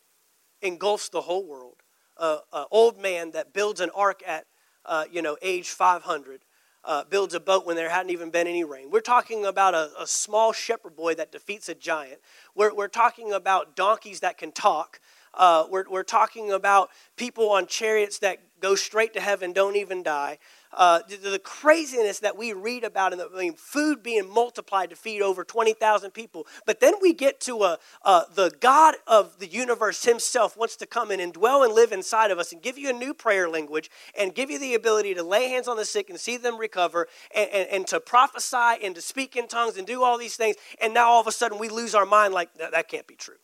engulfs 0.62 1.10
the 1.10 1.22
whole 1.22 1.46
world. 1.48 1.76
An 2.20 2.66
old 2.72 3.00
man 3.00 3.32
that 3.32 3.54
builds 3.54 3.80
an 3.80 3.92
ark 3.96 4.22
at, 4.26 4.46
uh, 4.86 5.06
you 5.12 5.22
know, 5.22 5.38
age 5.42 5.70
500. 5.70 6.42
Uh, 6.84 7.04
builds 7.04 7.34
a 7.34 7.40
boat 7.40 7.66
when 7.66 7.76
there 7.76 7.90
hadn't 7.90 8.12
even 8.12 8.30
been 8.30 8.48
any 8.48 8.64
rain. 8.64 8.90
We're 8.90 9.02
talking 9.02 9.46
about 9.46 9.74
a, 9.74 9.90
a 10.00 10.08
small 10.08 10.54
shepherd 10.54 10.96
boy 10.96 11.16
that 11.16 11.34
defeats 11.34 11.68
a 11.68 11.76
giant. 11.76 12.22
We're, 12.56 12.74
we're 12.74 12.88
talking 12.88 13.34
about 13.34 13.76
donkeys 13.76 14.22
that 14.22 14.38
can 14.38 14.54
talk. 14.54 15.02
Uh, 15.38 15.66
we're, 15.70 15.86
we're 15.90 16.04
talking 16.04 16.52
about 16.52 16.90
people 17.16 17.50
on 17.52 17.68
chariots 17.68 18.20
that 18.20 18.40
go 18.60 18.76
straight 18.76 19.14
to 19.14 19.22
heaven, 19.22 19.54
don't 19.54 19.76
even 19.76 20.04
die. 20.04 20.40
Uh, 20.74 21.00
the, 21.08 21.16
the, 21.16 21.40
craziness 21.40 22.20
that 22.20 22.36
we 22.36 22.52
read 22.52 22.84
about 22.84 23.14
in 23.14 23.20
the 23.20 23.30
I 23.34 23.40
mean, 23.40 23.54
food 23.54 24.04
being 24.04 24.30
multiplied 24.30 24.90
to 24.90 24.96
feed 24.96 25.22
over 25.22 25.44
20,000 25.44 26.12
people. 26.12 26.46
But 26.66 26.82
then 26.82 26.96
we 27.02 27.14
get 27.14 27.40
to 27.42 27.64
a, 27.64 27.78
uh, 28.04 28.24
the 28.36 28.52
God 28.60 28.96
of 29.08 29.40
the 29.40 29.48
universe 29.48 30.04
himself 30.04 30.58
wants 30.58 30.76
to 30.78 30.86
come 30.86 31.10
in 31.10 31.20
and 31.20 31.32
dwell 31.32 31.64
and 31.64 31.74
live 31.74 31.94
inside 31.94 32.32
of 32.32 32.38
us 32.38 32.52
and 32.52 32.62
give 32.62 32.78
you 32.78 32.90
a 32.90 32.94
new 32.94 33.14
prayer 33.14 33.50
language 33.50 33.90
and 34.20 34.36
give 34.36 34.52
you 34.52 34.60
the 34.60 34.76
ability 34.76 35.16
to 35.16 35.24
lay 35.24 35.50
hands 35.50 35.68
on 35.68 35.78
the 35.78 35.86
sick 35.86 36.10
and 36.10 36.20
see 36.20 36.36
them 36.36 36.58
recover 36.58 37.08
and, 37.34 37.50
and, 37.52 37.70
and 37.70 37.88
to 37.88 38.00
prophesy 38.00 38.84
and 38.84 38.94
to 38.94 39.02
speak 39.02 39.36
in 39.36 39.48
tongues 39.48 39.78
and 39.78 39.88
do 39.88 40.04
all 40.04 40.18
these 40.18 40.36
things. 40.36 40.58
And 40.82 40.94
now 40.94 41.08
all 41.08 41.22
of 41.22 41.28
a 41.28 41.32
sudden 41.32 41.60
we 41.60 41.70
lose 41.70 41.96
our 41.96 42.06
mind 42.06 42.34
like, 42.34 42.54
that, 42.56 42.72
that 42.72 42.90
can't 42.90 43.08
be 43.08 43.16
true. 43.16 43.36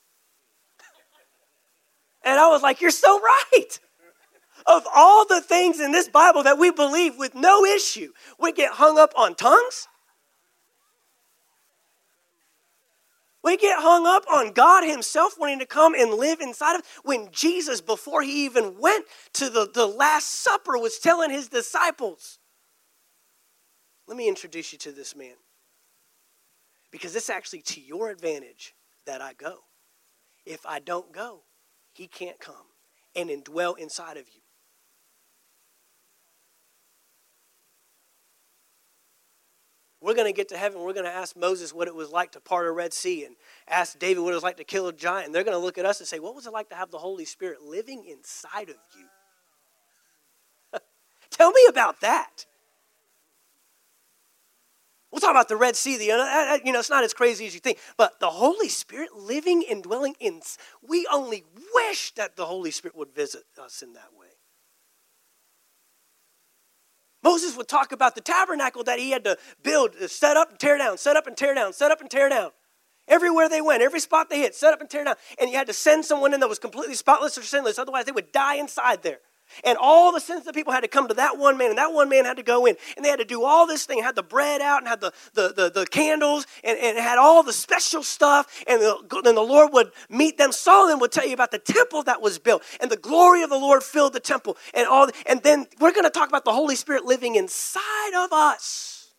And 2.24 2.40
I 2.40 2.48
was 2.50 2.62
like, 2.62 2.82
You're 2.82 2.92
so 2.92 3.20
right. 3.20 3.80
Of 4.66 4.84
all 4.96 5.26
the 5.28 5.42
things 5.42 5.80
in 5.80 5.92
this 5.92 6.08
Bible 6.08 6.44
that 6.44 6.58
we 6.58 6.72
believe 6.72 7.18
with 7.18 7.36
no 7.36 7.66
issue, 7.66 8.14
we 8.40 8.54
get 8.54 8.74
hung 8.74 8.98
up 8.98 9.12
on 9.16 9.36
tongues. 9.36 9.88
We 13.44 13.58
get 13.58 13.80
hung 13.80 14.08
up 14.08 14.24
on 14.32 14.54
God 14.54 14.86
Himself 14.86 15.36
wanting 15.38 15.60
to 15.60 15.66
come 15.66 15.94
and 15.96 16.14
live 16.14 16.40
inside 16.40 16.76
of 16.78 16.84
when 17.04 17.28
Jesus, 17.32 17.82
before 17.82 18.22
He 18.22 18.46
even 18.46 18.80
went 18.80 19.06
to 19.34 19.50
the, 19.50 19.70
the 19.72 19.86
Last 19.86 20.28
Supper, 20.28 20.78
was 20.78 20.98
telling 20.98 21.30
His 21.30 21.50
disciples, 21.50 22.40
Let 24.08 24.16
me 24.16 24.30
introduce 24.30 24.72
you 24.72 24.80
to 24.80 24.94
this 24.94 25.14
man. 25.14 25.36
Because 26.90 27.16
it's 27.16 27.30
actually 27.30 27.64
to 27.64 27.82
your 27.82 28.12
advantage 28.12 28.76
that 29.06 29.22
I 29.22 29.34
go. 29.34 29.58
If 30.46 30.66
I 30.66 30.80
don't 30.80 31.12
go, 31.12 31.42
he 31.94 32.08
can't 32.08 32.40
come 32.40 32.56
and 33.16 33.30
indwell 33.30 33.78
inside 33.78 34.18
of 34.18 34.26
you. 34.34 34.42
We're 40.04 40.16
going 40.16 40.28
to 40.28 40.36
get 40.36 40.50
to 40.50 40.58
heaven. 40.58 40.82
We're 40.82 40.92
going 40.92 41.06
to 41.06 41.12
ask 41.12 41.38
Moses 41.38 41.74
what 41.74 41.88
it 41.88 41.96
was 41.96 42.12
like 42.12 42.34
to 42.34 42.42
part 42.42 42.68
a 42.68 42.72
Red 42.72 42.92
Sea 42.92 43.24
and 43.24 43.38
ask 43.70 43.98
David 43.98 44.22
what 44.22 44.32
it 44.32 44.36
was 44.36 44.44
like 44.44 44.58
to 44.58 44.66
kill 44.66 44.88
a 44.90 44.94
giant. 44.94 45.28
And 45.28 45.34
they're 45.34 45.46
going 45.46 45.58
to 45.58 45.64
look 45.64 45.78
at 45.78 45.86
us 45.86 46.02
and 46.02 46.08
say, 46.08 46.20
What 46.20 46.36
was 46.36 46.46
it 46.46 46.52
like 46.52 46.68
to 46.70 46.76
have 46.76 46.92
the 46.92 46.98
Holy 46.98 47.24
Spirit 47.24 47.62
living 47.62 48.04
inside 48.06 48.70
of 48.70 48.76
you? 48.98 49.06
Tell 51.30 51.52
me 51.52 51.62
about 51.70 52.02
that. 52.02 52.46
We'll 55.14 55.20
talk 55.20 55.30
about 55.30 55.48
the 55.48 55.56
Red 55.56 55.76
Sea. 55.76 55.96
The, 56.00 56.12
uh, 56.12 56.18
uh, 56.18 56.58
you 56.66 56.74
know, 56.74 56.80
it's 56.80 56.90
not 56.90 57.04
as 57.04 57.14
crazy 57.14 57.46
as 57.46 57.54
you 57.54 57.60
think. 57.60 57.78
But 57.98 58.20
the 58.20 58.32
Holy 58.32 58.68
Spirit 58.68 59.16
living 59.16 59.64
and 59.70 59.84
dwelling 59.84 60.16
in, 60.20 60.42
we 60.82 61.06
only 61.14 61.44
wish 61.76 62.16
that 62.16 62.36
the 62.36 62.48
Holy 62.48 62.72
Spirit 62.72 62.98
would 62.98 63.14
visit 63.14 63.44
us 63.64 63.84
in 63.84 63.94
that 63.94 64.10
way. 64.18 64.30
Moses 67.22 67.56
would 67.56 67.68
talk 67.68 67.92
about 67.92 68.16
the 68.16 68.22
tabernacle 68.22 68.84
that 68.86 68.98
he 68.98 69.12
had 69.12 69.24
to 69.26 69.38
build, 69.62 69.94
set 70.08 70.36
up 70.36 70.50
and 70.50 70.60
tear 70.60 70.80
down, 70.80 70.98
set 70.98 71.16
up 71.16 71.28
and 71.28 71.38
tear 71.38 71.54
down, 71.54 71.74
set 71.74 71.92
up 71.92 72.02
and 72.02 72.10
tear 72.10 72.28
down. 72.28 72.50
Everywhere 73.08 73.48
they 73.48 73.62
went, 73.62 73.84
every 73.84 74.00
spot 74.00 74.32
they 74.32 74.40
hit, 74.40 74.56
set 74.56 74.74
up 74.74 74.82
and 74.82 74.90
tear 74.90 75.04
down. 75.04 75.16
And 75.40 75.52
you 75.52 75.58
had 75.58 75.68
to 75.68 75.74
send 75.74 76.06
someone 76.06 76.34
in 76.34 76.40
that 76.40 76.50
was 76.50 76.58
completely 76.58 76.96
spotless 76.96 77.38
or 77.38 77.44
sinless, 77.44 77.78
otherwise 77.78 78.06
they 78.06 78.12
would 78.12 78.32
die 78.32 78.56
inside 78.56 79.04
there. 79.04 79.20
And 79.64 79.78
all 79.80 80.12
the 80.12 80.20
sins 80.20 80.40
of 80.40 80.46
the 80.46 80.54
people 80.54 80.74
had 80.74 80.82
to 80.82 80.88
come 80.88 81.08
to 81.08 81.14
that 81.16 81.38
one 81.38 81.58
man, 81.58 81.70
and 81.70 81.78
that 81.78 81.94
one 81.94 82.10
man 82.10 82.26
had 82.26 82.38
to 82.38 82.44
go 82.44 82.66
in. 82.66 82.76
And 82.96 83.06
they 83.06 83.10
had 83.10 83.20
to 83.20 83.26
do 83.26 83.44
all 83.44 83.68
this 83.68 83.86
thing, 83.86 84.02
had 84.02 84.16
the 84.16 84.24
bread 84.24 84.62
out, 84.62 84.80
and 84.80 84.88
had 84.88 85.02
the, 85.02 85.12
the, 85.34 85.54
the, 85.56 85.70
the 85.70 85.86
candles, 85.86 86.46
and, 86.64 86.78
and 86.80 86.98
had 86.98 87.18
all 87.18 87.44
the 87.44 87.54
special 87.54 88.04
stuff. 88.04 88.64
And 88.68 88.82
then 88.82 89.36
the 89.36 89.42
Lord 89.42 89.74
would 89.74 89.92
meet 90.10 90.38
them. 90.38 90.52
Solomon 90.52 91.00
would 91.00 91.12
tell 91.12 91.28
you 91.28 91.34
about 91.34 91.52
the 91.52 91.60
temple 91.60 92.04
that 92.04 92.22
was 92.22 92.40
built, 92.40 92.64
and 92.80 92.92
the 92.92 92.98
glory 92.98 93.44
of 93.44 93.50
the 93.50 93.58
Lord 93.58 93.84
filled 93.84 94.14
the 94.14 94.20
temple. 94.20 94.58
And, 94.74 94.88
all, 94.88 95.10
and 95.26 95.42
then 95.44 95.68
we're 95.80 95.94
going 95.94 96.06
to 96.06 96.10
talk 96.10 96.30
about 96.30 96.46
the 96.46 96.54
Holy 96.54 96.76
Spirit 96.76 97.06
living 97.06 97.36
inside 97.36 98.14
of 98.16 98.34
us. 98.34 99.14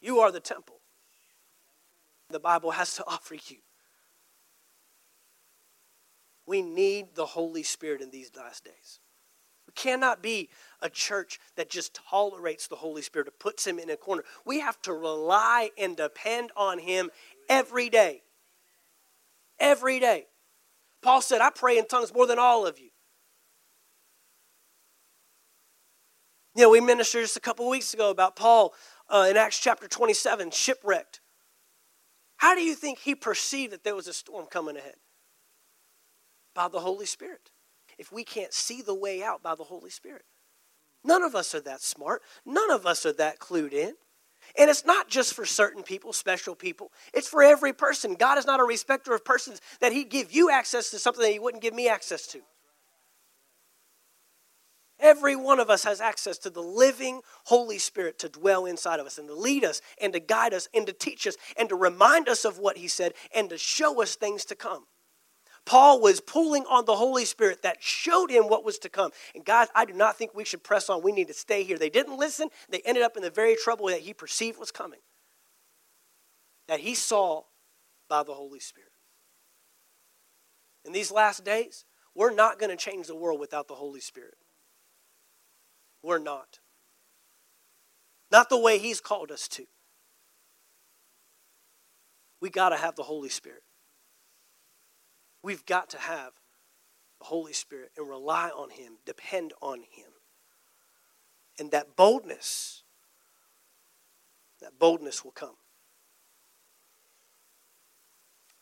You 0.00 0.20
are 0.20 0.32
the 0.32 0.40
temple 0.40 0.80
the 2.30 2.40
Bible 2.40 2.70
has 2.70 2.94
to 2.96 3.04
offer 3.06 3.34
you. 3.34 3.58
We 6.50 6.62
need 6.62 7.14
the 7.14 7.26
Holy 7.26 7.62
Spirit 7.62 8.00
in 8.00 8.10
these 8.10 8.32
last 8.36 8.64
days. 8.64 8.98
We 9.68 9.72
cannot 9.74 10.20
be 10.20 10.48
a 10.82 10.90
church 10.90 11.38
that 11.54 11.70
just 11.70 11.94
tolerates 12.10 12.66
the 12.66 12.74
Holy 12.74 13.02
Spirit, 13.02 13.28
or 13.28 13.30
puts 13.30 13.64
him 13.64 13.78
in 13.78 13.88
a 13.88 13.96
corner. 13.96 14.24
We 14.44 14.58
have 14.58 14.82
to 14.82 14.92
rely 14.92 15.70
and 15.78 15.96
depend 15.96 16.50
on 16.56 16.80
him 16.80 17.10
every 17.48 17.88
day. 17.88 18.24
Every 19.60 20.00
day. 20.00 20.26
Paul 21.02 21.20
said, 21.20 21.40
I 21.40 21.50
pray 21.50 21.78
in 21.78 21.86
tongues 21.86 22.12
more 22.12 22.26
than 22.26 22.40
all 22.40 22.66
of 22.66 22.80
you. 22.80 22.90
You 26.56 26.62
know, 26.62 26.70
we 26.70 26.80
ministered 26.80 27.22
just 27.22 27.36
a 27.36 27.40
couple 27.40 27.68
weeks 27.68 27.94
ago 27.94 28.10
about 28.10 28.34
Paul 28.34 28.74
uh, 29.08 29.28
in 29.30 29.36
Acts 29.36 29.60
chapter 29.60 29.86
27, 29.86 30.50
shipwrecked. 30.50 31.20
How 32.38 32.56
do 32.56 32.60
you 32.60 32.74
think 32.74 32.98
he 32.98 33.14
perceived 33.14 33.72
that 33.72 33.84
there 33.84 33.94
was 33.94 34.08
a 34.08 34.12
storm 34.12 34.46
coming 34.50 34.76
ahead? 34.76 34.96
By 36.60 36.68
the 36.68 36.80
Holy 36.80 37.06
Spirit. 37.06 37.52
If 37.96 38.12
we 38.12 38.22
can't 38.22 38.52
see 38.52 38.82
the 38.82 38.94
way 38.94 39.22
out 39.22 39.42
by 39.42 39.54
the 39.54 39.64
Holy 39.64 39.88
Spirit, 39.88 40.26
none 41.02 41.22
of 41.22 41.34
us 41.34 41.54
are 41.54 41.60
that 41.62 41.80
smart. 41.80 42.20
None 42.44 42.70
of 42.70 42.84
us 42.84 43.06
are 43.06 43.14
that 43.14 43.38
clued 43.38 43.72
in. 43.72 43.94
And 44.58 44.68
it's 44.68 44.84
not 44.84 45.08
just 45.08 45.32
for 45.32 45.46
certain 45.46 45.82
people, 45.82 46.12
special 46.12 46.54
people. 46.54 46.92
It's 47.14 47.28
for 47.28 47.42
every 47.42 47.72
person. 47.72 48.12
God 48.12 48.36
is 48.36 48.44
not 48.44 48.60
a 48.60 48.64
respecter 48.64 49.14
of 49.14 49.24
persons 49.24 49.62
that 49.80 49.94
He'd 49.94 50.10
give 50.10 50.32
you 50.32 50.50
access 50.50 50.90
to 50.90 50.98
something 50.98 51.22
that 51.22 51.32
He 51.32 51.38
wouldn't 51.38 51.62
give 51.62 51.72
me 51.72 51.88
access 51.88 52.26
to. 52.26 52.42
Every 54.98 55.36
one 55.36 55.60
of 55.60 55.70
us 55.70 55.84
has 55.84 56.02
access 56.02 56.36
to 56.40 56.50
the 56.50 56.62
living 56.62 57.22
Holy 57.44 57.78
Spirit 57.78 58.18
to 58.18 58.28
dwell 58.28 58.66
inside 58.66 59.00
of 59.00 59.06
us 59.06 59.16
and 59.16 59.28
to 59.28 59.34
lead 59.34 59.64
us 59.64 59.80
and 59.98 60.12
to 60.12 60.20
guide 60.20 60.52
us 60.52 60.68
and 60.74 60.86
to 60.86 60.92
teach 60.92 61.26
us 61.26 61.38
and 61.58 61.70
to 61.70 61.74
remind 61.74 62.28
us 62.28 62.44
of 62.44 62.58
what 62.58 62.76
He 62.76 62.86
said 62.86 63.14
and 63.34 63.48
to 63.48 63.56
show 63.56 64.02
us 64.02 64.14
things 64.14 64.44
to 64.44 64.54
come. 64.54 64.84
Paul 65.66 66.00
was 66.00 66.20
pulling 66.20 66.64
on 66.64 66.84
the 66.84 66.96
Holy 66.96 67.24
Spirit 67.24 67.62
that 67.62 67.82
showed 67.82 68.30
him 68.30 68.44
what 68.44 68.64
was 68.64 68.78
to 68.80 68.88
come. 68.88 69.12
And 69.34 69.44
God, 69.44 69.68
I 69.74 69.84
do 69.84 69.92
not 69.92 70.16
think 70.16 70.34
we 70.34 70.44
should 70.44 70.64
press 70.64 70.90
on. 70.90 71.02
We 71.02 71.12
need 71.12 71.28
to 71.28 71.34
stay 71.34 71.62
here. 71.62 71.78
They 71.78 71.90
didn't 71.90 72.18
listen. 72.18 72.48
They 72.68 72.80
ended 72.84 73.04
up 73.04 73.16
in 73.16 73.22
the 73.22 73.30
very 73.30 73.56
trouble 73.56 73.86
that 73.86 74.00
he 74.00 74.12
perceived 74.12 74.58
was 74.58 74.70
coming, 74.70 75.00
that 76.66 76.80
he 76.80 76.94
saw 76.94 77.42
by 78.08 78.22
the 78.22 78.34
Holy 78.34 78.60
Spirit. 78.60 78.90
In 80.84 80.92
these 80.92 81.12
last 81.12 81.44
days, 81.44 81.84
we're 82.14 82.34
not 82.34 82.58
going 82.58 82.70
to 82.70 82.76
change 82.76 83.06
the 83.06 83.16
world 83.16 83.38
without 83.38 83.68
the 83.68 83.74
Holy 83.74 84.00
Spirit. 84.00 84.34
We're 86.02 86.18
not. 86.18 86.58
Not 88.30 88.48
the 88.48 88.58
way 88.58 88.78
He's 88.78 89.00
called 89.00 89.30
us 89.30 89.48
to. 89.48 89.64
We 92.40 92.48
got 92.48 92.70
to 92.70 92.76
have 92.76 92.96
the 92.96 93.02
Holy 93.02 93.28
Spirit. 93.28 93.62
We've 95.42 95.64
got 95.64 95.90
to 95.90 95.98
have 95.98 96.32
the 97.18 97.26
Holy 97.26 97.52
Spirit 97.52 97.92
and 97.96 98.08
rely 98.08 98.50
on 98.50 98.70
Him, 98.70 98.98
depend 99.04 99.52
on 99.60 99.80
Him. 99.80 100.10
And 101.58 101.70
that 101.70 101.96
boldness, 101.96 102.82
that 104.60 104.78
boldness 104.78 105.24
will 105.24 105.32
come. 105.32 105.56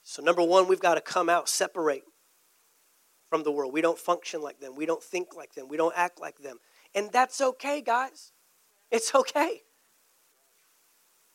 So, 0.03 0.23
number 0.23 0.43
one, 0.43 0.69
we've 0.69 0.81
got 0.81 0.95
to 0.95 1.01
come 1.01 1.29
out, 1.29 1.49
separate 1.49 2.03
from 3.29 3.43
the 3.43 3.53
world. 3.53 3.73
We 3.73 3.83
don't 3.83 3.99
function 3.99 4.41
like 4.41 4.61
them. 4.61 4.75
We 4.75 4.87
don't 4.87 5.03
think 5.03 5.37
like 5.37 5.55
them. 5.55 5.69
We 5.69 5.77
don't 5.77 5.93
act 5.97 6.21
like 6.21 6.39
them. 6.39 6.59
And 6.95 7.11
that's 7.13 7.41
okay, 7.41 7.83
guys. 7.83 8.33
It's 8.91 9.15
okay. 9.15 9.63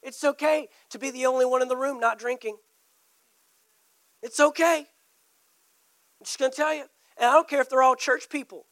It's 0.02 0.24
okay 0.24 0.68
to 0.90 1.00
be 1.00 1.12
the 1.12 1.26
only 1.26 1.46
one 1.46 1.62
in 1.62 1.68
the 1.68 1.78
room 1.78 2.00
not 2.00 2.20
drinking. 2.20 2.58
It's 4.22 4.40
okay. 4.40 4.88
I'm 6.24 6.26
just 6.26 6.40
going 6.40 6.52
to 6.52 6.56
tell 6.56 6.74
you. 6.74 6.86
And 7.18 7.30
I 7.30 7.34
don't 7.34 7.50
care 7.50 7.60
if 7.60 7.70
they're 7.70 7.84
all 7.84 7.98
church 7.98 8.30
people. 8.30 8.66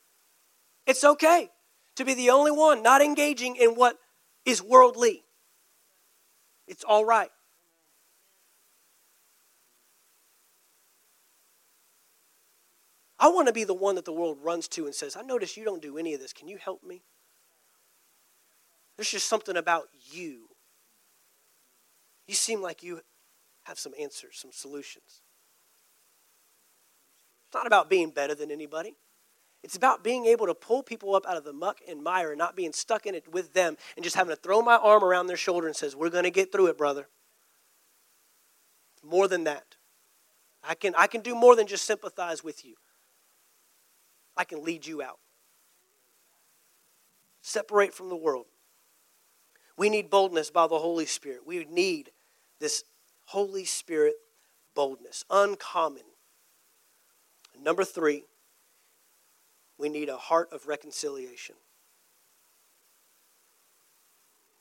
It's 0.87 1.03
okay 1.03 1.49
to 1.95 2.05
be 2.05 2.13
the 2.13 2.29
only 2.29 2.49
one 2.49 2.81
not 2.81 3.01
engaging 3.01 3.57
in 3.57 3.71
what 3.71 3.97
is 4.45 4.63
worldly. 4.63 5.25
It's 6.65 6.85
all 6.85 7.03
right. 7.03 7.27
I 13.19 13.27
want 13.27 13.47
to 13.47 13.53
be 13.53 13.65
the 13.65 13.73
one 13.73 13.95
that 13.95 14.05
the 14.05 14.13
world 14.13 14.37
runs 14.41 14.69
to 14.69 14.85
and 14.85 14.95
says, 14.95 15.17
I 15.17 15.21
notice 15.21 15.57
you 15.57 15.65
don't 15.65 15.81
do 15.81 15.97
any 15.97 16.13
of 16.13 16.21
this. 16.21 16.31
Can 16.31 16.47
you 16.47 16.57
help 16.57 16.85
me? 16.85 17.01
There's 18.95 19.11
just 19.11 19.27
something 19.27 19.57
about 19.57 19.89
you. 20.09 20.47
You 22.27 22.33
seem 22.33 22.61
like 22.61 22.81
you 22.81 23.01
have 23.63 23.77
some 23.77 23.91
answers, 23.99 24.37
some 24.37 24.53
solutions. 24.53 25.21
It's 27.51 27.55
not 27.57 27.67
about 27.67 27.89
being 27.89 28.11
better 28.11 28.33
than 28.33 28.49
anybody. 28.49 28.95
It's 29.61 29.75
about 29.75 30.05
being 30.05 30.25
able 30.25 30.47
to 30.47 30.53
pull 30.53 30.83
people 30.83 31.15
up 31.15 31.25
out 31.27 31.35
of 31.35 31.43
the 31.43 31.51
muck 31.51 31.79
and 31.85 32.01
mire 32.01 32.29
and 32.29 32.37
not 32.37 32.55
being 32.55 32.71
stuck 32.71 33.05
in 33.05 33.13
it 33.13 33.29
with 33.29 33.51
them 33.51 33.75
and 33.97 34.05
just 34.05 34.15
having 34.15 34.33
to 34.33 34.41
throw 34.41 34.61
my 34.61 34.77
arm 34.77 35.03
around 35.03 35.27
their 35.27 35.35
shoulder 35.35 35.67
and 35.67 35.75
says, 35.75 35.93
We're 35.93 36.09
going 36.09 36.23
to 36.23 36.31
get 36.31 36.53
through 36.53 36.67
it, 36.67 36.77
brother. 36.77 37.09
More 39.03 39.27
than 39.27 39.43
that. 39.43 39.75
I 40.63 40.75
can, 40.75 40.93
I 40.97 41.07
can 41.07 41.19
do 41.19 41.35
more 41.35 41.57
than 41.57 41.67
just 41.67 41.83
sympathize 41.83 42.41
with 42.41 42.63
you. 42.63 42.75
I 44.37 44.45
can 44.45 44.63
lead 44.63 44.87
you 44.87 45.01
out. 45.01 45.19
Separate 47.41 47.93
from 47.93 48.07
the 48.07 48.15
world. 48.15 48.45
We 49.75 49.89
need 49.89 50.09
boldness 50.09 50.51
by 50.51 50.67
the 50.67 50.79
Holy 50.79 51.05
Spirit. 51.05 51.41
We 51.45 51.65
need 51.65 52.11
this 52.61 52.85
Holy 53.25 53.65
Spirit 53.65 54.13
boldness, 54.73 55.25
uncommon. 55.29 56.03
Number 57.63 57.83
three, 57.83 58.23
we 59.77 59.87
need 59.87 60.09
a 60.09 60.17
heart 60.17 60.49
of 60.51 60.67
reconciliation. 60.67 61.55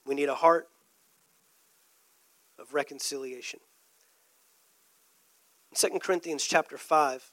We 0.05 0.15
need 0.15 0.29
a 0.29 0.35
heart 0.35 0.69
of 2.59 2.75
reconciliation. 2.75 3.61
In 5.71 5.91
2 5.91 5.99
Corinthians 5.99 6.45
chapter 6.45 6.77
5, 6.77 7.33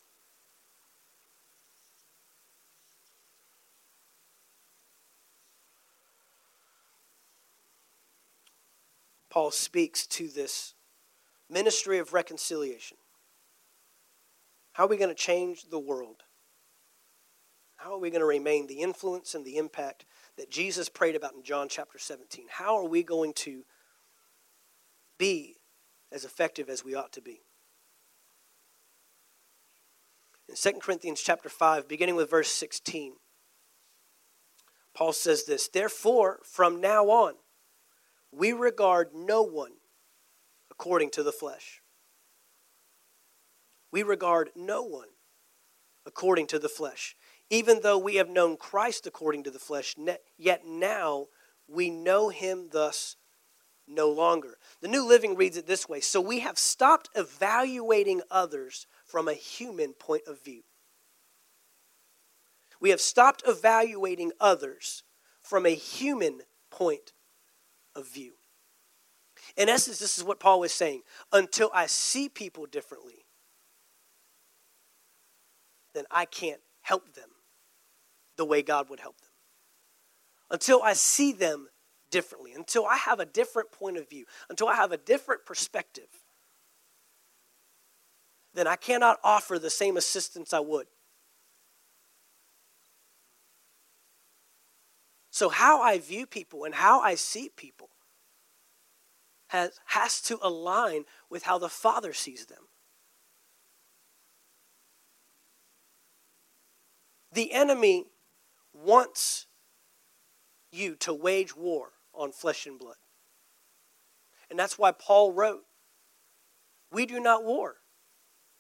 Paul 9.30 9.52
speaks 9.52 10.08
to 10.08 10.30
this 10.30 10.76
ministry 11.50 11.98
of 12.00 12.14
reconciliation. 12.14 12.98
How 14.78 14.84
are 14.84 14.90
we 14.90 14.98
going 14.98 15.10
to 15.10 15.16
change 15.16 15.72
the 15.72 15.80
world? 15.80 16.18
How 17.78 17.94
are 17.94 17.98
we 17.98 18.12
going 18.12 18.22
to 18.22 18.28
remain 18.28 18.68
the 18.68 18.82
influence 18.82 19.34
and 19.34 19.44
the 19.44 19.58
impact 19.58 20.06
that 20.38 20.52
Jesus 20.52 20.88
prayed 20.88 21.16
about 21.16 21.34
in 21.34 21.42
John 21.42 21.68
chapter 21.68 21.98
17? 21.98 22.46
How 22.48 22.78
are 22.78 22.88
we 22.88 23.02
going 23.02 23.34
to 23.38 23.64
be 25.18 25.56
as 26.12 26.26
effective 26.26 26.70
as 26.70 26.86
we 26.86 26.94
ought 26.94 27.12
to 27.14 27.22
be? 27.22 27.42
In 30.48 30.54
2 30.56 30.78
Corinthians 30.80 31.22
chapter 31.22 31.50
5, 31.50 31.88
beginning 31.88 32.16
with 32.16 32.30
verse 32.30 32.50
16, 32.50 33.14
Paul 34.94 35.12
says 35.12 35.46
this 35.46 35.68
Therefore, 35.68 36.42
from 36.44 36.80
now 36.80 37.06
on, 37.06 37.34
we 38.32 38.54
regard 38.54 39.08
no 39.16 39.42
one 39.42 39.72
according 40.70 41.10
to 41.10 41.24
the 41.24 41.32
flesh. 41.32 41.82
We 43.98 44.04
regard 44.04 44.52
no 44.56 44.84
one 44.84 45.08
according 46.06 46.46
to 46.50 46.60
the 46.60 46.70
flesh. 46.70 47.16
Even 47.50 47.80
though 47.82 47.98
we 47.98 48.18
have 48.18 48.30
known 48.30 48.56
Christ 48.56 49.08
according 49.08 49.42
to 49.46 49.50
the 49.50 49.58
flesh, 49.58 49.96
yet 50.38 50.68
now 50.68 51.30
we 51.68 51.90
know 51.90 52.30
him 52.30 52.70
thus 52.72 53.16
no 53.88 54.12
longer. 54.12 54.60
The 54.82 54.88
New 54.88 55.04
Living 55.04 55.36
reads 55.36 55.58
it 55.58 55.66
this 55.66 55.90
way 55.90 56.00
So 56.00 56.22
we 56.22 56.42
have 56.42 56.60
stopped 56.60 57.10
evaluating 57.16 58.22
others 58.30 58.86
from 59.04 59.28
a 59.28 59.34
human 59.34 59.94
point 59.94 60.28
of 60.28 60.44
view. 60.44 60.62
We 62.80 62.92
have 62.92 63.02
stopped 63.02 63.42
evaluating 63.48 64.32
others 64.40 65.02
from 65.42 65.66
a 65.66 65.74
human 65.74 66.42
point 66.70 67.14
of 67.96 68.08
view. 68.08 68.34
In 69.56 69.70
essence, 69.70 69.98
this 69.98 70.20
is 70.20 70.24
what 70.24 70.40
Paul 70.40 70.60
was 70.60 70.72
saying. 70.72 71.02
Until 71.34 71.72
I 71.74 71.88
see 71.88 72.30
people 72.30 72.68
differently, 72.68 73.24
then 75.98 76.06
I 76.12 76.26
can't 76.26 76.62
help 76.82 77.16
them 77.16 77.30
the 78.38 78.46
way 78.46 78.62
God 78.62 78.88
would 78.90 79.00
help 79.00 79.20
them. 79.20 79.32
Until 80.52 80.84
I 80.84 80.94
see 80.94 81.34
them 81.34 81.68
differently, 82.12 82.54
until 82.54 82.86
I 82.86 82.98
have 82.98 83.20
a 83.20 83.26
different 83.26 83.72
point 83.72 83.98
of 83.98 84.08
view, 84.08 84.26
until 84.50 84.68
I 84.68 84.76
have 84.76 84.92
a 84.92 84.98
different 84.98 85.46
perspective, 85.46 86.08
then 88.54 88.68
I 88.68 88.76
cannot 88.76 89.18
offer 89.24 89.58
the 89.58 89.72
same 89.72 89.98
assistance 89.98 90.54
I 90.54 90.60
would. 90.60 90.86
So, 95.32 95.50
how 95.50 95.82
I 95.82 95.98
view 95.98 96.26
people 96.26 96.64
and 96.64 96.76
how 96.76 97.00
I 97.02 97.16
see 97.16 97.50
people 97.56 97.90
has, 99.48 99.80
has 99.86 100.22
to 100.24 100.40
align 100.42 101.06
with 101.30 101.44
how 101.44 101.58
the 101.58 101.70
Father 101.70 102.14
sees 102.14 102.46
them. 102.46 102.68
The 107.32 107.52
enemy 107.52 108.06
wants 108.74 109.48
you 110.72 110.96
to 110.96 111.14
wage 111.14 111.56
war 111.56 111.94
on 112.14 112.32
flesh 112.32 112.66
and 112.66 112.80
blood. 112.80 112.96
And 114.50 114.58
that's 114.58 114.78
why 114.78 114.92
Paul 114.92 115.34
wrote, 115.34 115.64
We 116.92 117.06
do 117.06 117.20
not 117.20 117.44
war 117.44 117.76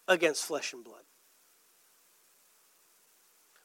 against 0.08 0.46
flesh 0.46 0.74
and 0.74 0.84
blood, 0.84 1.04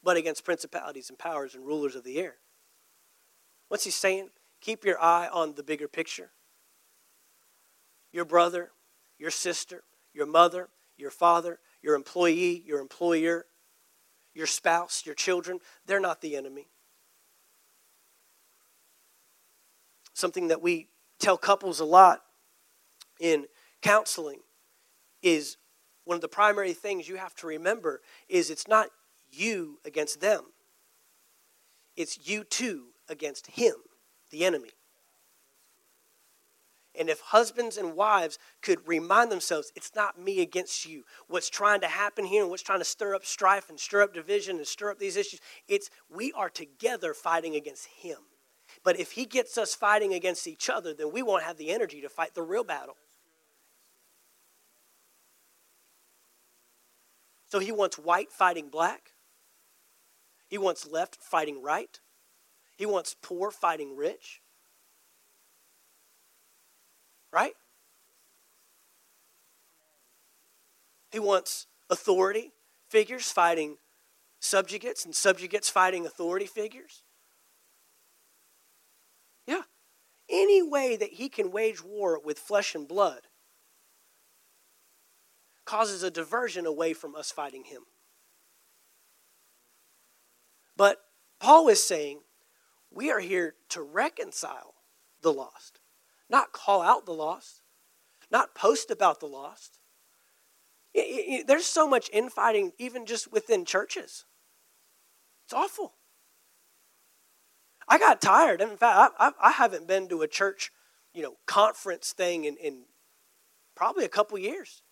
but 0.02 0.16
against 0.16 0.44
principalities 0.44 1.08
and 1.08 1.18
powers 1.18 1.54
and 1.54 1.66
rulers 1.66 1.94
of 1.96 2.04
the 2.04 2.18
air. 2.18 2.36
What's 3.68 3.84
he 3.84 3.90
saying? 3.90 4.30
Keep 4.60 4.84
your 4.84 5.02
eye 5.02 5.28
on 5.32 5.54
the 5.54 5.62
bigger 5.62 5.88
picture. 5.88 6.30
Your 8.12 8.24
brother, 8.24 8.70
your 9.18 9.30
sister, 9.30 9.82
your 10.12 10.26
mother, 10.26 10.68
your 10.96 11.10
father, 11.10 11.58
your 11.80 11.94
employee, 11.94 12.62
your 12.66 12.80
employer, 12.80 13.46
your 14.34 14.46
spouse, 14.46 15.04
your 15.04 15.14
children, 15.14 15.58
they're 15.86 16.00
not 16.00 16.20
the 16.20 16.36
enemy. 16.36 16.68
Something 20.14 20.48
that 20.48 20.62
we 20.62 20.88
tell 21.18 21.36
couples 21.36 21.80
a 21.80 21.84
lot 21.84 22.22
in 23.20 23.46
counseling 23.80 24.40
is 25.22 25.56
one 26.04 26.16
of 26.16 26.20
the 26.20 26.28
primary 26.28 26.72
things 26.72 27.08
you 27.08 27.16
have 27.16 27.34
to 27.36 27.46
remember 27.46 28.00
is 28.28 28.50
it's 28.50 28.68
not 28.68 28.88
you 29.30 29.78
against 29.84 30.20
them. 30.20 30.44
It's 31.96 32.28
you 32.28 32.44
two 32.44 32.88
against 33.08 33.46
him, 33.46 33.74
the 34.30 34.44
enemy. 34.44 34.70
And 36.98 37.08
if 37.08 37.20
husbands 37.20 37.78
and 37.78 37.96
wives 37.96 38.38
could 38.60 38.86
remind 38.86 39.32
themselves, 39.32 39.72
it's 39.74 39.92
not 39.96 40.20
me 40.20 40.40
against 40.40 40.84
you. 40.84 41.04
What's 41.26 41.48
trying 41.48 41.80
to 41.80 41.88
happen 41.88 42.26
here 42.26 42.42
and 42.42 42.50
what's 42.50 42.62
trying 42.62 42.80
to 42.80 42.84
stir 42.84 43.14
up 43.14 43.24
strife 43.24 43.70
and 43.70 43.80
stir 43.80 44.02
up 44.02 44.12
division 44.12 44.56
and 44.58 44.66
stir 44.66 44.90
up 44.90 44.98
these 44.98 45.16
issues, 45.16 45.40
it's 45.68 45.88
we 46.14 46.32
are 46.32 46.50
together 46.50 47.14
fighting 47.14 47.54
against 47.56 47.86
him. 47.86 48.18
But 48.84 49.00
if 49.00 49.12
he 49.12 49.24
gets 49.24 49.56
us 49.56 49.74
fighting 49.74 50.12
against 50.12 50.46
each 50.46 50.68
other, 50.68 50.92
then 50.92 51.12
we 51.12 51.22
won't 51.22 51.44
have 51.44 51.56
the 51.56 51.70
energy 51.70 52.00
to 52.02 52.08
fight 52.08 52.34
the 52.34 52.42
real 52.42 52.64
battle. 52.64 52.96
So 57.48 57.58
he 57.58 57.72
wants 57.72 57.98
white 57.98 58.30
fighting 58.30 58.68
black. 58.68 59.12
He 60.48 60.58
wants 60.58 60.86
left 60.86 61.16
fighting 61.22 61.62
right. 61.62 61.98
He 62.76 62.84
wants 62.84 63.16
poor 63.22 63.50
fighting 63.50 63.96
rich. 63.96 64.41
Right? 67.32 67.54
He 71.10 71.18
wants 71.18 71.66
authority 71.90 72.52
figures 72.88 73.30
fighting 73.30 73.76
subjugates 74.40 75.04
and 75.04 75.14
subjugates 75.14 75.70
fighting 75.70 76.04
authority 76.04 76.46
figures. 76.46 77.02
Yeah. 79.46 79.62
Any 80.28 80.62
way 80.62 80.96
that 80.96 81.10
he 81.14 81.28
can 81.28 81.50
wage 81.50 81.82
war 81.82 82.20
with 82.22 82.38
flesh 82.38 82.74
and 82.74 82.88
blood 82.88 83.22
causes 85.64 86.02
a 86.02 86.10
diversion 86.10 86.66
away 86.66 86.92
from 86.92 87.14
us 87.14 87.30
fighting 87.30 87.64
him. 87.64 87.82
But 90.76 90.98
Paul 91.38 91.68
is 91.68 91.82
saying 91.82 92.20
we 92.90 93.10
are 93.10 93.20
here 93.20 93.54
to 93.70 93.82
reconcile 93.82 94.74
the 95.20 95.32
lost, 95.32 95.80
not 96.32 96.52
call 96.52 96.82
out 96.82 97.04
the 97.04 97.12
lost, 97.12 97.60
not 98.30 98.54
post 98.54 98.90
about 98.90 99.20
the 99.20 99.26
lost. 99.26 99.78
There's 100.94 101.66
so 101.66 101.86
much 101.86 102.10
infighting, 102.12 102.72
even 102.78 103.06
just 103.06 103.30
within 103.30 103.64
churches. 103.64 104.24
It's 105.44 105.52
awful. 105.52 105.94
I 107.86 107.98
got 107.98 108.20
tired. 108.22 108.60
In 108.60 108.76
fact, 108.76 109.14
I, 109.18 109.32
I, 109.40 109.50
haven't 109.52 109.86
been 109.86 110.08
to 110.08 110.22
a 110.22 110.28
church, 110.28 110.70
you 111.12 111.22
know, 111.22 111.34
conference 111.46 112.12
thing 112.12 112.44
in, 112.44 112.56
in 112.56 112.84
probably 113.74 114.04
a 114.04 114.08
couple 114.08 114.38
years. 114.38 114.82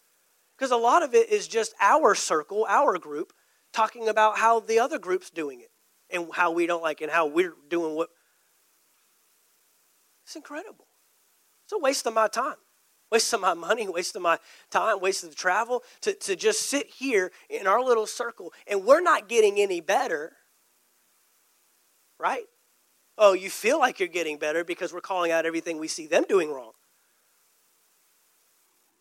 Because 0.56 0.70
a 0.70 0.76
lot 0.76 1.02
of 1.02 1.14
it 1.14 1.30
is 1.30 1.48
just 1.48 1.74
our 1.80 2.14
circle, 2.14 2.66
our 2.68 2.98
group, 2.98 3.32
talking 3.72 4.08
about 4.08 4.38
how 4.38 4.60
the 4.60 4.78
other 4.78 4.98
group's 4.98 5.30
doing 5.30 5.60
it 5.60 5.70
and 6.10 6.28
how 6.34 6.50
we 6.50 6.66
don't 6.66 6.82
like 6.82 7.00
it 7.00 7.04
and 7.04 7.12
how 7.12 7.26
we're 7.26 7.54
doing 7.68 7.94
what. 7.94 8.10
It's 10.24 10.36
incredible. 10.36 10.89
It's 11.70 11.76
a 11.76 11.78
waste 11.78 12.04
of 12.06 12.14
my 12.14 12.26
time, 12.26 12.56
waste 13.12 13.32
of 13.32 13.40
my 13.40 13.54
money, 13.54 13.86
waste 13.88 14.16
of 14.16 14.22
my 14.22 14.38
time, 14.72 14.98
waste 14.98 15.22
of 15.22 15.30
the 15.30 15.36
travel 15.36 15.84
to, 16.00 16.12
to 16.14 16.34
just 16.34 16.62
sit 16.62 16.88
here 16.88 17.30
in 17.48 17.68
our 17.68 17.80
little 17.80 18.08
circle 18.08 18.52
and 18.66 18.84
we're 18.84 19.00
not 19.00 19.28
getting 19.28 19.60
any 19.60 19.80
better, 19.80 20.32
right? 22.18 22.46
Oh, 23.16 23.34
you 23.34 23.50
feel 23.50 23.78
like 23.78 24.00
you're 24.00 24.08
getting 24.08 24.36
better 24.36 24.64
because 24.64 24.92
we're 24.92 25.00
calling 25.00 25.30
out 25.30 25.46
everything 25.46 25.78
we 25.78 25.86
see 25.86 26.08
them 26.08 26.24
doing 26.28 26.52
wrong. 26.52 26.72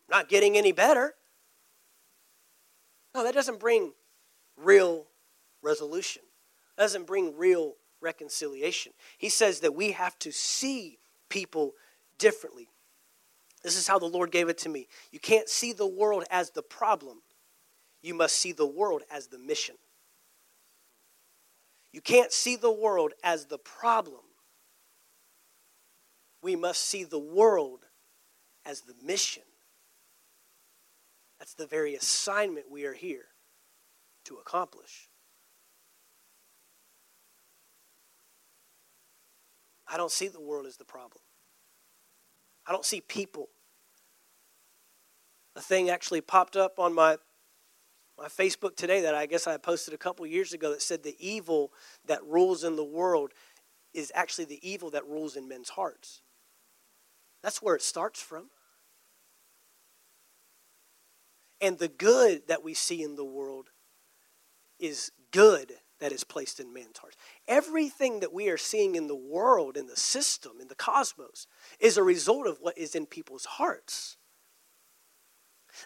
Not 0.07 0.29
getting 0.29 0.55
any 0.55 0.71
better. 0.71 1.15
No, 3.15 3.23
that 3.23 3.33
doesn't 3.33 3.59
bring 3.59 3.93
real 4.55 5.07
resolution. 5.63 6.21
That 6.77 6.83
doesn't 6.83 7.07
bring 7.07 7.35
real 7.35 7.77
reconciliation. 7.99 8.93
He 9.17 9.29
says 9.29 9.61
that 9.61 9.73
we 9.73 9.93
have 9.93 10.19
to 10.19 10.31
see 10.31 10.99
people 11.29 11.73
differently. 12.19 12.69
This 13.63 13.75
is 13.75 13.87
how 13.87 13.97
the 13.99 14.05
Lord 14.05 14.31
gave 14.31 14.47
it 14.49 14.59
to 14.59 14.69
me. 14.69 14.87
You 15.11 15.19
can't 15.19 15.49
see 15.49 15.73
the 15.73 15.87
world 15.87 16.23
as 16.29 16.51
the 16.51 16.61
problem, 16.61 17.21
you 18.01 18.13
must 18.13 18.35
see 18.37 18.51
the 18.51 18.67
world 18.67 19.01
as 19.11 19.27
the 19.27 19.39
mission. 19.39 19.75
You 21.91 22.01
can't 22.01 22.31
see 22.31 22.55
the 22.55 22.71
world 22.71 23.13
as 23.23 23.45
the 23.45 23.57
problem. 23.57 24.21
We 26.41 26.55
must 26.55 26.85
see 26.85 27.03
the 27.03 27.19
world 27.19 27.79
as 28.65 28.81
the 28.81 28.93
mission. 29.03 29.43
That's 31.39 31.53
the 31.53 31.67
very 31.67 31.95
assignment 31.95 32.69
we 32.69 32.85
are 32.85 32.93
here 32.93 33.25
to 34.25 34.35
accomplish. 34.35 35.09
I 39.91 39.97
don't 39.97 40.11
see 40.11 40.27
the 40.27 40.39
world 40.39 40.67
as 40.67 40.77
the 40.77 40.85
problem. 40.85 41.21
I 42.69 42.71
don't 42.71 42.85
see 42.85 43.01
people. 43.01 43.49
A 45.55 45.61
thing 45.61 45.89
actually 45.89 46.21
popped 46.21 46.55
up 46.55 46.77
on 46.77 46.93
my 46.93 47.17
my 48.17 48.27
Facebook 48.27 48.75
today 48.75 49.01
that 49.01 49.15
I 49.15 49.25
guess 49.25 49.47
I 49.47 49.55
posted 49.55 49.93
a 49.93 49.97
couple 49.97 50.27
years 50.27 50.51
ago 50.51 50.71
that 50.71 50.81
said 50.81 51.03
the 51.03 51.15
evil 51.19 51.71
that 52.05 52.23
rules 52.25 52.65
in 52.65 52.75
the 52.75 52.83
world 52.83 53.31
is 53.93 54.11
actually 54.13 54.43
the 54.45 54.59
evil 54.61 54.89
that 54.91 55.07
rules 55.07 55.37
in 55.37 55.47
men's 55.47 55.69
hearts. 55.69 56.21
That's 57.41 57.61
where 57.61 57.75
it 57.75 57.81
starts 57.81 58.21
from. 58.21 58.49
And 61.61 61.79
the 61.79 61.87
good 61.87 62.47
that 62.49 62.61
we 62.61 62.73
see 62.73 63.01
in 63.01 63.15
the 63.15 63.23
world 63.23 63.69
is 64.79 65.13
good 65.31 65.75
that 65.99 66.11
is 66.11 66.23
placed 66.23 66.59
in 66.59 66.73
man's 66.73 66.97
heart. 66.97 67.15
Everything 67.47 68.19
that 68.21 68.33
we 68.33 68.49
are 68.49 68.57
seeing 68.57 68.95
in 68.95 69.07
the 69.07 69.15
world, 69.15 69.77
in 69.77 69.87
the 69.87 69.97
system, 69.97 70.53
in 70.61 70.67
the 70.67 70.75
cosmos, 70.75 71.47
is 71.79 71.97
a 71.97 72.03
result 72.03 72.47
of 72.47 72.57
what 72.61 72.77
is 72.77 72.95
in 72.95 73.05
people's 73.05 73.45
hearts. 73.45 74.17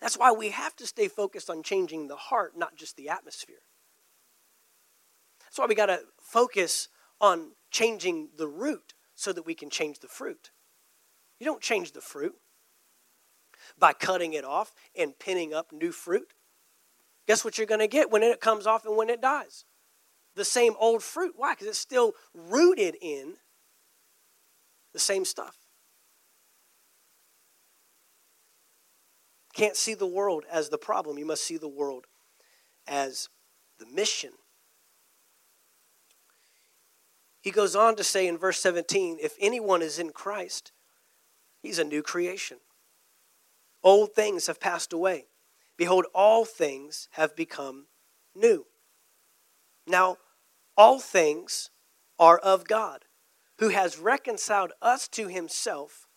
That's 0.02 0.18
why 0.18 0.32
we 0.32 0.50
have 0.50 0.76
to 0.78 0.88
stay 0.88 1.08
focused 1.08 1.50
on 1.50 1.64
changing 1.64 2.08
the 2.08 2.16
heart, 2.16 2.54
not 2.58 2.76
just 2.76 2.96
the 2.96 3.10
atmosphere. 3.10 3.64
That's 5.44 5.60
why 5.60 5.66
we 5.66 5.76
got 5.76 5.88
to 5.88 6.02
focus 6.22 6.88
on 7.20 7.52
changing 7.72 8.30
the 8.38 8.48
root 8.48 8.94
so 9.16 9.34
that 9.34 9.46
we 9.46 9.56
can 9.56 9.70
change 9.70 10.00
the 10.00 10.08
fruit. 10.08 10.52
You 11.40 11.46
don't 11.46 11.62
change 11.62 11.92
the 11.92 12.02
fruit 12.02 12.36
by 13.78 13.94
cutting 13.94 14.34
it 14.34 14.46
off 14.46 14.74
and 14.98 15.18
pinning 15.18 15.54
up 15.54 15.72
new 15.72 15.92
fruit. 15.92 16.34
Guess 17.28 17.46
what 17.46 17.58
you're 17.58 17.68
going 17.68 17.80
to 17.80 17.88
get 17.88 18.12
when 18.12 18.24
it 18.24 18.42
comes 18.42 18.68
off 18.68 18.86
and 18.86 18.98
when 18.98 19.10
it 19.10 19.22
dies? 19.22 19.66
The 20.36 20.46
same 20.46 20.74
old 20.80 21.04
fruit. 21.04 21.34
Why? 21.36 21.54
Because 21.54 21.68
it's 21.68 21.78
still 21.78 22.14
rooted 22.34 22.96
in 23.02 23.36
the 24.94 25.00
same 25.00 25.26
stuff. 25.26 25.56
Can't 29.54 29.76
see 29.76 29.94
the 29.94 30.08
world 30.08 30.46
as 30.52 30.70
the 30.70 30.78
problem. 30.78 31.18
You 31.18 31.26
must 31.26 31.44
see 31.44 31.58
the 31.58 31.68
world 31.68 32.06
as 32.88 33.30
the 33.80 33.86
mission. 33.86 34.32
He 37.42 37.52
goes 37.52 37.76
on 37.76 37.96
to 37.98 38.04
say 38.04 38.28
in 38.28 38.38
verse 38.38 38.60
17 38.60 39.18
if 39.22 39.36
anyone 39.40 39.82
is 39.82 40.00
in 40.00 40.12
Christ, 40.12 40.72
he's 41.62 41.78
a 41.78 41.84
new 41.84 42.02
creation. 42.02 42.58
Old 43.84 44.14
things 44.14 44.48
have 44.48 44.62
passed 44.62 44.94
away. 44.94 45.26
Behold, 45.78 46.06
all 46.16 46.46
things 46.46 47.10
have 47.12 47.36
become 47.36 47.88
new. 48.34 48.66
Now, 49.86 50.18
all 50.78 51.00
things 51.00 51.70
are 52.20 52.38
of 52.38 52.68
God, 52.68 53.06
who 53.60 53.70
has 53.70 53.98
reconciled 53.98 54.72
us 54.82 55.08
to 55.10 55.28
himself 55.28 56.08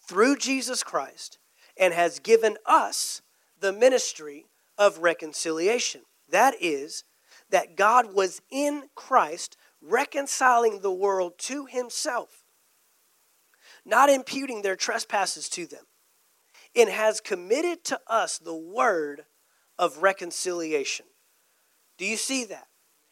through 0.00 0.36
Jesus 0.36 0.82
Christ 0.82 1.38
and 1.76 1.94
has 1.94 2.18
given 2.18 2.56
us 2.66 3.22
the 3.58 3.72
ministry 3.72 4.46
of 4.76 4.98
reconciliation. 4.98 6.02
That 6.28 6.54
is, 6.60 7.04
that 7.50 7.76
God 7.76 8.14
was 8.14 8.40
in 8.50 8.84
Christ, 8.94 9.56
reconciling 9.80 10.80
the 10.80 10.92
world 10.92 11.34
to 11.38 11.66
himself, 11.66 12.44
not 13.84 14.10
imputing 14.10 14.62
their 14.62 14.76
trespasses 14.76 15.48
to 15.50 15.66
them, 15.66 15.84
and 16.74 16.88
has 16.88 17.20
committed 17.20 17.84
to 17.84 18.00
us 18.06 18.38
the 18.38 18.54
word 18.54 19.24
of 19.78 19.98
reconciliation. 19.98 21.06
Do 21.98 22.04
you 22.04 22.16
see 22.16 22.44
that? 22.44 22.68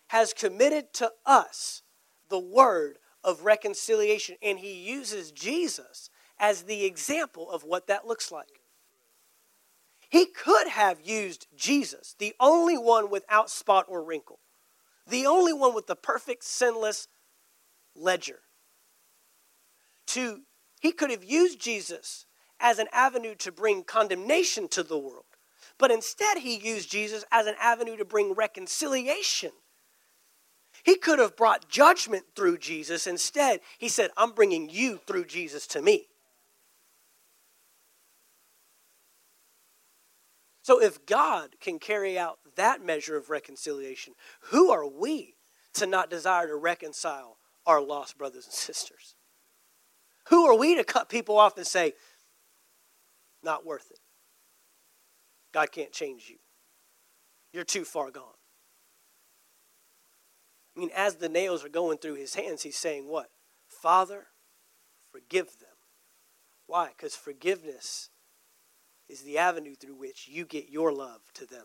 Has 0.08 0.32
committed 0.32 0.92
to 0.94 1.12
us 1.24 1.82
the 2.28 2.38
word 2.38 2.98
of 3.24 3.44
reconciliation, 3.44 4.36
and 4.42 4.58
he 4.58 4.72
uses 4.72 5.32
Jesus 5.32 6.10
as 6.38 6.62
the 6.62 6.84
example 6.84 7.50
of 7.50 7.64
what 7.64 7.86
that 7.86 8.06
looks 8.06 8.30
like. 8.30 8.60
He 10.08 10.26
could 10.26 10.68
have 10.68 11.00
used 11.02 11.46
Jesus, 11.54 12.14
the 12.18 12.34
only 12.40 12.78
one 12.78 13.10
without 13.10 13.50
spot 13.50 13.84
or 13.88 14.02
wrinkle, 14.02 14.38
the 15.06 15.26
only 15.26 15.52
one 15.52 15.74
with 15.74 15.86
the 15.86 15.96
perfect, 15.96 16.44
sinless 16.44 17.08
ledger. 17.94 18.40
To, 20.06 20.40
he 20.80 20.92
could 20.92 21.10
have 21.10 21.24
used 21.24 21.60
Jesus 21.60 22.24
as 22.58 22.78
an 22.78 22.86
avenue 22.92 23.34
to 23.36 23.52
bring 23.52 23.84
condemnation 23.84 24.68
to 24.68 24.82
the 24.82 24.98
world, 24.98 25.26
but 25.78 25.90
instead 25.90 26.38
he 26.38 26.56
used 26.56 26.90
Jesus 26.90 27.24
as 27.30 27.46
an 27.46 27.54
avenue 27.60 27.96
to 27.98 28.04
bring 28.04 28.32
reconciliation. 28.32 29.52
He 30.88 30.96
could 30.96 31.18
have 31.18 31.36
brought 31.36 31.68
judgment 31.68 32.24
through 32.34 32.56
Jesus. 32.56 33.06
Instead, 33.06 33.60
he 33.76 33.90
said, 33.90 34.10
I'm 34.16 34.32
bringing 34.32 34.70
you 34.70 34.98
through 35.06 35.26
Jesus 35.26 35.66
to 35.66 35.82
me. 35.82 36.06
So 40.62 40.80
if 40.80 41.04
God 41.04 41.56
can 41.60 41.78
carry 41.78 42.18
out 42.18 42.38
that 42.56 42.82
measure 42.82 43.18
of 43.18 43.28
reconciliation, 43.28 44.14
who 44.44 44.70
are 44.70 44.88
we 44.88 45.34
to 45.74 45.86
not 45.86 46.08
desire 46.08 46.46
to 46.46 46.56
reconcile 46.56 47.36
our 47.66 47.82
lost 47.82 48.16
brothers 48.16 48.46
and 48.46 48.54
sisters? 48.54 49.14
Who 50.28 50.46
are 50.46 50.56
we 50.56 50.74
to 50.74 50.84
cut 50.84 51.10
people 51.10 51.36
off 51.36 51.58
and 51.58 51.66
say, 51.66 51.92
not 53.42 53.66
worth 53.66 53.90
it? 53.90 54.00
God 55.52 55.70
can't 55.70 55.92
change 55.92 56.30
you. 56.30 56.36
You're 57.52 57.64
too 57.64 57.84
far 57.84 58.10
gone. 58.10 58.37
I 60.78 60.80
mean, 60.80 60.90
as 60.94 61.16
the 61.16 61.28
nails 61.28 61.64
are 61.64 61.68
going 61.68 61.98
through 61.98 62.14
his 62.14 62.36
hands, 62.36 62.62
he's 62.62 62.76
saying, 62.76 63.08
What? 63.08 63.30
Father, 63.66 64.28
forgive 65.10 65.58
them. 65.58 65.74
Why? 66.68 66.90
Because 66.96 67.16
forgiveness 67.16 68.10
is 69.08 69.22
the 69.22 69.38
avenue 69.38 69.74
through 69.74 69.96
which 69.96 70.28
you 70.28 70.44
get 70.44 70.68
your 70.68 70.92
love 70.92 71.20
to 71.34 71.46
them. 71.46 71.64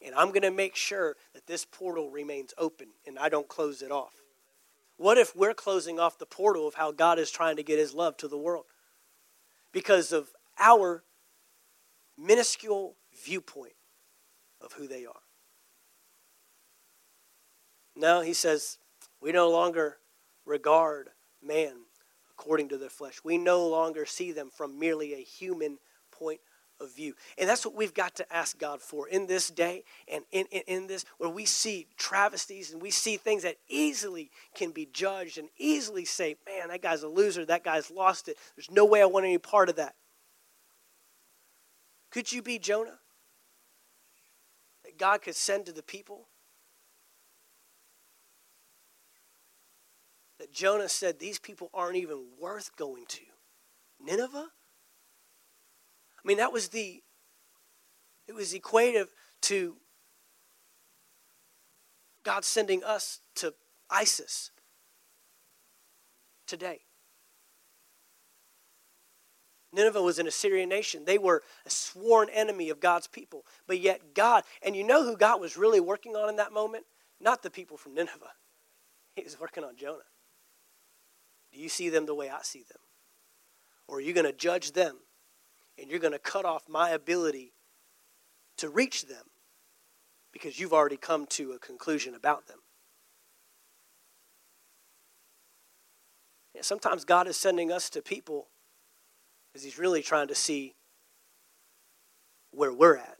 And 0.00 0.14
I'm 0.14 0.28
going 0.28 0.42
to 0.42 0.52
make 0.52 0.76
sure 0.76 1.16
that 1.34 1.48
this 1.48 1.64
portal 1.64 2.10
remains 2.10 2.54
open 2.56 2.88
and 3.04 3.18
I 3.18 3.28
don't 3.28 3.48
close 3.48 3.82
it 3.82 3.90
off. 3.90 4.14
What 4.98 5.18
if 5.18 5.34
we're 5.34 5.54
closing 5.54 5.98
off 5.98 6.18
the 6.18 6.26
portal 6.26 6.68
of 6.68 6.74
how 6.74 6.92
God 6.92 7.18
is 7.18 7.32
trying 7.32 7.56
to 7.56 7.64
get 7.64 7.80
his 7.80 7.92
love 7.92 8.16
to 8.18 8.28
the 8.28 8.38
world? 8.38 8.66
Because 9.72 10.12
of 10.12 10.28
our 10.60 11.02
minuscule 12.16 12.94
viewpoint 13.20 13.74
of 14.60 14.74
who 14.74 14.86
they 14.86 15.04
are. 15.06 15.22
No, 17.98 18.20
he 18.20 18.32
says, 18.32 18.78
we 19.20 19.32
no 19.32 19.50
longer 19.50 19.98
regard 20.46 21.08
man 21.42 21.74
according 22.30 22.68
to 22.68 22.78
their 22.78 22.88
flesh. 22.88 23.20
We 23.24 23.36
no 23.38 23.66
longer 23.66 24.06
see 24.06 24.30
them 24.30 24.50
from 24.54 24.78
merely 24.78 25.14
a 25.14 25.18
human 25.18 25.78
point 26.12 26.38
of 26.80 26.94
view. 26.94 27.14
And 27.36 27.48
that's 27.48 27.66
what 27.66 27.74
we've 27.74 27.92
got 27.92 28.14
to 28.16 28.32
ask 28.32 28.56
God 28.56 28.80
for 28.80 29.08
in 29.08 29.26
this 29.26 29.50
day 29.50 29.82
and 30.06 30.22
in, 30.30 30.46
in, 30.52 30.62
in, 30.68 30.86
this, 30.86 31.04
where 31.18 31.28
we 31.28 31.44
see 31.44 31.88
travesties 31.96 32.72
and 32.72 32.80
we 32.80 32.92
see 32.92 33.16
things 33.16 33.42
that 33.42 33.56
easily 33.68 34.30
can 34.54 34.70
be 34.70 34.88
judged 34.92 35.36
and 35.36 35.48
easily 35.58 36.04
say, 36.04 36.36
man, 36.46 36.68
that 36.68 36.82
guy's 36.82 37.02
a 37.02 37.08
loser, 37.08 37.44
that 37.46 37.64
guy's 37.64 37.90
lost 37.90 38.28
it. 38.28 38.36
There's 38.54 38.70
no 38.70 38.84
way 38.84 39.02
I 39.02 39.06
want 39.06 39.26
any 39.26 39.38
part 39.38 39.68
of 39.68 39.74
that. 39.74 39.96
Could 42.12 42.30
you 42.30 42.42
be 42.42 42.60
Jonah? 42.60 43.00
That 44.84 44.96
God 44.96 45.20
could 45.22 45.34
send 45.34 45.66
to 45.66 45.72
the 45.72 45.82
people? 45.82 46.28
That 50.48 50.54
Jonah 50.54 50.88
said, 50.88 51.18
these 51.18 51.38
people 51.38 51.70
aren't 51.74 51.96
even 51.96 52.24
worth 52.40 52.74
going 52.76 53.06
to. 53.06 53.22
Nineveh? 54.00 54.46
I 56.18 56.28
mean, 56.28 56.38
that 56.38 56.52
was 56.52 56.68
the, 56.68 57.02
it 58.26 58.34
was 58.34 58.54
equative 58.54 59.08
to 59.42 59.76
God 62.22 62.44
sending 62.44 62.82
us 62.84 63.20
to 63.36 63.54
ISIS 63.90 64.50
today. 66.46 66.80
Nineveh 69.72 70.02
was 70.02 70.18
an 70.18 70.26
Assyrian 70.26 70.70
nation. 70.70 71.04
They 71.04 71.18
were 71.18 71.42
a 71.66 71.70
sworn 71.70 72.28
enemy 72.30 72.70
of 72.70 72.80
God's 72.80 73.06
people. 73.06 73.44
But 73.66 73.80
yet, 73.80 74.14
God, 74.14 74.44
and 74.62 74.74
you 74.74 74.82
know 74.82 75.04
who 75.04 75.16
God 75.16 75.40
was 75.40 75.58
really 75.58 75.80
working 75.80 76.16
on 76.16 76.30
in 76.30 76.36
that 76.36 76.52
moment? 76.52 76.84
Not 77.20 77.42
the 77.42 77.50
people 77.50 77.76
from 77.76 77.94
Nineveh, 77.94 78.32
He 79.14 79.24
was 79.24 79.38
working 79.38 79.64
on 79.64 79.76
Jonah. 79.76 80.04
Do 81.52 81.58
you 81.58 81.68
see 81.68 81.88
them 81.88 82.06
the 82.06 82.14
way 82.14 82.28
I 82.30 82.42
see 82.42 82.64
them? 82.68 82.80
Or 83.86 83.98
are 83.98 84.00
you 84.00 84.12
going 84.12 84.26
to 84.26 84.32
judge 84.32 84.72
them 84.72 84.98
and 85.78 85.90
you're 85.90 86.00
going 86.00 86.12
to 86.12 86.18
cut 86.18 86.44
off 86.44 86.68
my 86.68 86.90
ability 86.90 87.52
to 88.58 88.68
reach 88.68 89.06
them 89.06 89.24
because 90.32 90.58
you've 90.58 90.72
already 90.72 90.96
come 90.96 91.26
to 91.26 91.52
a 91.52 91.58
conclusion 91.58 92.14
about 92.14 92.46
them. 92.46 92.58
Sometimes 96.60 97.04
God 97.04 97.28
is 97.28 97.36
sending 97.36 97.70
us 97.70 97.88
to 97.90 98.02
people 98.02 98.48
because 99.46 99.62
He's 99.62 99.78
really 99.78 100.02
trying 100.02 100.26
to 100.26 100.34
see 100.34 100.74
where 102.50 102.72
we're 102.72 102.96
at. 102.96 103.18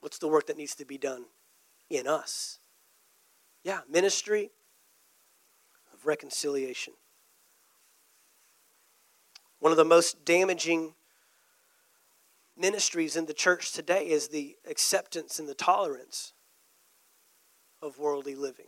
What's 0.00 0.18
the 0.18 0.28
work 0.28 0.46
that 0.48 0.58
needs 0.58 0.74
to 0.74 0.84
be 0.84 0.98
done 0.98 1.24
in 1.88 2.06
us? 2.06 2.58
Yeah, 3.64 3.80
ministry 3.90 4.50
of 5.98 6.06
reconciliation. 6.06 6.94
One 9.60 9.72
of 9.72 9.78
the 9.78 9.84
most 9.84 10.24
damaging 10.24 10.94
ministries 12.56 13.16
in 13.16 13.26
the 13.26 13.34
church 13.34 13.72
today 13.72 14.08
is 14.08 14.28
the 14.28 14.56
acceptance 14.68 15.38
and 15.38 15.48
the 15.48 15.54
tolerance 15.54 16.32
of 17.82 17.98
worldly 17.98 18.34
living. 18.34 18.66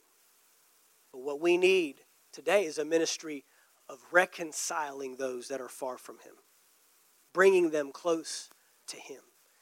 But 1.12 1.22
what 1.22 1.40
we 1.40 1.56
need 1.56 1.96
today 2.32 2.64
is 2.64 2.78
a 2.78 2.84
ministry 2.84 3.44
of 3.88 3.98
reconciling 4.12 5.16
those 5.16 5.48
that 5.48 5.60
are 5.60 5.68
far 5.68 5.98
from 5.98 6.18
Him, 6.18 6.34
bringing 7.32 7.70
them 7.70 7.90
close 7.92 8.48
to 8.88 8.96
Him, 8.96 9.20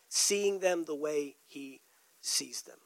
seeing 0.09 0.61
them 0.61 0.85
the 0.85 0.95
way 0.95 1.37
He 1.47 1.81
sees 2.21 2.63
them. 2.63 2.77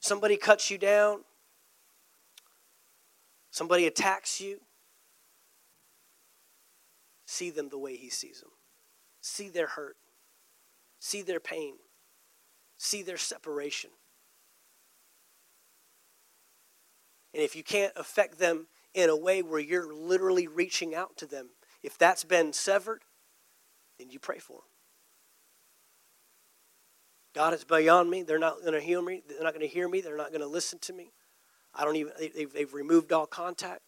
Somebody 0.00 0.36
cuts 0.36 0.70
you 0.70 0.78
down, 0.78 1.24
somebody 3.58 3.88
attacks 3.88 4.40
you, 4.40 4.60
see 7.26 7.50
them 7.50 7.70
the 7.70 7.78
way 7.78 7.96
he 7.96 8.08
sees 8.08 8.40
them. 8.40 8.52
See 9.20 9.48
their 9.48 9.66
hurt. 9.66 9.96
See 11.00 11.22
their 11.22 11.40
pain. 11.40 11.74
See 12.78 13.02
their 13.02 13.16
separation. 13.16 13.90
And 17.34 17.42
if 17.42 17.56
you 17.56 17.64
can't 17.64 17.92
affect 17.96 18.38
them 18.38 18.68
in 18.94 19.10
a 19.10 19.16
way 19.16 19.42
where 19.42 19.58
you're 19.58 19.92
literally 19.92 20.46
reaching 20.46 20.94
out 20.94 21.16
to 21.16 21.26
them, 21.26 21.48
if 21.82 21.98
that's 21.98 22.22
been 22.22 22.52
severed, 22.52 23.02
then 23.98 24.08
you 24.08 24.20
pray 24.20 24.38
for 24.38 24.58
them. 24.58 24.62
God 27.34 27.54
is 27.54 27.64
beyond 27.64 28.08
me. 28.08 28.22
They're 28.22 28.38
not 28.38 28.60
going 28.60 28.72
to 28.72 28.80
heal 28.80 29.02
me. 29.02 29.22
They're 29.28 29.42
not 29.42 29.52
going 29.52 29.66
to 29.66 29.72
hear 29.72 29.88
me. 29.88 30.00
They're 30.00 30.16
not 30.16 30.30
going 30.30 30.42
to 30.42 30.46
listen 30.46 30.78
to 30.80 30.92
me. 30.92 31.10
I 31.78 31.84
don't 31.84 31.96
even, 31.96 32.12
they've, 32.18 32.52
they've 32.52 32.74
removed 32.74 33.12
all 33.12 33.26
contact. 33.26 33.82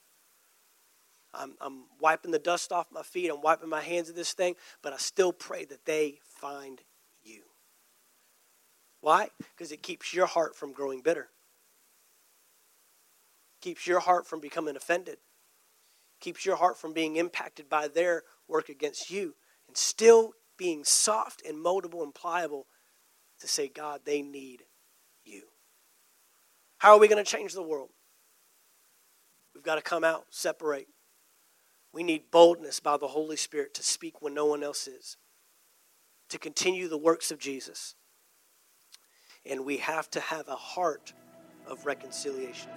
I'm, 1.34 1.54
I'm 1.60 1.84
wiping 2.00 2.30
the 2.30 2.38
dust 2.38 2.72
off 2.72 2.86
my 2.92 3.02
feet. 3.02 3.30
I'm 3.30 3.42
wiping 3.42 3.68
my 3.68 3.80
hands 3.80 4.08
of 4.08 4.14
this 4.14 4.32
thing, 4.32 4.54
but 4.80 4.92
I 4.92 4.96
still 4.96 5.32
pray 5.32 5.64
that 5.66 5.84
they 5.84 6.20
find 6.24 6.80
you. 7.22 7.42
Why? 9.00 9.30
Because 9.38 9.72
it 9.72 9.82
keeps 9.82 10.14
your 10.14 10.26
heart 10.26 10.54
from 10.54 10.72
growing 10.72 11.02
bitter, 11.02 11.28
keeps 13.60 13.86
your 13.86 14.00
heart 14.00 14.26
from 14.26 14.40
becoming 14.40 14.76
offended, 14.76 15.18
keeps 16.20 16.46
your 16.46 16.56
heart 16.56 16.78
from 16.78 16.92
being 16.92 17.16
impacted 17.16 17.68
by 17.68 17.88
their 17.88 18.22
work 18.46 18.68
against 18.68 19.10
you, 19.10 19.34
and 19.66 19.76
still 19.76 20.32
being 20.56 20.84
soft 20.84 21.42
and 21.46 21.64
moldable 21.64 22.02
and 22.02 22.14
pliable 22.14 22.66
to 23.40 23.48
say, 23.48 23.68
God, 23.68 24.02
they 24.04 24.22
need 24.22 24.62
you. 25.24 25.44
How 26.80 26.94
are 26.94 26.98
we 26.98 27.08
going 27.08 27.22
to 27.22 27.30
change 27.30 27.52
the 27.52 27.62
world? 27.62 27.90
We've 29.54 29.62
got 29.62 29.76
to 29.76 29.82
come 29.82 30.02
out, 30.02 30.24
separate, 30.30 30.88
we 31.92 32.02
need 32.02 32.30
boldness 32.30 32.80
by 32.80 32.96
the 32.96 33.08
Holy 33.08 33.36
Spirit 33.36 33.74
to 33.74 33.82
speak 33.82 34.22
when 34.22 34.32
no 34.34 34.46
one 34.46 34.62
else 34.62 34.88
is, 34.88 35.16
to 36.30 36.38
continue 36.38 36.88
the 36.88 36.98
works 36.98 37.30
of 37.30 37.38
Jesus. 37.38 37.94
and 39.46 39.64
we 39.64 39.78
have 39.78 40.10
to 40.10 40.20
have 40.20 40.48
a 40.48 40.56
heart 40.56 41.12
of 41.66 41.86
reconciliation. 41.86 42.70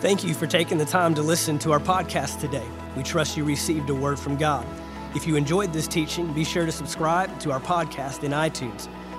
Thank 0.00 0.24
you 0.24 0.34
for 0.34 0.46
taking 0.46 0.78
the 0.78 0.84
time 0.84 1.14
to 1.14 1.22
listen 1.22 1.58
to 1.60 1.72
our 1.72 1.78
podcast 1.78 2.40
today. 2.40 2.66
We 2.96 3.04
trust 3.04 3.36
you 3.36 3.44
received 3.44 3.88
a 3.90 3.94
word 3.94 4.18
from 4.18 4.36
God. 4.36 4.66
If 5.14 5.26
you 5.26 5.36
enjoyed 5.36 5.72
this 5.72 5.86
teaching, 5.86 6.32
be 6.32 6.44
sure 6.44 6.66
to 6.66 6.72
subscribe 6.72 7.38
to 7.40 7.52
our 7.52 7.60
podcast 7.60 8.24
in 8.24 8.32
iTunes. 8.32 8.88